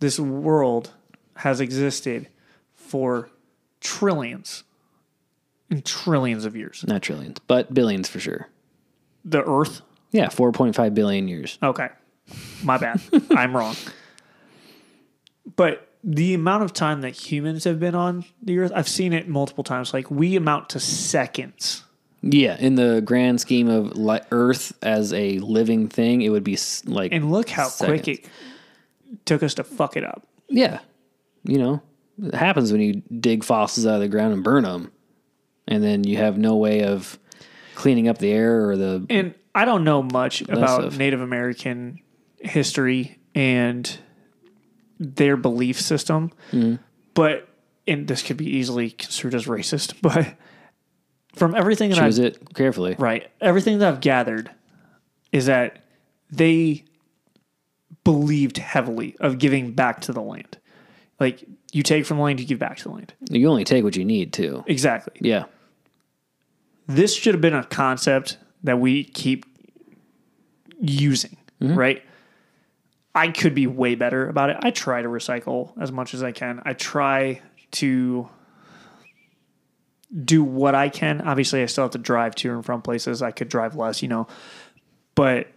this 0.00 0.18
world 0.18 0.90
has 1.36 1.60
existed 1.60 2.28
for 2.74 3.28
trillions 3.80 4.64
and 5.70 5.84
trillions 5.84 6.44
of 6.44 6.54
years. 6.56 6.84
not 6.86 7.02
trillions, 7.02 7.38
but 7.46 7.72
billions 7.74 8.08
for 8.08 8.20
sure. 8.20 8.48
The 9.24 9.42
earth 9.44 9.82
Yeah, 10.12 10.26
4.5 10.28 10.94
billion 10.94 11.28
years. 11.28 11.58
Okay. 11.62 11.88
My 12.62 12.78
bad. 12.78 13.00
I'm 13.30 13.56
wrong. 13.56 13.74
But 15.56 15.88
the 16.02 16.34
amount 16.34 16.62
of 16.64 16.72
time 16.72 17.00
that 17.02 17.10
humans 17.10 17.64
have 17.64 17.78
been 17.80 17.94
on 17.94 18.24
the 18.42 18.58
earth, 18.58 18.72
I've 18.74 18.88
seen 18.88 19.12
it 19.12 19.28
multiple 19.28 19.64
times. 19.64 19.92
Like 19.92 20.10
we 20.10 20.36
amount 20.36 20.70
to 20.70 20.80
seconds. 20.80 21.82
Yeah, 22.22 22.56
in 22.58 22.74
the 22.74 23.02
grand 23.04 23.40
scheme 23.40 23.68
of 23.68 23.96
li- 23.96 24.20
Earth 24.32 24.72
as 24.82 25.12
a 25.12 25.38
living 25.38 25.86
thing, 25.88 26.22
it 26.22 26.30
would 26.30 26.42
be 26.42 26.54
s- 26.54 26.82
like 26.86 27.12
And 27.12 27.30
look 27.30 27.48
how 27.48 27.68
quick 27.68 28.08
it 28.08 28.24
took 29.26 29.42
us 29.44 29.54
to 29.54 29.64
fuck 29.64 29.96
it 29.96 30.02
up. 30.04 30.26
yeah, 30.48 30.80
you 31.44 31.58
know, 31.58 31.82
it 32.20 32.34
happens 32.34 32.72
when 32.72 32.80
you 32.80 33.02
dig 33.20 33.44
fossils 33.44 33.86
out 33.86 33.96
of 33.96 34.00
the 34.00 34.08
ground 34.08 34.32
and 34.32 34.42
burn 34.42 34.64
them, 34.64 34.90
and 35.68 35.82
then 35.82 36.04
you 36.04 36.16
have 36.18 36.38
no 36.38 36.56
way 36.56 36.82
of 36.84 37.18
cleaning 37.74 38.08
up 38.08 38.18
the 38.18 38.30
air 38.30 38.68
or 38.68 38.76
the 38.76 39.04
And 39.10 39.34
I 39.54 39.64
don't 39.64 39.84
know 39.84 40.02
much 40.02 40.40
about 40.42 40.84
of- 40.84 40.98
Native 40.98 41.20
American 41.20 42.00
history 42.40 43.18
and 43.34 43.98
their 44.98 45.36
belief 45.36 45.80
system, 45.80 46.32
Mm-hmm. 46.52 46.76
but 47.14 47.48
and 47.88 48.08
this 48.08 48.22
could 48.22 48.36
be 48.36 48.46
easily 48.56 48.90
construed 48.90 49.34
as 49.34 49.46
racist, 49.46 49.94
but 50.02 50.34
from 51.34 51.54
everything 51.54 51.90
that 51.90 51.98
I've 51.98 52.06
choose 52.06 52.18
it 52.18 52.54
carefully. 52.54 52.96
Right. 52.98 53.30
Everything 53.40 53.78
that 53.78 53.88
I've 53.88 54.00
gathered 54.00 54.50
is 55.32 55.46
that 55.46 55.78
they 56.30 56.84
believed 58.04 58.58
heavily 58.58 59.16
of 59.20 59.38
giving 59.38 59.72
back 59.72 60.00
to 60.02 60.12
the 60.12 60.22
land. 60.22 60.58
Like 61.20 61.44
you 61.72 61.82
take 61.82 62.06
from 62.06 62.18
the 62.18 62.22
land, 62.22 62.40
you 62.40 62.46
give 62.46 62.58
back 62.58 62.78
to 62.78 62.84
the 62.84 62.90
land. 62.90 63.14
You 63.30 63.48
only 63.48 63.64
take 63.64 63.84
what 63.84 63.96
you 63.96 64.04
need 64.04 64.32
to. 64.34 64.64
Exactly. 64.66 65.14
Yeah, 65.20 65.44
This 66.86 67.14
should 67.14 67.34
have 67.34 67.40
been 67.40 67.54
a 67.54 67.64
concept 67.64 68.38
that 68.62 68.78
we 68.78 69.04
keep 69.04 69.44
using, 70.80 71.36
mm-hmm. 71.60 71.74
right? 71.74 72.02
I 73.14 73.28
could 73.28 73.54
be 73.54 73.66
way 73.66 73.94
better 73.94 74.28
about 74.28 74.50
it. 74.50 74.58
I 74.60 74.70
try 74.70 75.02
to 75.02 75.08
recycle 75.08 75.72
as 75.80 75.90
much 75.90 76.14
as 76.14 76.22
I 76.22 76.32
can. 76.32 76.62
I 76.64 76.74
try 76.74 77.40
to 77.72 78.28
do 80.24 80.44
what 80.44 80.74
I 80.74 80.88
can. 80.88 81.22
Obviously, 81.22 81.62
I 81.62 81.66
still 81.66 81.84
have 81.84 81.92
to 81.92 81.98
drive 81.98 82.34
to 82.36 82.52
and 82.52 82.64
from 82.64 82.82
places. 82.82 83.22
I 83.22 83.30
could 83.30 83.48
drive 83.48 83.74
less, 83.74 84.02
you 84.02 84.08
know, 84.08 84.26
but 85.14 85.48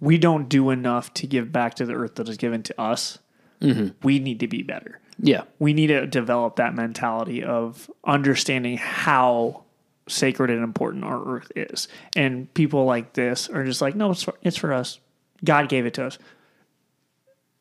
we 0.00 0.18
don't 0.18 0.48
do 0.48 0.70
enough 0.70 1.12
to 1.14 1.26
give 1.26 1.52
back 1.52 1.74
to 1.74 1.86
the 1.86 1.94
earth 1.94 2.16
that 2.16 2.28
is 2.28 2.36
given 2.36 2.62
to 2.64 2.80
us. 2.80 3.18
Mm-hmm. 3.60 3.88
We 4.02 4.18
need 4.18 4.40
to 4.40 4.48
be 4.48 4.62
better. 4.62 4.98
yeah, 5.20 5.42
We 5.58 5.74
need 5.74 5.88
to 5.88 6.06
develop 6.06 6.56
that 6.56 6.74
mentality 6.74 7.44
of 7.44 7.90
understanding 8.04 8.78
how 8.78 9.64
sacred 10.10 10.50
and 10.50 10.62
important 10.62 11.04
our 11.04 11.22
earth 11.36 11.52
is. 11.56 11.88
And 12.16 12.52
people 12.54 12.84
like 12.84 13.14
this 13.14 13.48
are 13.48 13.64
just 13.64 13.80
like, 13.80 13.94
no, 13.94 14.10
it's 14.10 14.22
for, 14.22 14.34
it's 14.42 14.56
for 14.56 14.72
us. 14.72 14.98
God 15.44 15.68
gave 15.68 15.86
it 15.86 15.94
to 15.94 16.06
us. 16.06 16.18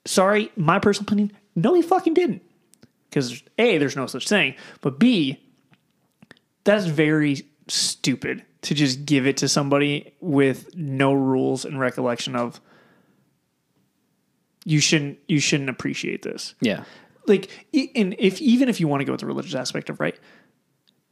Sorry, 0.05 0.51
my 0.55 0.79
personal 0.79 1.07
opinion, 1.07 1.31
no, 1.55 1.73
he 1.73 1.81
fucking 1.81 2.13
didn't. 2.13 2.41
Because 3.09 3.43
A, 3.57 3.77
there's 3.77 3.95
no 3.95 4.07
such 4.07 4.27
thing. 4.27 4.55
But 4.81 4.99
B, 4.99 5.39
that's 6.63 6.85
very 6.85 7.47
stupid 7.67 8.43
to 8.61 8.75
just 8.75 9.05
give 9.05 9.25
it 9.25 9.37
to 9.37 9.47
somebody 9.47 10.13
with 10.19 10.75
no 10.75 11.13
rules 11.13 11.65
and 11.65 11.79
recollection 11.79 12.35
of 12.35 12.59
you 14.65 14.79
shouldn't 14.79 15.17
you 15.27 15.39
shouldn't 15.39 15.69
appreciate 15.69 16.21
this 16.21 16.55
yeah, 16.59 16.83
like 17.27 17.49
and 17.73 18.15
if 18.19 18.41
even 18.41 18.67
if 18.67 18.79
you 18.79 18.87
want 18.87 19.01
to 19.01 19.05
go 19.05 19.13
with 19.13 19.21
the 19.21 19.27
religious 19.27 19.55
aspect 19.55 19.89
of 19.89 19.99
right 19.99 20.19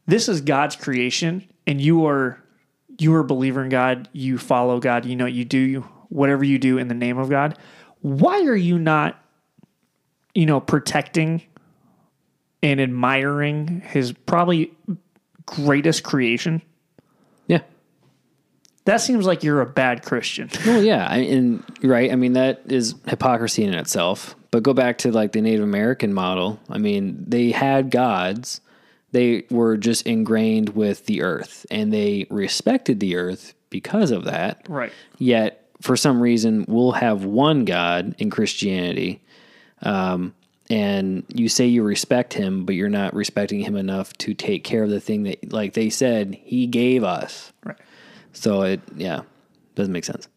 this 0.07 0.27
is 0.27 0.41
god's 0.41 0.75
creation 0.75 1.47
and 1.67 1.79
you 1.79 2.07
are 2.07 2.41
you 2.97 3.13
are 3.13 3.19
a 3.19 3.25
believer 3.25 3.63
in 3.63 3.69
god 3.69 4.09
you 4.13 4.37
follow 4.37 4.79
god 4.79 5.05
you 5.05 5.15
know 5.15 5.25
you 5.25 5.45
do 5.45 5.81
whatever 6.09 6.43
you 6.43 6.57
do 6.57 6.77
in 6.77 6.87
the 6.87 6.95
name 6.95 7.17
of 7.17 7.29
god 7.29 7.57
why 8.01 8.41
are 8.43 8.55
you 8.55 8.79
not 8.79 9.21
you 10.33 10.45
know 10.45 10.59
protecting 10.59 11.43
and 12.63 12.81
admiring 12.81 13.81
his 13.81 14.13
probably 14.25 14.73
greatest 15.45 16.03
creation 16.03 16.61
yeah. 17.47 17.61
that 18.85 18.97
seems 18.97 19.25
like 19.25 19.43
you're 19.43 19.61
a 19.61 19.65
bad 19.65 20.03
christian 20.03 20.49
Well, 20.65 20.83
yeah, 20.83 21.07
I, 21.09 21.17
and 21.17 21.63
right. 21.83 22.11
I 22.11 22.15
mean, 22.15 22.33
that 22.33 22.61
is 22.65 22.95
hypocrisy 23.07 23.63
in 23.63 23.73
itself. 23.73 24.35
But 24.51 24.63
go 24.63 24.73
back 24.73 24.97
to 24.99 25.11
like 25.11 25.31
the 25.31 25.41
Native 25.41 25.63
American 25.63 26.13
model. 26.13 26.59
I 26.69 26.77
mean, 26.77 27.23
they 27.27 27.51
had 27.51 27.89
gods 27.89 28.61
They 29.11 29.45
were 29.49 29.77
just 29.77 30.05
ingrained 30.05 30.69
with 30.69 31.05
the 31.05 31.21
earth 31.21 31.65
and 31.71 31.93
they 31.93 32.27
respected 32.29 32.99
the 32.99 33.15
earth 33.15 33.53
because 33.69 34.11
of 34.11 34.25
that. 34.25 34.65
Right. 34.67 34.91
Yet, 35.17 35.63
for 35.81 35.95
some 35.95 36.19
reason, 36.19 36.65
we'll 36.67 36.93
have 36.93 37.23
one 37.23 37.65
God 37.65 38.15
in 38.17 38.29
Christianity. 38.29 39.21
Um, 39.81 40.33
and 40.69 41.23
you 41.33 41.47
say 41.47 41.67
you 41.67 41.83
respect 41.83 42.33
him, 42.33 42.65
but 42.65 42.75
you're 42.75 42.89
not 42.89 43.13
respecting 43.13 43.61
him 43.61 43.75
enough 43.75 44.13
to 44.19 44.33
take 44.33 44.63
care 44.63 44.83
of 44.83 44.89
the 44.89 44.99
thing 44.99 45.23
that, 45.23 45.53
like 45.53 45.73
they 45.73 45.89
said, 45.89 46.37
he 46.43 46.67
gave 46.67 47.03
us. 47.03 47.53
Right. 47.63 47.77
So 48.33 48.63
it, 48.63 48.81
yeah, 48.95 49.21
doesn't 49.75 49.93
make 49.93 50.03
sense. 50.05 50.27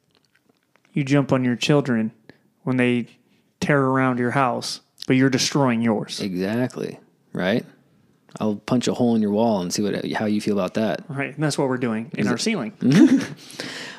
You 0.92 1.04
jump 1.04 1.32
on 1.32 1.44
your 1.44 1.56
children 1.56 2.12
when 2.62 2.76
they 2.76 3.08
tear 3.60 3.82
around 3.82 4.18
your 4.18 4.32
house, 4.32 4.80
but 5.06 5.16
you're 5.16 5.30
destroying 5.30 5.82
yours. 5.82 6.20
Exactly. 6.20 6.98
Right. 7.32 7.64
I'll 8.38 8.56
punch 8.56 8.86
a 8.88 8.94
hole 8.94 9.14
in 9.14 9.22
your 9.22 9.32
wall 9.32 9.60
and 9.60 9.72
see 9.72 9.82
what 9.82 10.04
how 10.12 10.26
you 10.26 10.40
feel 10.40 10.58
about 10.58 10.74
that. 10.74 11.02
Right. 11.08 11.34
And 11.34 11.42
that's 11.42 11.58
what 11.58 11.68
we're 11.68 11.78
doing 11.78 12.10
in 12.14 12.28
our 12.28 12.38
ceiling. 12.38 12.72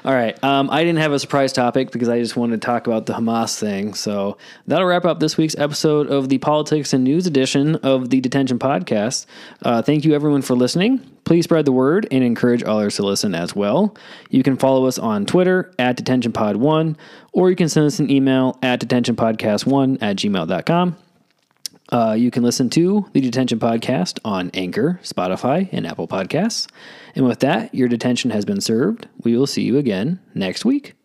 All 0.04 0.14
right. 0.14 0.42
Um, 0.44 0.70
I 0.72 0.84
didn't 0.84 1.00
have 1.00 1.12
a 1.12 1.20
surprise 1.20 1.54
topic 1.54 1.92
because 1.92 2.10
I 2.10 2.20
just 2.20 2.36
wanted 2.36 2.62
to 2.62 2.66
talk 2.66 2.88
about 2.88 3.06
the 3.06 3.14
Hamas 3.14 3.60
thing. 3.60 3.94
So 3.94 4.38
that'll 4.66 4.88
wrap 4.88 5.06
up 5.06 5.20
this 5.20 5.38
week's 5.38 5.56
episode 5.58 6.08
of 6.08 6.30
the 6.30 6.40
Politics 6.40 6.94
and 6.94 7.04
News 7.04 7.28
edition 7.28 7.76
of 7.78 8.10
the 8.10 8.20
Detention 8.20 8.58
Podcast. 8.58 9.26
Uh, 9.62 9.82
thank 9.82 10.06
you, 10.06 10.14
everyone, 10.14 10.42
for 10.42 10.56
listening. 10.56 11.00
Please 11.24 11.44
spread 11.44 11.66
the 11.66 11.72
word 11.72 12.08
and 12.10 12.24
encourage 12.24 12.64
others 12.64 12.96
to 12.96 13.04
listen 13.04 13.36
as 13.36 13.56
well. 13.56 13.96
You 14.30 14.42
can 14.42 14.58
follow 14.58 14.88
us 14.88 14.98
on 14.98 15.26
Twitter 15.26 15.72
at 15.78 15.98
DetentionPod1, 15.98 16.96
or 17.32 17.50
you 17.52 17.56
can 17.56 17.70
send 17.70 17.86
us 17.86 18.00
an 18.00 18.10
email 18.10 18.58
at 18.64 18.82
detentionpodcast1 18.82 20.00
at 20.02 20.16
gmail.com. 20.16 20.98
Uh, 21.92 22.14
you 22.18 22.32
can 22.32 22.44
listen 22.44 22.70
to 22.70 23.06
the 23.12 23.20
Detention 23.20 23.60
Podcast 23.60 24.18
on 24.24 24.50
Anchor, 24.54 25.00
Spotify, 25.04 25.68
and 25.74 25.86
Apple 25.86 26.08
Podcasts. 26.08 26.68
And 27.16 27.26
with 27.26 27.39
that, 27.39 27.74
your 27.76 27.89
detention 27.89 28.32
has 28.32 28.46
been 28.46 28.62
served. 28.62 29.08
We 29.24 29.36
will 29.36 29.48
see 29.48 29.64
you 29.64 29.78
again 29.78 30.20
next 30.34 30.64
week. 30.64 30.96